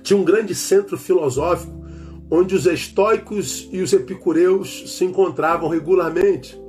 tinha 0.02 0.18
um 0.18 0.24
grande 0.24 0.56
centro 0.56 0.98
filosófico 0.98 1.78
onde 2.30 2.56
os 2.56 2.66
estoicos 2.66 3.70
e 3.72 3.82
os 3.82 3.94
epicureus 3.94 4.98
se 4.98 5.06
encontravam 5.06 5.70
regularmente. 5.70 6.60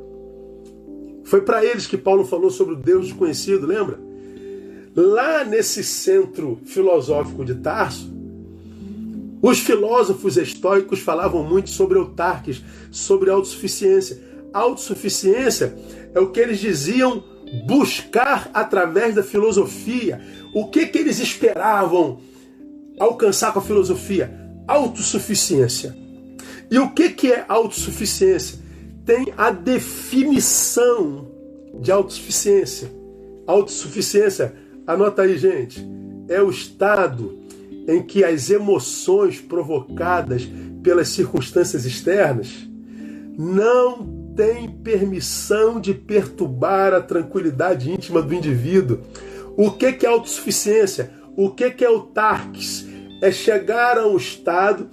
Foi 1.25 1.41
para 1.43 1.65
eles 1.65 1.87
que 1.87 1.99
Paulo 1.99 2.25
falou 2.25 2.51
sobre 2.51 2.75
o 2.75 2.79
Deus 2.79 3.07
desconhecido, 3.07 3.67
lembra? 3.67 4.08
Lá 5.01 5.45
nesse 5.45 5.85
centro 5.85 6.59
filosófico 6.65 7.45
de 7.45 7.55
Tarso, 7.55 8.13
os 9.41 9.61
filósofos 9.61 10.37
estoicos 10.37 10.99
falavam 10.99 11.45
muito 11.45 11.71
sobre 11.71 11.97
autarques, 11.97 12.61
sobre 12.91 13.31
autossuficiência. 13.31 14.21
Autossuficiência 14.53 15.79
é 16.13 16.19
o 16.19 16.33
que 16.33 16.41
eles 16.41 16.59
diziam 16.59 17.23
buscar 17.65 18.51
através 18.53 19.15
da 19.15 19.23
filosofia. 19.23 20.21
O 20.53 20.67
que, 20.67 20.85
que 20.87 20.99
eles 20.99 21.21
esperavam 21.21 22.19
alcançar 22.99 23.53
com 23.53 23.61
a 23.61 23.63
filosofia? 23.63 24.37
Autossuficiência. 24.67 25.97
E 26.69 26.77
o 26.77 26.91
que, 26.91 27.11
que 27.11 27.31
é 27.33 27.45
autossuficiência? 27.47 28.59
Tem 29.07 29.33
a 29.37 29.53
definição 29.53 31.31
de 31.81 31.93
autossuficiência. 31.93 32.91
Autossuficiência, 33.47 34.67
anota 34.89 35.23
aí, 35.23 35.37
gente, 35.37 35.87
é 36.29 36.41
o 36.41 36.49
estado 36.49 37.39
em 37.87 38.03
que 38.03 38.25
as 38.25 38.49
emoções 38.49 39.39
provocadas 39.39 40.49
pelas 40.83 41.09
circunstâncias 41.09 41.85
externas 41.85 42.67
não 43.39 44.33
têm 44.35 44.71
permissão 44.71 45.79
de 45.79 45.93
perturbar 45.93 46.95
a 46.95 47.03
tranquilidade 47.03 47.91
íntima 47.91 48.23
do 48.23 48.33
indivíduo. 48.33 49.01
O 49.57 49.71
que, 49.71 49.87
é 49.87 50.07
autossuficiência? 50.07 51.11
O 51.37 51.51
que, 51.51 51.85
é 51.85 51.91
o 51.91 52.01
tarques? 52.01 52.87
É 53.23 53.31
chegar 53.31 53.99
a 53.99 54.07
um 54.07 54.17
estado 54.17 54.89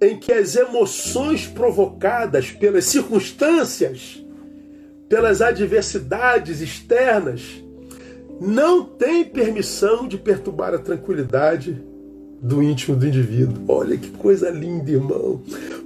em 0.00 0.18
que 0.18 0.30
as 0.30 0.56
emoções 0.56 1.46
provocadas 1.46 2.50
pelas 2.50 2.84
circunstâncias, 2.84 4.22
pelas 5.08 5.40
adversidades 5.40 6.60
externas, 6.60 7.64
não 8.40 8.84
têm 8.84 9.24
permissão 9.24 10.06
de 10.06 10.16
perturbar 10.16 10.74
a 10.74 10.78
tranquilidade 10.78 11.82
do 12.40 12.62
íntimo 12.62 12.96
do 12.96 13.06
indivíduo. 13.06 13.64
Olha 13.68 13.96
que 13.96 14.10
coisa 14.10 14.50
linda, 14.50 14.90
irmão. 14.90 15.42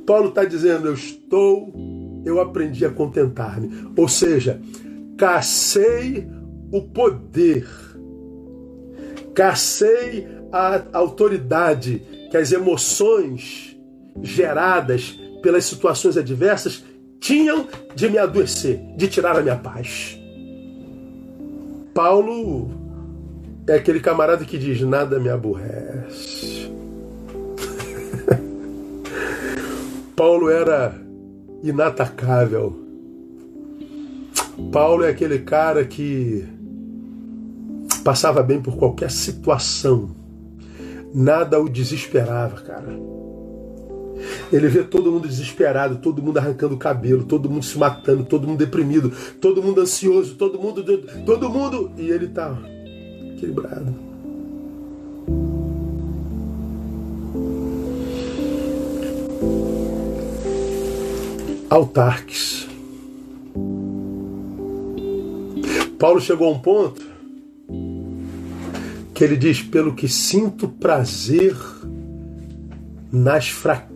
Paulo 0.06 0.28
está 0.28 0.44
dizendo: 0.44 0.88
Eu 0.88 0.94
estou, 0.94 1.72
eu 2.24 2.40
aprendi 2.40 2.84
a 2.84 2.90
contentar-me. 2.90 3.88
Ou 3.96 4.08
seja, 4.08 4.60
cacei 5.16 6.26
o 6.70 6.82
poder, 6.82 7.66
cacei 9.34 10.26
a 10.52 10.82
autoridade 10.92 12.02
que 12.30 12.36
as 12.36 12.52
emoções 12.52 13.76
geradas 14.22 15.18
pelas 15.42 15.64
situações 15.64 16.16
adversas 16.16 16.84
tinham 17.18 17.66
de 17.94 18.10
me 18.10 18.18
adoecer, 18.18 18.80
de 18.96 19.08
tirar 19.08 19.36
a 19.36 19.42
minha 19.42 19.56
paz. 19.56 20.21
Paulo 21.94 22.70
é 23.66 23.74
aquele 23.74 24.00
camarada 24.00 24.44
que 24.44 24.58
diz: 24.58 24.80
nada 24.82 25.18
me 25.18 25.28
aborrece. 25.28 26.72
Paulo 30.16 30.48
era 30.48 30.94
inatacável. 31.62 32.80
Paulo 34.70 35.04
é 35.04 35.10
aquele 35.10 35.38
cara 35.40 35.84
que 35.84 36.46
passava 38.04 38.42
bem 38.42 38.60
por 38.60 38.76
qualquer 38.76 39.10
situação. 39.10 40.10
Nada 41.14 41.60
o 41.60 41.68
desesperava, 41.68 42.60
cara. 42.62 42.88
Ele 44.52 44.68
vê 44.68 44.82
todo 44.82 45.10
mundo 45.10 45.28
desesperado, 45.28 45.96
todo 45.96 46.22
mundo 46.22 46.38
arrancando 46.38 46.74
o 46.74 46.78
cabelo, 46.78 47.24
todo 47.24 47.48
mundo 47.48 47.64
se 47.64 47.78
matando, 47.78 48.24
todo 48.24 48.46
mundo 48.46 48.58
deprimido, 48.58 49.12
todo 49.40 49.62
mundo 49.62 49.80
ansioso, 49.80 50.34
todo 50.34 50.58
mundo. 50.58 50.82
Todo 51.24 51.50
mundo. 51.50 51.90
E 51.96 52.10
ele 52.10 52.28
tá 52.28 52.56
equilibrado. 53.34 53.94
Autarques. 61.70 62.68
Paulo 65.98 66.20
chegou 66.20 66.48
a 66.48 66.50
um 66.50 66.58
ponto 66.58 67.00
que 69.14 69.24
ele 69.24 69.36
diz: 69.36 69.62
pelo 69.62 69.94
que 69.94 70.08
sinto 70.08 70.68
prazer 70.68 71.56
nas 73.10 73.48
fraquezas, 73.48 73.91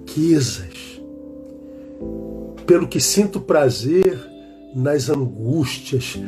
pelo 2.66 2.88
que 2.88 3.00
sinto 3.00 3.40
prazer 3.40 4.18
nas 4.74 5.08
angústias. 5.08 6.18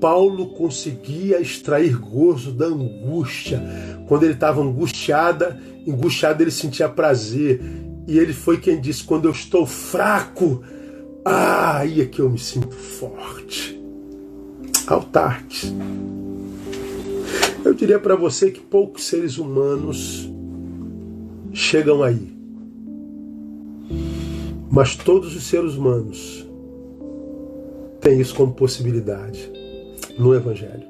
Paulo 0.00 0.48
conseguia 0.48 1.40
extrair 1.40 1.96
gozo 1.96 2.52
da 2.52 2.66
angústia. 2.66 3.62
Quando 4.08 4.24
ele 4.24 4.34
estava 4.34 4.60
angustiada, 4.60 5.60
angustiado 5.86 6.42
ele 6.42 6.50
sentia 6.50 6.88
prazer. 6.88 7.60
E 8.06 8.18
ele 8.18 8.32
foi 8.32 8.58
quem 8.58 8.80
disse: 8.80 9.04
quando 9.04 9.26
eu 9.26 9.30
estou 9.30 9.64
fraco, 9.66 10.62
ah, 11.24 11.78
aí 11.78 12.00
é 12.00 12.06
que 12.06 12.20
eu 12.20 12.28
me 12.28 12.38
sinto 12.38 12.74
forte. 12.74 13.80
Autarques. 14.86 15.72
Eu 17.64 17.72
diria 17.72 17.98
para 17.98 18.14
você 18.14 18.50
que 18.50 18.60
poucos 18.60 19.04
seres 19.04 19.38
humanos 19.38 20.28
chegam 21.52 22.02
aí. 22.02 22.33
Mas 24.74 24.96
todos 24.96 25.36
os 25.36 25.44
seres 25.44 25.76
humanos 25.76 26.44
têm 28.00 28.20
isso 28.20 28.34
como 28.34 28.52
possibilidade 28.52 29.48
no 30.18 30.34
Evangelho. 30.34 30.82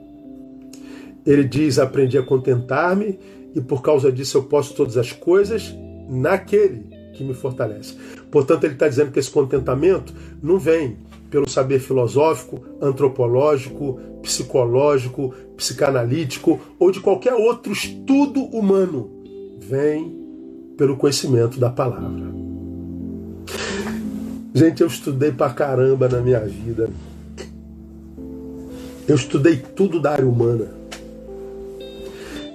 Ele 1.27 1.45
diz: 1.45 1.79
Aprendi 1.79 2.17
a 2.17 2.23
contentar-me, 2.23 3.19
e 3.55 3.61
por 3.61 3.83
causa 3.83 4.11
disso 4.11 4.39
eu 4.39 4.45
posso 4.45 4.73
todas 4.73 4.97
as 4.97 5.13
coisas 5.13 5.75
naquele 6.09 6.87
que 7.13 7.23
me 7.23 7.35
fortalece. 7.35 7.95
Portanto, 8.31 8.65
ele 8.65 8.73
está 8.73 8.89
dizendo 8.89 9.13
que 9.13 9.19
esse 9.19 9.31
contentamento 9.31 10.15
não 10.43 10.59
vem 10.59 10.97
pelo 11.31 11.47
saber 11.47 11.79
filosófico, 11.79 12.63
antropológico, 12.81 14.01
psicológico, 14.23 15.35
psicanalítico 15.59 16.59
ou 16.79 16.91
de 16.91 17.01
qualquer 17.01 17.35
outro 17.35 17.71
estudo 17.71 18.45
humano. 18.45 19.11
Vem 19.61 20.25
pelo 20.79 20.97
conhecimento 20.97 21.61
da 21.61 21.69
palavra. 21.69 22.44
Gente, 24.57 24.83
eu 24.83 24.87
estudei 24.87 25.33
pra 25.33 25.51
caramba 25.51 26.09
na 26.09 26.21
minha 26.21 26.39
vida. 26.39 26.89
Eu 29.09 29.17
estudei 29.17 29.57
tudo 29.57 30.01
da 30.01 30.13
área 30.13 30.29
humana. 30.29 30.69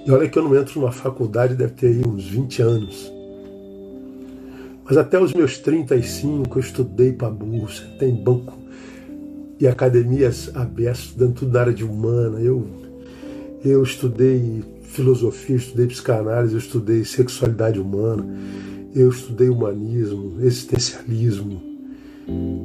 E 0.06 0.10
olha 0.10 0.26
que 0.26 0.38
eu 0.38 0.42
não 0.42 0.56
entro 0.56 0.80
numa 0.80 0.92
faculdade, 0.92 1.54
deve 1.54 1.74
ter 1.74 1.88
aí 1.88 2.02
uns 2.02 2.24
20 2.24 2.62
anos. 2.62 3.12
Mas 4.82 4.96
até 4.96 5.20
os 5.20 5.34
meus 5.34 5.58
35 5.58 6.58
eu 6.58 6.60
estudei 6.60 7.12
para 7.12 7.28
bolsa, 7.28 7.82
tem 7.98 8.14
banco 8.14 8.58
e 9.60 9.68
academias 9.68 10.50
abertas, 10.54 11.00
estudando 11.00 11.34
tudo 11.34 11.50
da 11.50 11.60
área 11.60 11.74
de 11.74 11.84
humana. 11.84 12.40
Eu, 12.40 12.66
eu 13.62 13.82
estudei 13.82 14.64
filosofia, 14.84 15.54
eu 15.54 15.60
estudei 15.60 15.86
psicanálise, 15.86 16.54
eu 16.54 16.60
estudei 16.60 17.04
sexualidade 17.04 17.78
humana, 17.78 18.26
eu 18.94 19.10
estudei 19.10 19.50
humanismo, 19.50 20.38
existencialismo, 20.40 21.69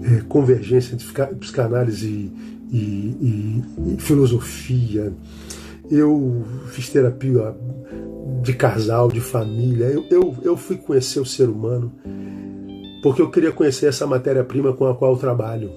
é, 0.03 0.21
convergência 0.27 0.93
entre 0.93 1.05
psicanálise 1.35 2.31
e, 2.71 2.77
e, 2.77 3.63
e, 3.93 3.97
filosofia. 3.99 5.13
Eu 5.89 6.43
fiz 6.67 6.89
terapia 6.89 7.55
de 8.41 8.53
casal, 8.53 9.09
de 9.09 9.21
família. 9.21 9.85
Eu, 9.85 10.05
eu, 10.09 10.35
eu 10.41 10.57
fui 10.57 10.77
conhecer 10.77 11.19
o 11.19 11.25
ser 11.25 11.49
humano 11.49 11.91
porque 13.05 13.21
eu 13.21 13.29
queria 13.29 13.51
conhecer 13.51 13.85
essa 13.85 14.07
matéria-prima 14.07 14.73
com 14.73 14.87
a 14.87 14.95
qual 14.95 15.11
eu 15.13 15.17
trabalho. 15.19 15.71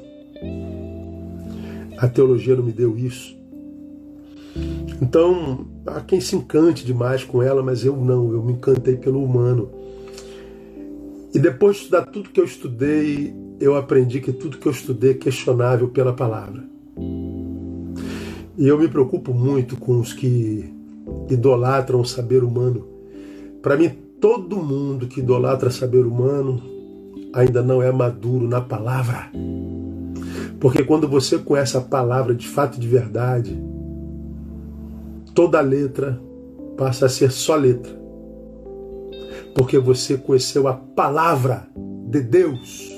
A 1.99 2.09
teologia 2.09 2.57
não 2.57 2.63
me 2.63 2.73
deu 2.73 2.97
isso. 2.97 3.37
Então, 5.03 5.67
há 5.87 6.01
quem 6.01 6.23
se 6.23 6.35
encante 6.35 6.87
demais 6.87 7.25
com 7.25 7.43
ela, 7.43 7.63
mas 7.63 7.85
eu 7.85 7.95
não, 7.95 8.33
eu 8.33 8.43
me 8.43 8.55
encantei 8.55 8.97
pelo 8.97 9.23
humano. 9.23 9.71
E 11.35 11.39
depois 11.39 11.77
de 11.77 11.83
estudar 11.83 12.07
tudo 12.07 12.31
que 12.31 12.41
eu 12.41 12.45
estudei, 12.45 13.35
eu 13.61 13.77
aprendi 13.77 14.21
que 14.21 14.33
tudo 14.33 14.59
que 14.59 14.67
eu 14.67 14.73
estudei 14.73 15.11
é 15.11 15.15
questionável 15.15 15.89
pela 15.89 16.13
palavra. 16.13 16.65
E 18.57 18.67
eu 18.67 18.79
me 18.79 18.89
preocupo 18.89 19.33
muito 19.33 19.77
com 19.77 20.01
os 20.01 20.13
que 20.13 20.73
idolatram 21.29 22.01
o 22.01 22.05
saber 22.05 22.43
humano. 22.43 22.87
Para 23.63 23.77
mim, 23.77 23.91
todo 24.21 24.57
mundo 24.57 25.07
que 25.07 25.21
idolatra 25.21 25.71
saber 25.71 26.05
humano 26.05 26.61
ainda 27.33 27.63
não 27.63 27.83
é 27.83 27.93
maduro 27.93 28.49
na 28.49 28.61
palavra. 28.61 29.31
Porque 30.59 30.83
quando 30.83 31.07
você 31.07 31.39
conhece 31.39 31.77
a 31.77 31.81
palavra 31.81 32.35
de 32.35 32.49
fato 32.49 32.77
e 32.77 32.81
de 32.81 32.89
verdade, 32.89 33.57
toda 35.35 35.61
letra 35.61 36.21
passa 36.77 37.07
a 37.07 37.09
ser 37.09 37.31
só 37.31 37.55
letra. 37.55 37.97
Porque 39.59 39.77
você 39.77 40.17
conheceu 40.17 40.69
a 40.69 40.73
palavra 40.73 41.67
de 42.09 42.21
Deus. 42.21 42.93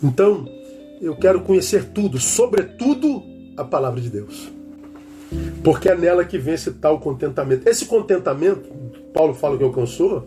Então, 0.00 0.48
eu 1.00 1.16
quero 1.16 1.40
conhecer 1.40 1.86
tudo, 1.86 2.20
sobretudo 2.20 3.20
a 3.56 3.64
palavra 3.64 4.00
de 4.00 4.08
Deus. 4.08 4.48
Porque 5.64 5.88
é 5.88 5.96
nela 5.96 6.24
que 6.24 6.38
vence 6.38 6.70
tal 6.70 7.00
contentamento. 7.00 7.68
Esse 7.68 7.86
contentamento, 7.86 8.70
Paulo 9.12 9.34
fala 9.34 9.58
que 9.58 9.64
alcançou, 9.64 10.24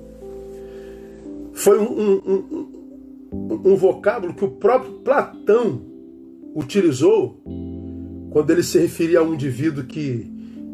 foi 1.54 1.80
um, 1.80 1.92
um, 1.92 2.68
um, 3.32 3.62
um 3.72 3.76
vocábulo 3.78 4.34
que 4.34 4.44
o 4.44 4.52
próprio 4.52 4.92
Platão 4.96 5.82
utilizou 6.54 7.42
quando 8.30 8.50
ele 8.50 8.64
se 8.64 8.78
referia 8.78 9.20
a 9.20 9.24
um 9.24 9.34
indivíduo 9.34 9.86
que, 9.86 10.30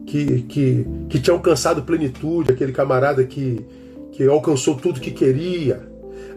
que, 0.06 0.41
que, 0.43 0.86
que 1.10 1.20
tinha 1.20 1.34
alcançado 1.34 1.84
plenitude, 1.84 2.51
aquele 2.51 2.72
camarada 2.72 3.24
que, 3.24 3.66
que 4.12 4.24
alcançou 4.24 4.76
tudo 4.76 4.99
que 4.99 5.12
queria, 5.12 5.82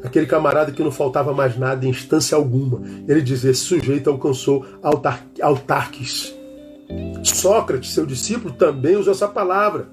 aquele 0.03 0.27
camarada 0.27 0.73
que 0.73 0.83
não 0.83 0.91
faltava 0.91 1.33
mais 1.33 1.57
nada 1.57 1.85
em 1.85 1.91
instância 1.91 2.37
alguma. 2.37 2.83
Ele 3.07 3.21
diz: 3.21 3.45
esse 3.45 3.61
sujeito 3.61 4.09
alcançou 4.09 4.65
autar 4.83 5.25
autarques. 5.41 6.35
Sócrates, 7.23 7.93
seu 7.93 8.07
discípulo, 8.07 8.55
também 8.55 8.97
usou 8.97 9.13
essa 9.13 9.29
palavra. 9.29 9.89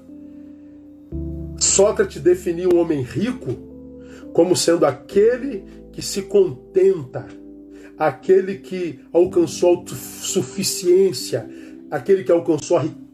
Sócrates 1.58 2.22
definiu 2.22 2.70
um 2.72 2.78
homem 2.78 3.02
rico 3.02 3.54
como 4.32 4.56
sendo 4.56 4.86
aquele 4.86 5.64
que 5.92 6.00
se 6.02 6.22
contenta, 6.22 7.26
aquele 7.98 8.56
que 8.56 9.00
alcançou 9.12 9.76
autossuficiência, 9.76 11.48
aquele 11.90 12.24
que 12.24 12.32
alcançou 12.32 12.78
a 12.78 12.80
riqueza 12.80 13.05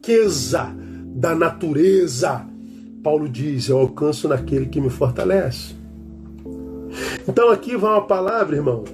da 1.15 1.35
natureza. 1.35 2.45
Paulo 3.03 3.29
diz: 3.29 3.69
Eu 3.69 3.79
alcanço 3.79 4.29
naquele 4.29 4.67
que 4.67 4.81
me 4.81 4.91
fortalece. 4.91 5.75
Então 7.27 7.51
aqui 7.51 7.77
vai 7.77 7.93
uma 7.93 8.07
palavra, 8.07 8.57
irmão, 8.57 8.85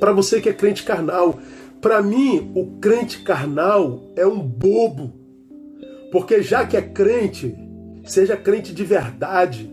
para 0.00 0.12
você 0.12 0.40
que 0.40 0.48
é 0.48 0.52
crente 0.52 0.82
carnal. 0.82 1.38
Para 1.80 2.02
mim, 2.02 2.50
o 2.54 2.78
crente 2.80 3.22
carnal 3.22 4.10
é 4.16 4.26
um 4.26 4.40
bobo. 4.40 5.12
Porque 6.10 6.42
já 6.42 6.66
que 6.66 6.76
é 6.76 6.82
crente, 6.82 7.54
seja 8.04 8.36
crente 8.36 8.72
de 8.72 8.82
verdade. 8.82 9.70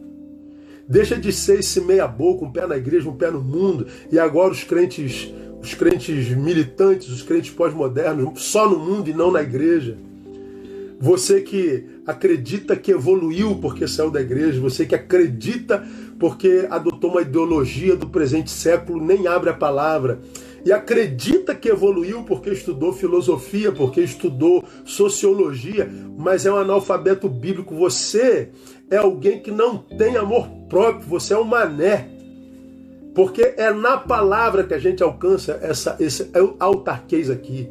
Deixa 0.87 1.17
de 1.17 1.31
ser 1.31 1.59
esse 1.59 1.79
meia 1.79 2.07
boca, 2.07 2.45
um 2.45 2.51
pé 2.51 2.67
na 2.67 2.75
igreja, 2.75 3.09
um 3.09 3.15
pé 3.15 3.31
no 3.31 3.41
mundo, 3.41 3.87
e 4.11 4.19
agora 4.19 4.51
os 4.51 4.63
crentes, 4.63 5.33
os 5.63 5.73
crentes 5.73 6.27
militantes, 6.35 7.07
os 7.07 7.21
crentes 7.21 7.51
pós-modernos, 7.51 8.43
só 8.43 8.69
no 8.69 8.77
mundo 8.77 9.09
e 9.09 9.13
não 9.13 9.31
na 9.31 9.41
igreja. 9.41 9.97
Você 10.99 11.39
que 11.39 11.85
acredita 12.05 12.75
que 12.75 12.91
evoluiu 12.91 13.55
porque 13.55 13.87
saiu 13.87 14.11
da 14.11 14.19
igreja, 14.19 14.59
você 14.59 14.85
que 14.85 14.93
acredita 14.93 15.81
porque 16.19 16.67
adotou 16.69 17.11
uma 17.11 17.21
ideologia 17.21 17.95
do 17.95 18.07
presente 18.07 18.51
século, 18.51 19.03
nem 19.03 19.25
abre 19.25 19.49
a 19.49 19.53
palavra. 19.53 20.19
E 20.65 20.71
acredita 20.71 21.55
que 21.55 21.69
evoluiu 21.69 22.23
porque 22.23 22.49
estudou 22.49 22.93
filosofia, 22.93 23.71
porque 23.71 24.01
estudou 24.01 24.63
sociologia, 24.85 25.89
mas 26.17 26.45
é 26.45 26.51
um 26.51 26.57
analfabeto 26.57 27.27
bíblico. 27.27 27.75
Você 27.75 28.49
é 28.89 28.97
alguém 28.97 29.41
que 29.41 29.51
não 29.51 29.77
tem 29.77 30.15
amor 30.15 30.47
próprio, 30.69 31.07
você 31.07 31.33
é 31.33 31.37
um 31.37 31.43
mané. 31.43 32.12
Porque 33.13 33.53
é 33.57 33.71
na 33.71 33.97
palavra 33.97 34.63
que 34.63 34.73
a 34.73 34.79
gente 34.79 35.03
alcança 35.03 35.59
essa, 35.61 35.95
esse 35.99 36.29
autarquês 36.59 37.29
aqui. 37.29 37.69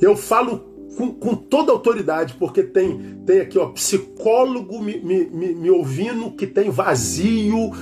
Eu 0.00 0.16
falo 0.16 0.68
com, 0.96 1.12
com, 1.12 1.34
toda 1.34 1.72
autoridade, 1.72 2.34
porque 2.38 2.62
tem, 2.62 3.20
tem 3.26 3.40
aqui, 3.40 3.58
ó, 3.58 3.66
psicólogo 3.66 4.80
me, 4.80 4.98
me, 4.98 5.24
me, 5.26 5.70
ouvindo 5.70 6.30
que 6.32 6.46
tem 6.46 6.70
vazio 6.70 7.72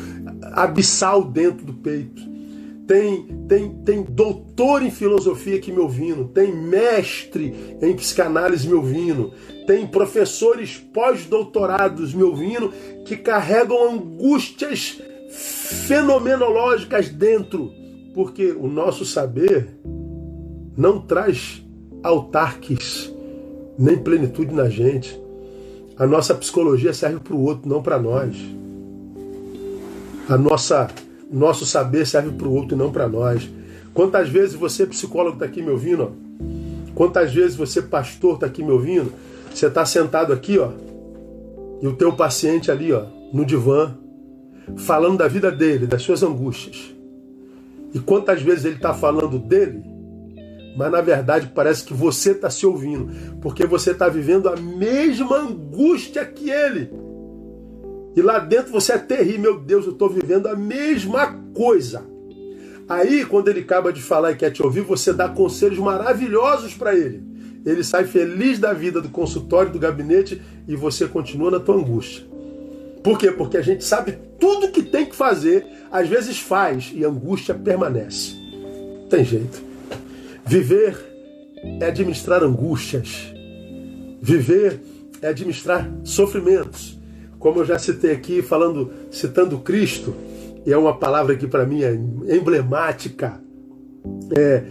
abissal 0.53 1.23
dentro 1.23 1.67
do 1.67 1.75
peito. 1.75 2.23
Tem, 2.87 3.27
tem, 3.49 3.71
tem 3.85 4.03
doutor 4.03 4.83
em 4.83 4.91
filosofia 4.91 5.57
aqui 5.57 5.73
me 5.73 5.81
ouvindo, 5.81 6.29
tem 6.29 6.55
mestre 6.55 7.77
em 7.83 7.95
psicanálise 7.95 8.69
me 8.69 8.75
ouvindo, 8.75 9.33
tem 9.67 9.87
professores 9.87 10.79
pós-doutorados 10.95 12.15
me 12.15 12.23
ouvindo 12.23 12.73
que 13.05 13.17
carregam 13.17 13.93
angústias 13.93 15.01
fenomenológicas 15.37 17.09
dentro, 17.09 17.73
porque 18.15 18.53
o 18.53 18.67
nosso 18.67 19.05
saber 19.05 19.69
não 20.77 21.01
traz 21.01 21.63
autarques, 22.03 23.13
nem 23.79 23.99
plenitude 23.99 24.55
na 24.55 24.69
gente. 24.69 25.21
A 25.99 26.07
nossa 26.07 26.35
psicologia 26.35 26.93
serve 26.93 27.21
para 27.21 27.35
o 27.35 27.43
outro, 27.43 27.69
não 27.69 27.83
para 27.83 27.99
nós. 27.99 28.37
A 30.29 30.37
nossa 30.37 30.89
nosso 31.31 31.67
saber 31.67 32.07
serve 32.07 32.31
para 32.31 32.47
o 32.47 32.55
outro 32.55 32.77
e 32.77 32.79
não 32.79 32.93
para 32.93 33.09
nós. 33.09 33.49
Quantas 33.93 34.29
vezes 34.29 34.55
você, 34.55 34.87
psicólogo, 34.87 35.35
está 35.35 35.47
aqui 35.47 35.61
me 35.61 35.71
ouvindo? 35.71 36.05
Ó? 36.05 36.11
Quantas 36.95 37.33
vezes 37.35 37.57
você, 37.57 37.83
pastor, 37.83 38.35
está 38.35 38.47
aqui 38.47 38.63
me 38.63 38.71
ouvindo? 38.71 39.13
Você 39.53 39.67
está 39.67 39.85
sentado 39.85 40.33
aqui, 40.33 40.59
ó, 40.59 40.71
e 41.81 41.87
o 41.87 41.95
teu 41.95 42.13
paciente 42.13 42.71
ali, 42.71 42.93
ó, 42.93 43.05
no 43.33 43.45
divã, 43.45 43.95
falando 44.77 45.19
da 45.19 45.29
vida 45.29 45.51
dele, 45.51 45.87
das 45.87 46.03
suas 46.03 46.23
angústias. 46.23 46.95
E 47.95 48.01
quantas 48.01 48.43
vezes 48.43 48.65
ele 48.65 48.77
está 48.77 48.93
falando 48.93 49.39
dele 49.39 49.97
mas 50.77 50.93
na 50.93 51.01
verdade 51.01 51.51
parece 51.55 51.85
que 51.85 51.95
você 51.95 52.33
está 52.33 52.51
se 52.51 52.67
ouvindo, 52.67 53.11
porque 53.41 53.67
você 53.67 53.93
está 53.93 54.09
vivendo 54.09 54.49
a 54.49 54.57
mesma 54.57 55.39
angústia 55.39 56.25
que 56.25 56.51
ele. 56.51 56.91
E 58.15 58.21
lá 58.21 58.39
dentro 58.39 58.73
você 58.73 58.93
é 58.93 58.99
terrível, 58.99 59.41
meu 59.41 59.61
Deus, 59.61 59.87
eu 59.87 59.93
estou 59.93 60.11
vivendo 60.11 60.47
a 60.49 60.55
mesma 60.55 61.35
coisa. 61.55 62.05
Aí, 62.89 63.25
quando 63.25 63.49
ele 63.49 63.61
acaba 63.61 63.93
de 63.93 64.01
falar 64.01 64.33
e 64.33 64.37
quer 64.37 64.51
te 64.51 64.63
ouvir, 64.63 64.83
você 64.83 65.13
dá 65.13 65.29
conselhos 65.29 65.79
maravilhosos 65.79 66.75
para 66.75 66.95
ele. 66.95 67.23
Ele 67.65 67.83
sai 67.83 68.05
feliz 68.05 68.61
da 68.61 68.73
vida 68.73 69.01
do 69.01 69.09
consultório, 69.09 69.73
do 69.73 69.79
gabinete 69.79 70.41
e 70.69 70.77
você 70.77 71.09
continua 71.09 71.51
na 71.51 71.59
tua 71.59 71.75
angústia. 71.75 72.25
Por 73.07 73.21
quê? 73.21 73.31
Porque 73.31 73.57
a 73.57 73.63
gente 73.63 73.85
sabe 73.85 74.19
tudo 74.37 74.73
que 74.73 74.83
tem 74.83 75.07
que 75.07 75.15
fazer, 75.15 75.65
às 75.93 76.09
vezes 76.09 76.41
faz 76.41 76.91
e 76.93 77.05
a 77.05 77.09
angústia 77.09 77.55
permanece. 77.55 78.35
Tem 79.09 79.25
jeito. 79.25 79.63
Viver 80.45 80.97
é 81.81 81.87
administrar 81.87 82.43
angústias. 82.43 83.33
Viver 84.21 84.81
é 85.23 85.29
administrar 85.29 85.89
sofrimentos. 86.03 86.99
Como 87.39 87.61
eu 87.61 87.65
já 87.65 87.79
citei 87.79 88.11
aqui, 88.11 88.43
falando, 88.43 88.93
citando 89.13 89.57
Cristo, 89.61 90.13
e 90.67 90.73
é 90.73 90.77
uma 90.77 90.99
palavra 90.99 91.37
que 91.37 91.47
para 91.47 91.65
mim 91.65 91.85
é 91.85 91.95
emblemática. 91.95 93.41
É, 94.37 94.65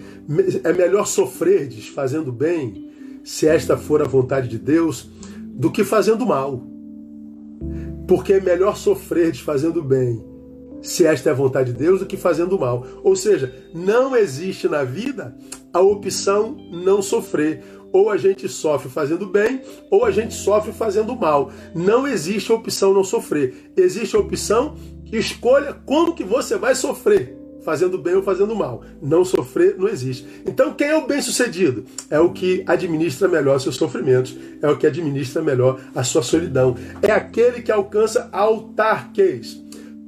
é 0.61 0.73
melhor 0.73 1.07
sofrerdes 1.07 1.88
fazendo 1.88 2.33
bem, 2.33 2.91
se 3.23 3.47
esta 3.47 3.77
for 3.77 4.01
a 4.01 4.05
vontade 4.05 4.49
de 4.49 4.59
Deus, 4.59 5.09
do 5.53 5.71
que 5.71 5.86
fazendo 5.86 6.25
mal. 6.25 6.74
Porque 8.07 8.33
é 8.33 8.39
melhor 8.39 8.77
sofrerdes 8.77 9.41
fazendo 9.41 9.81
bem, 9.81 10.23
se 10.81 11.05
esta 11.05 11.29
é 11.29 11.31
a 11.31 11.35
vontade 11.35 11.71
de 11.71 11.79
Deus, 11.79 11.99
do 11.99 12.05
que 12.05 12.17
fazendo 12.17 12.59
mal. 12.59 12.85
Ou 13.03 13.15
seja, 13.15 13.53
não 13.73 14.15
existe 14.15 14.67
na 14.67 14.83
vida 14.83 15.35
a 15.73 15.81
opção 15.81 16.55
não 16.71 17.01
sofrer. 17.01 17.63
Ou 17.91 18.09
a 18.09 18.17
gente 18.17 18.49
sofre 18.49 18.89
fazendo 18.89 19.25
bem, 19.25 19.61
ou 19.89 20.03
a 20.03 20.11
gente 20.11 20.33
sofre 20.33 20.73
fazendo 20.73 21.15
mal. 21.15 21.49
Não 21.73 22.05
existe 22.05 22.51
a 22.51 22.55
opção 22.55 22.93
não 22.93 23.03
sofrer. 23.03 23.71
Existe 23.77 24.15
a 24.15 24.19
opção 24.19 24.75
que 25.05 25.17
escolha 25.17 25.73
como 25.85 26.13
que 26.13 26.23
você 26.23 26.57
vai 26.57 26.75
sofrer, 26.75 27.37
fazendo 27.66 27.97
bem 27.97 28.16
ou 28.16 28.24
fazendo 28.24 28.55
mal. 28.55 28.84
Não 29.01 29.26
sofrer 29.26 29.76
não 29.78 29.89
existe. 29.89 30.26
Então 30.45 30.74
quem 30.74 30.88
é 30.88 30.95
o 30.95 31.07
bem-sucedido? 31.07 31.84
É 32.09 32.20
o 32.20 32.32
que 32.32 32.63
administra 32.68 33.28
melhor 33.28 33.59
seus 33.59 33.76
sofrimentos, 33.76 34.38
é 34.61 34.70
o 34.70 34.78
que 34.78 34.86
administra 34.86 35.41
melhor 35.41 35.82
a 35.93 36.03
sua 36.03 36.22
solidão. 36.22 36.76
É 37.01 37.11
aquele 37.11 37.61
que 37.61 37.72
alcança 37.72 38.30
autarquez. 38.32 39.61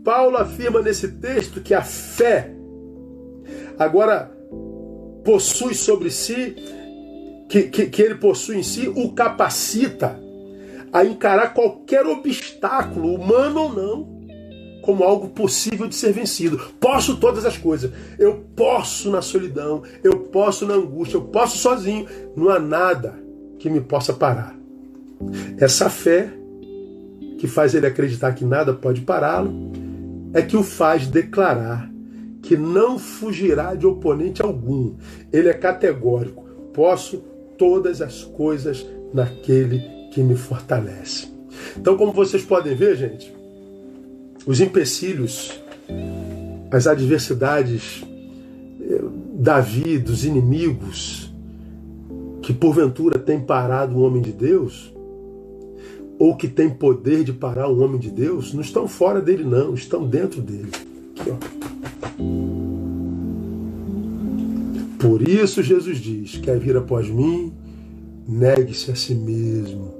Paulo 0.03 0.37
afirma 0.37 0.81
nesse 0.81 1.07
texto 1.09 1.59
que 1.59 1.73
a 1.73 1.81
fé 1.81 2.53
agora 3.77 4.31
possui 5.25 5.73
sobre 5.73 6.09
si, 6.09 6.55
que, 7.49 7.63
que, 7.63 7.87
que 7.87 8.01
ele 8.01 8.15
possui 8.15 8.57
em 8.57 8.63
si, 8.63 8.87
o 8.87 9.11
capacita 9.11 10.17
a 10.93 11.03
encarar 11.03 11.53
qualquer 11.53 12.05
obstáculo, 12.05 13.13
humano 13.13 13.63
ou 13.63 13.73
não, 13.73 14.16
como 14.87 15.03
algo 15.03 15.27
possível 15.27 15.85
de 15.85 15.95
ser 15.95 16.13
vencido. 16.13 16.57
Posso 16.79 17.17
todas 17.17 17.43
as 17.43 17.57
coisas. 17.57 17.91
Eu 18.17 18.45
posso 18.55 19.11
na 19.11 19.21
solidão, 19.21 19.83
eu 20.01 20.17
posso 20.17 20.65
na 20.65 20.75
angústia, 20.75 21.17
eu 21.17 21.23
posso 21.23 21.57
sozinho. 21.57 22.07
Não 22.37 22.47
há 22.47 22.57
nada 22.57 23.13
que 23.59 23.69
me 23.69 23.81
possa 23.81 24.13
parar. 24.13 24.55
Essa 25.57 25.89
fé 25.89 26.29
que 27.37 27.47
faz 27.47 27.75
ele 27.75 27.85
acreditar 27.85 28.31
que 28.31 28.45
nada 28.45 28.73
pode 28.73 29.01
pará-lo 29.01 29.53
é 30.33 30.41
que 30.41 30.55
o 30.55 30.63
faz 30.63 31.05
declarar 31.05 31.91
que 32.41 32.55
não 32.55 32.97
fugirá 32.97 33.75
de 33.75 33.85
oponente 33.85 34.41
algum. 34.41 34.95
Ele 35.33 35.49
é 35.49 35.53
categórico. 35.53 36.45
Posso 36.73 37.17
todas 37.57 38.01
as 38.01 38.23
coisas 38.23 38.87
naquele 39.13 39.81
que 40.13 40.21
me 40.21 40.37
fortalece. 40.37 41.27
Então, 41.75 41.97
como 41.97 42.13
vocês 42.13 42.43
podem 42.43 42.73
ver, 42.73 42.95
gente, 42.95 43.35
os 44.47 44.61
empecilhos, 44.61 45.51
as 46.71 46.87
adversidades 46.87 48.03
eh, 48.81 49.01
da 49.33 49.59
vida, 49.59 50.05
dos 50.05 50.23
inimigos, 50.23 51.29
que 52.41 52.53
porventura 52.53 53.19
tem 53.19 53.41
parado 53.41 53.95
um 53.95 54.03
homem 54.03 54.21
de 54.21 54.31
Deus, 54.31 54.93
ou 56.17 56.35
que 56.35 56.47
tem 56.47 56.69
poder 56.69 57.25
de 57.25 57.33
parar 57.33 57.69
um 57.69 57.83
homem 57.83 57.99
de 57.99 58.09
Deus, 58.09 58.53
não 58.53 58.61
estão 58.61 58.87
fora 58.87 59.21
dele, 59.21 59.43
não, 59.43 59.73
estão 59.73 60.07
dentro 60.07 60.41
dele. 60.41 60.71
Aqui. 61.19 62.47
Por 64.97 65.21
isso 65.27 65.61
Jesus 65.61 65.99
diz: 65.99 66.37
quer 66.37 66.57
vir 66.57 66.75
após 66.75 67.09
mim, 67.09 67.53
negue-se 68.27 68.91
a 68.91 68.95
si 68.95 69.13
mesmo. 69.13 69.93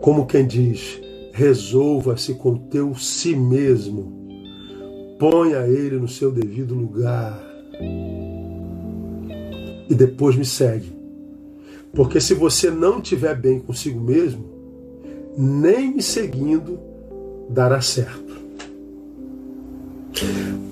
Como 0.00 0.26
quem 0.26 0.46
diz: 0.46 1.00
Resolva-se 1.32 2.34
com 2.34 2.56
teu 2.56 2.94
si 2.94 3.34
mesmo. 3.34 4.20
Ponha 5.18 5.66
ele 5.66 5.96
no 5.98 6.08
seu 6.08 6.30
devido 6.30 6.74
lugar. 6.74 7.42
E 9.88 9.94
depois 9.94 10.36
me 10.36 10.44
segue. 10.44 10.92
Porque 11.94 12.20
se 12.20 12.34
você 12.34 12.70
não 12.70 12.98
estiver 12.98 13.34
bem 13.34 13.58
consigo 13.58 14.00
mesmo, 14.00 14.44
nem 15.36 15.94
me 15.94 16.02
seguindo 16.02 16.78
dará 17.48 17.80
certo. 17.80 18.32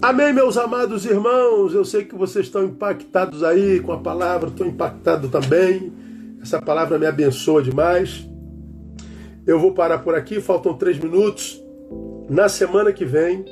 Amém, 0.03 0.33
meus 0.33 0.57
amados 0.57 1.05
irmãos. 1.05 1.75
Eu 1.75 1.85
sei 1.85 2.05
que 2.05 2.15
vocês 2.15 2.47
estão 2.47 2.65
impactados 2.65 3.43
aí 3.43 3.81
com 3.81 3.93
a 3.93 3.99
palavra, 3.99 4.49
estou 4.49 4.67
impactado 4.67 5.29
também. 5.29 5.93
Essa 6.43 6.61
palavra 6.61 6.99
me 6.99 7.07
abençoa 7.07 7.63
demais. 7.63 8.30
Eu 9.51 9.59
vou 9.59 9.73
parar 9.73 9.99
por 9.99 10.15
aqui, 10.15 10.41
faltam 10.41 10.75
três 10.75 10.97
minutos. 10.97 11.61
Na 12.29 12.49
semana 12.49 12.93
que 12.93 13.05
vem, 13.05 13.45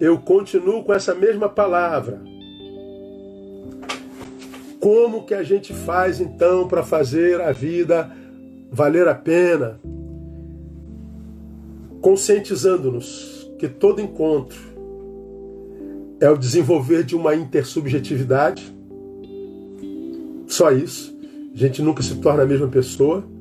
eu 0.00 0.16
continuo 0.16 0.84
com 0.84 0.94
essa 0.94 1.12
mesma 1.12 1.48
palavra. 1.48 2.22
Como 4.78 5.26
que 5.26 5.34
a 5.34 5.42
gente 5.42 5.74
faz 5.74 6.20
então 6.20 6.68
para 6.68 6.84
fazer 6.84 7.40
a 7.40 7.50
vida 7.50 8.12
valer 8.70 9.08
a 9.08 9.14
pena? 9.16 9.80
Conscientizando-nos 12.00 13.52
que 13.58 13.66
todo 13.66 14.00
encontro 14.00 14.60
é 16.20 16.30
o 16.30 16.38
desenvolver 16.38 17.02
de 17.02 17.16
uma 17.16 17.34
intersubjetividade. 17.34 18.72
Só 20.46 20.70
isso. 20.70 21.12
A 21.52 21.58
gente 21.58 21.82
nunca 21.82 22.04
se 22.04 22.14
torna 22.20 22.44
a 22.44 22.46
mesma 22.46 22.68
pessoa. 22.68 23.31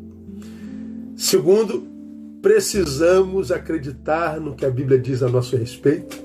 Segundo, 1.21 1.83
precisamos 2.41 3.51
acreditar 3.51 4.39
no 4.39 4.55
que 4.55 4.65
a 4.65 4.71
Bíblia 4.71 4.97
diz 4.97 5.21
a 5.21 5.29
nosso 5.29 5.55
respeito. 5.55 6.17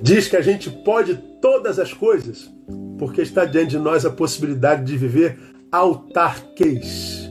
Diz 0.00 0.26
que 0.26 0.34
a 0.34 0.40
gente 0.40 0.70
pode 0.70 1.14
todas 1.38 1.78
as 1.78 1.92
coisas, 1.92 2.50
porque 2.98 3.20
está 3.20 3.44
diante 3.44 3.72
de 3.72 3.78
nós 3.78 4.06
a 4.06 4.10
possibilidade 4.10 4.86
de 4.86 4.96
viver 4.96 5.38
autarquês. 5.70 7.30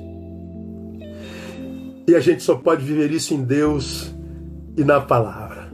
E 2.08 2.14
a 2.14 2.20
gente 2.20 2.44
só 2.44 2.56
pode 2.56 2.86
viver 2.86 3.10
isso 3.10 3.34
em 3.34 3.44
Deus 3.44 4.14
e 4.78 4.84
na 4.84 5.02
palavra. 5.02 5.74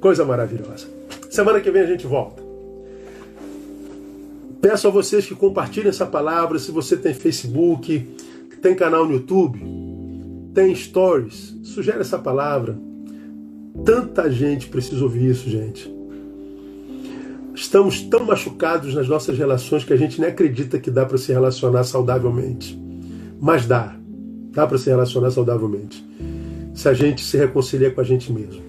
Coisa 0.00 0.24
maravilhosa. 0.24 0.86
Semana 1.28 1.60
que 1.60 1.70
vem 1.70 1.82
a 1.82 1.86
gente 1.86 2.06
volta. 2.06 2.42
Peço 4.62 4.88
a 4.88 4.90
vocês 4.90 5.26
que 5.26 5.34
compartilhem 5.34 5.90
essa 5.90 6.06
palavra. 6.06 6.58
Se 6.58 6.70
você 6.70 6.96
tem 6.96 7.12
Facebook, 7.12 8.21
tem 8.62 8.76
canal 8.76 9.04
no 9.04 9.14
YouTube, 9.14 9.60
tem 10.54 10.72
stories, 10.72 11.58
sugere 11.64 11.98
essa 11.98 12.16
palavra. 12.16 12.78
Tanta 13.84 14.30
gente 14.30 14.68
precisa 14.68 15.02
ouvir 15.02 15.30
isso, 15.30 15.50
gente. 15.50 15.92
Estamos 17.54 18.00
tão 18.02 18.24
machucados 18.24 18.94
nas 18.94 19.08
nossas 19.08 19.36
relações 19.36 19.82
que 19.84 19.92
a 19.92 19.96
gente 19.96 20.20
nem 20.20 20.30
acredita 20.30 20.78
que 20.78 20.90
dá 20.90 21.04
para 21.04 21.18
se 21.18 21.32
relacionar 21.32 21.82
saudavelmente. 21.84 22.80
Mas 23.40 23.66
dá. 23.66 23.96
Dá 24.52 24.66
para 24.66 24.78
se 24.78 24.88
relacionar 24.88 25.30
saudavelmente. 25.30 26.04
Se 26.72 26.88
a 26.88 26.94
gente 26.94 27.22
se 27.24 27.36
reconcilia 27.36 27.90
com 27.90 28.00
a 28.00 28.04
gente 28.04 28.32
mesmo. 28.32 28.62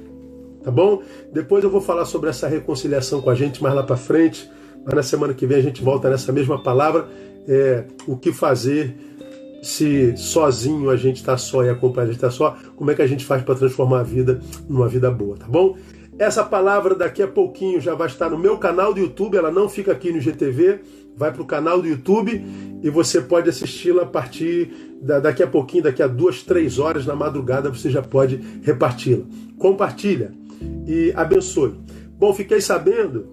Tá 0.63 0.71
bom? 0.71 1.03
Depois 1.31 1.63
eu 1.63 1.69
vou 1.69 1.81
falar 1.81 2.05
sobre 2.05 2.29
essa 2.29 2.47
reconciliação 2.47 3.21
com 3.21 3.29
a 3.29 3.35
gente 3.35 3.61
mais 3.61 3.75
lá 3.75 3.83
para 3.83 3.95
frente. 3.95 4.49
Mas 4.83 4.95
na 4.95 5.03
semana 5.03 5.33
que 5.33 5.45
vem 5.45 5.57
a 5.57 5.61
gente 5.61 5.83
volta 5.83 6.09
nessa 6.09 6.31
mesma 6.31 6.61
palavra. 6.61 7.07
É, 7.47 7.83
o 8.07 8.15
que 8.15 8.31
fazer 8.31 8.95
se 9.63 10.15
sozinho 10.17 10.89
a 10.89 10.97
gente 10.97 11.15
está 11.15 11.37
só 11.37 11.63
e 11.63 11.69
a 11.69 11.75
companhia 11.75 12.11
está 12.11 12.29
só, 12.29 12.57
como 12.75 12.91
é 12.91 12.93
que 12.93 13.01
a 13.01 13.07
gente 13.07 13.23
faz 13.23 13.41
para 13.41 13.55
transformar 13.55 14.01
a 14.01 14.03
vida 14.03 14.41
numa 14.67 14.89
vida 14.89 15.09
boa, 15.09 15.37
tá 15.37 15.47
bom? 15.47 15.77
Essa 16.19 16.43
palavra 16.43 16.93
daqui 16.93 17.23
a 17.23 17.27
pouquinho 17.27 17.79
já 17.79 17.95
vai 17.95 18.07
estar 18.07 18.29
no 18.29 18.37
meu 18.37 18.57
canal 18.57 18.93
do 18.93 18.99
YouTube, 18.99 19.37
ela 19.37 19.49
não 19.49 19.69
fica 19.69 19.91
aqui 19.93 20.11
no 20.11 20.19
GTV, 20.19 20.81
vai 21.15 21.31
para 21.31 21.41
o 21.41 21.45
canal 21.45 21.81
do 21.81 21.87
YouTube 21.87 22.43
e 22.83 22.89
você 22.89 23.21
pode 23.21 23.49
assisti-la 23.49 24.03
a 24.03 24.05
partir 24.05 24.99
da, 25.01 25.19
daqui 25.19 25.41
a 25.41 25.47
pouquinho, 25.47 25.83
daqui 25.83 26.03
a 26.03 26.07
duas, 26.07 26.43
três 26.43 26.77
horas 26.77 27.05
na 27.05 27.15
madrugada, 27.15 27.69
você 27.69 27.89
já 27.89 28.01
pode 28.01 28.39
reparti-la. 28.63 29.23
Compartilha 29.57 30.33
e 30.85 31.13
abençoe. 31.15 31.73
Bom, 32.19 32.33
fiquei 32.33 32.59
sabendo 32.59 33.27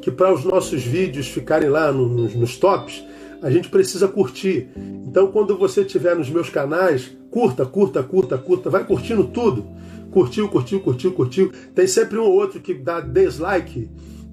que 0.00 0.10
para 0.10 0.32
os 0.32 0.44
nossos 0.44 0.82
vídeos 0.82 1.26
ficarem 1.26 1.68
lá 1.68 1.92
nos, 1.92 2.34
nos 2.34 2.56
tops, 2.56 3.04
a 3.42 3.50
gente 3.50 3.68
precisa 3.68 4.06
curtir. 4.08 4.68
Então, 5.06 5.30
quando 5.30 5.56
você 5.56 5.82
estiver 5.82 6.14
nos 6.14 6.30
meus 6.30 6.50
canais, 6.50 7.10
curta, 7.30 7.64
curta, 7.64 8.02
curta, 8.02 8.38
curta, 8.38 8.70
vai 8.70 8.84
curtindo 8.84 9.24
tudo. 9.24 9.66
Curtiu, 10.10 10.48
curtiu, 10.48 10.80
curtiu, 10.80 11.12
curtiu. 11.12 11.52
Tem 11.74 11.86
sempre 11.86 12.18
um 12.18 12.22
ou 12.22 12.32
outro 12.32 12.60
que 12.60 12.74
dá 12.74 13.00
dislike 13.00 13.90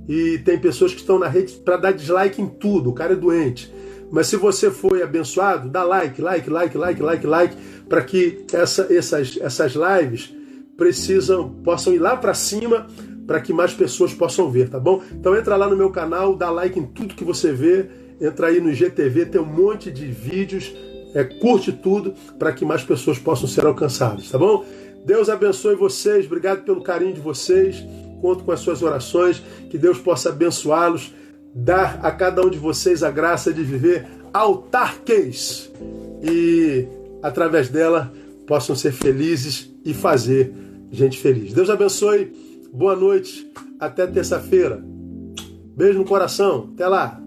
e 0.08 0.40
tem 0.40 0.58
pessoas 0.58 0.94
que 0.94 1.00
estão 1.00 1.20
na 1.20 1.28
rede 1.28 1.54
para 1.54 1.78
dar 1.78 1.92
dislike 1.92 2.42
em 2.42 2.48
tudo. 2.48 2.90
O 2.90 2.94
cara 2.94 3.14
é 3.14 3.16
doente. 3.16 3.74
Mas 4.12 4.28
se 4.28 4.38
você 4.38 4.72
foi 4.72 5.04
abençoado, 5.04 5.70
dá 5.70 5.84
like, 5.84 6.22
like, 6.22 6.50
like, 6.50 6.78
like, 6.78 7.02
like, 7.02 7.28
like, 7.28 7.56
para 7.90 8.02
que 8.02 8.46
essa, 8.54 8.88
essas, 8.90 9.38
essas 9.42 9.74
lives 9.74 10.34
precisam 10.78 11.50
possam 11.64 11.94
ir 11.94 12.00
lá 12.00 12.16
para 12.16 12.34
cima 12.34 12.88
para 13.26 13.42
que 13.42 13.52
mais 13.52 13.74
pessoas 13.74 14.14
possam 14.14 14.50
ver, 14.50 14.70
tá 14.70 14.80
bom? 14.80 15.02
Então 15.12 15.36
entra 15.36 15.58
lá 15.58 15.68
no 15.68 15.76
meu 15.76 15.92
canal, 15.92 16.36
dá 16.36 16.50
like 16.50 16.80
em 16.80 16.86
tudo 16.86 17.14
que 17.14 17.26
você 17.26 17.52
vê 17.52 17.90
entra 18.20 18.48
aí 18.48 18.60
no 18.60 18.74
GTV, 18.74 19.28
tem 19.28 19.42
um 19.42 19.46
monte 19.46 19.92
de 19.92 20.06
vídeos, 20.06 20.74
é, 21.14 21.24
curte 21.24 21.72
tudo 21.72 22.14
para 22.38 22.52
que 22.52 22.66
mais 22.66 22.84
pessoas 22.84 23.18
possam 23.18 23.48
ser 23.48 23.66
alcançadas, 23.66 24.30
tá 24.30 24.38
bom? 24.38 24.66
Deus 25.06 25.30
abençoe 25.30 25.76
vocês, 25.76 26.26
obrigado 26.26 26.64
pelo 26.64 26.84
carinho 26.84 27.14
de 27.14 27.22
vocês, 27.22 27.84
conto 28.22 28.44
com 28.44 28.52
as 28.52 28.60
suas 28.60 28.82
orações, 28.82 29.42
que 29.70 29.78
Deus 29.78 29.98
possa 30.00 30.30
abençoá-los, 30.30 31.14
dar 31.54 32.00
a 32.04 32.12
cada 32.12 32.46
um 32.46 32.50
de 32.50 32.58
vocês 32.58 33.04
a 33.04 33.10
graça 33.10 33.54
de 33.54 33.64
viver 33.64 34.06
autarquês 34.34 35.72
e 36.22 36.86
através 37.24 37.70
dela 37.70 38.12
possam 38.46 38.76
ser 38.76 38.92
felizes 38.92 39.70
e 39.84 39.94
fazer 39.94 40.54
gente 40.92 41.18
feliz. 41.20 41.54
Deus 41.54 41.70
abençoe, 41.70 42.34
boa 42.72 42.96
noite, 42.96 43.50
até 43.80 44.06
terça-feira. 44.08 44.84
Beijo 45.76 46.00
no 46.00 46.06
coração, 46.06 46.70
até 46.74 46.88
lá. 46.88 47.27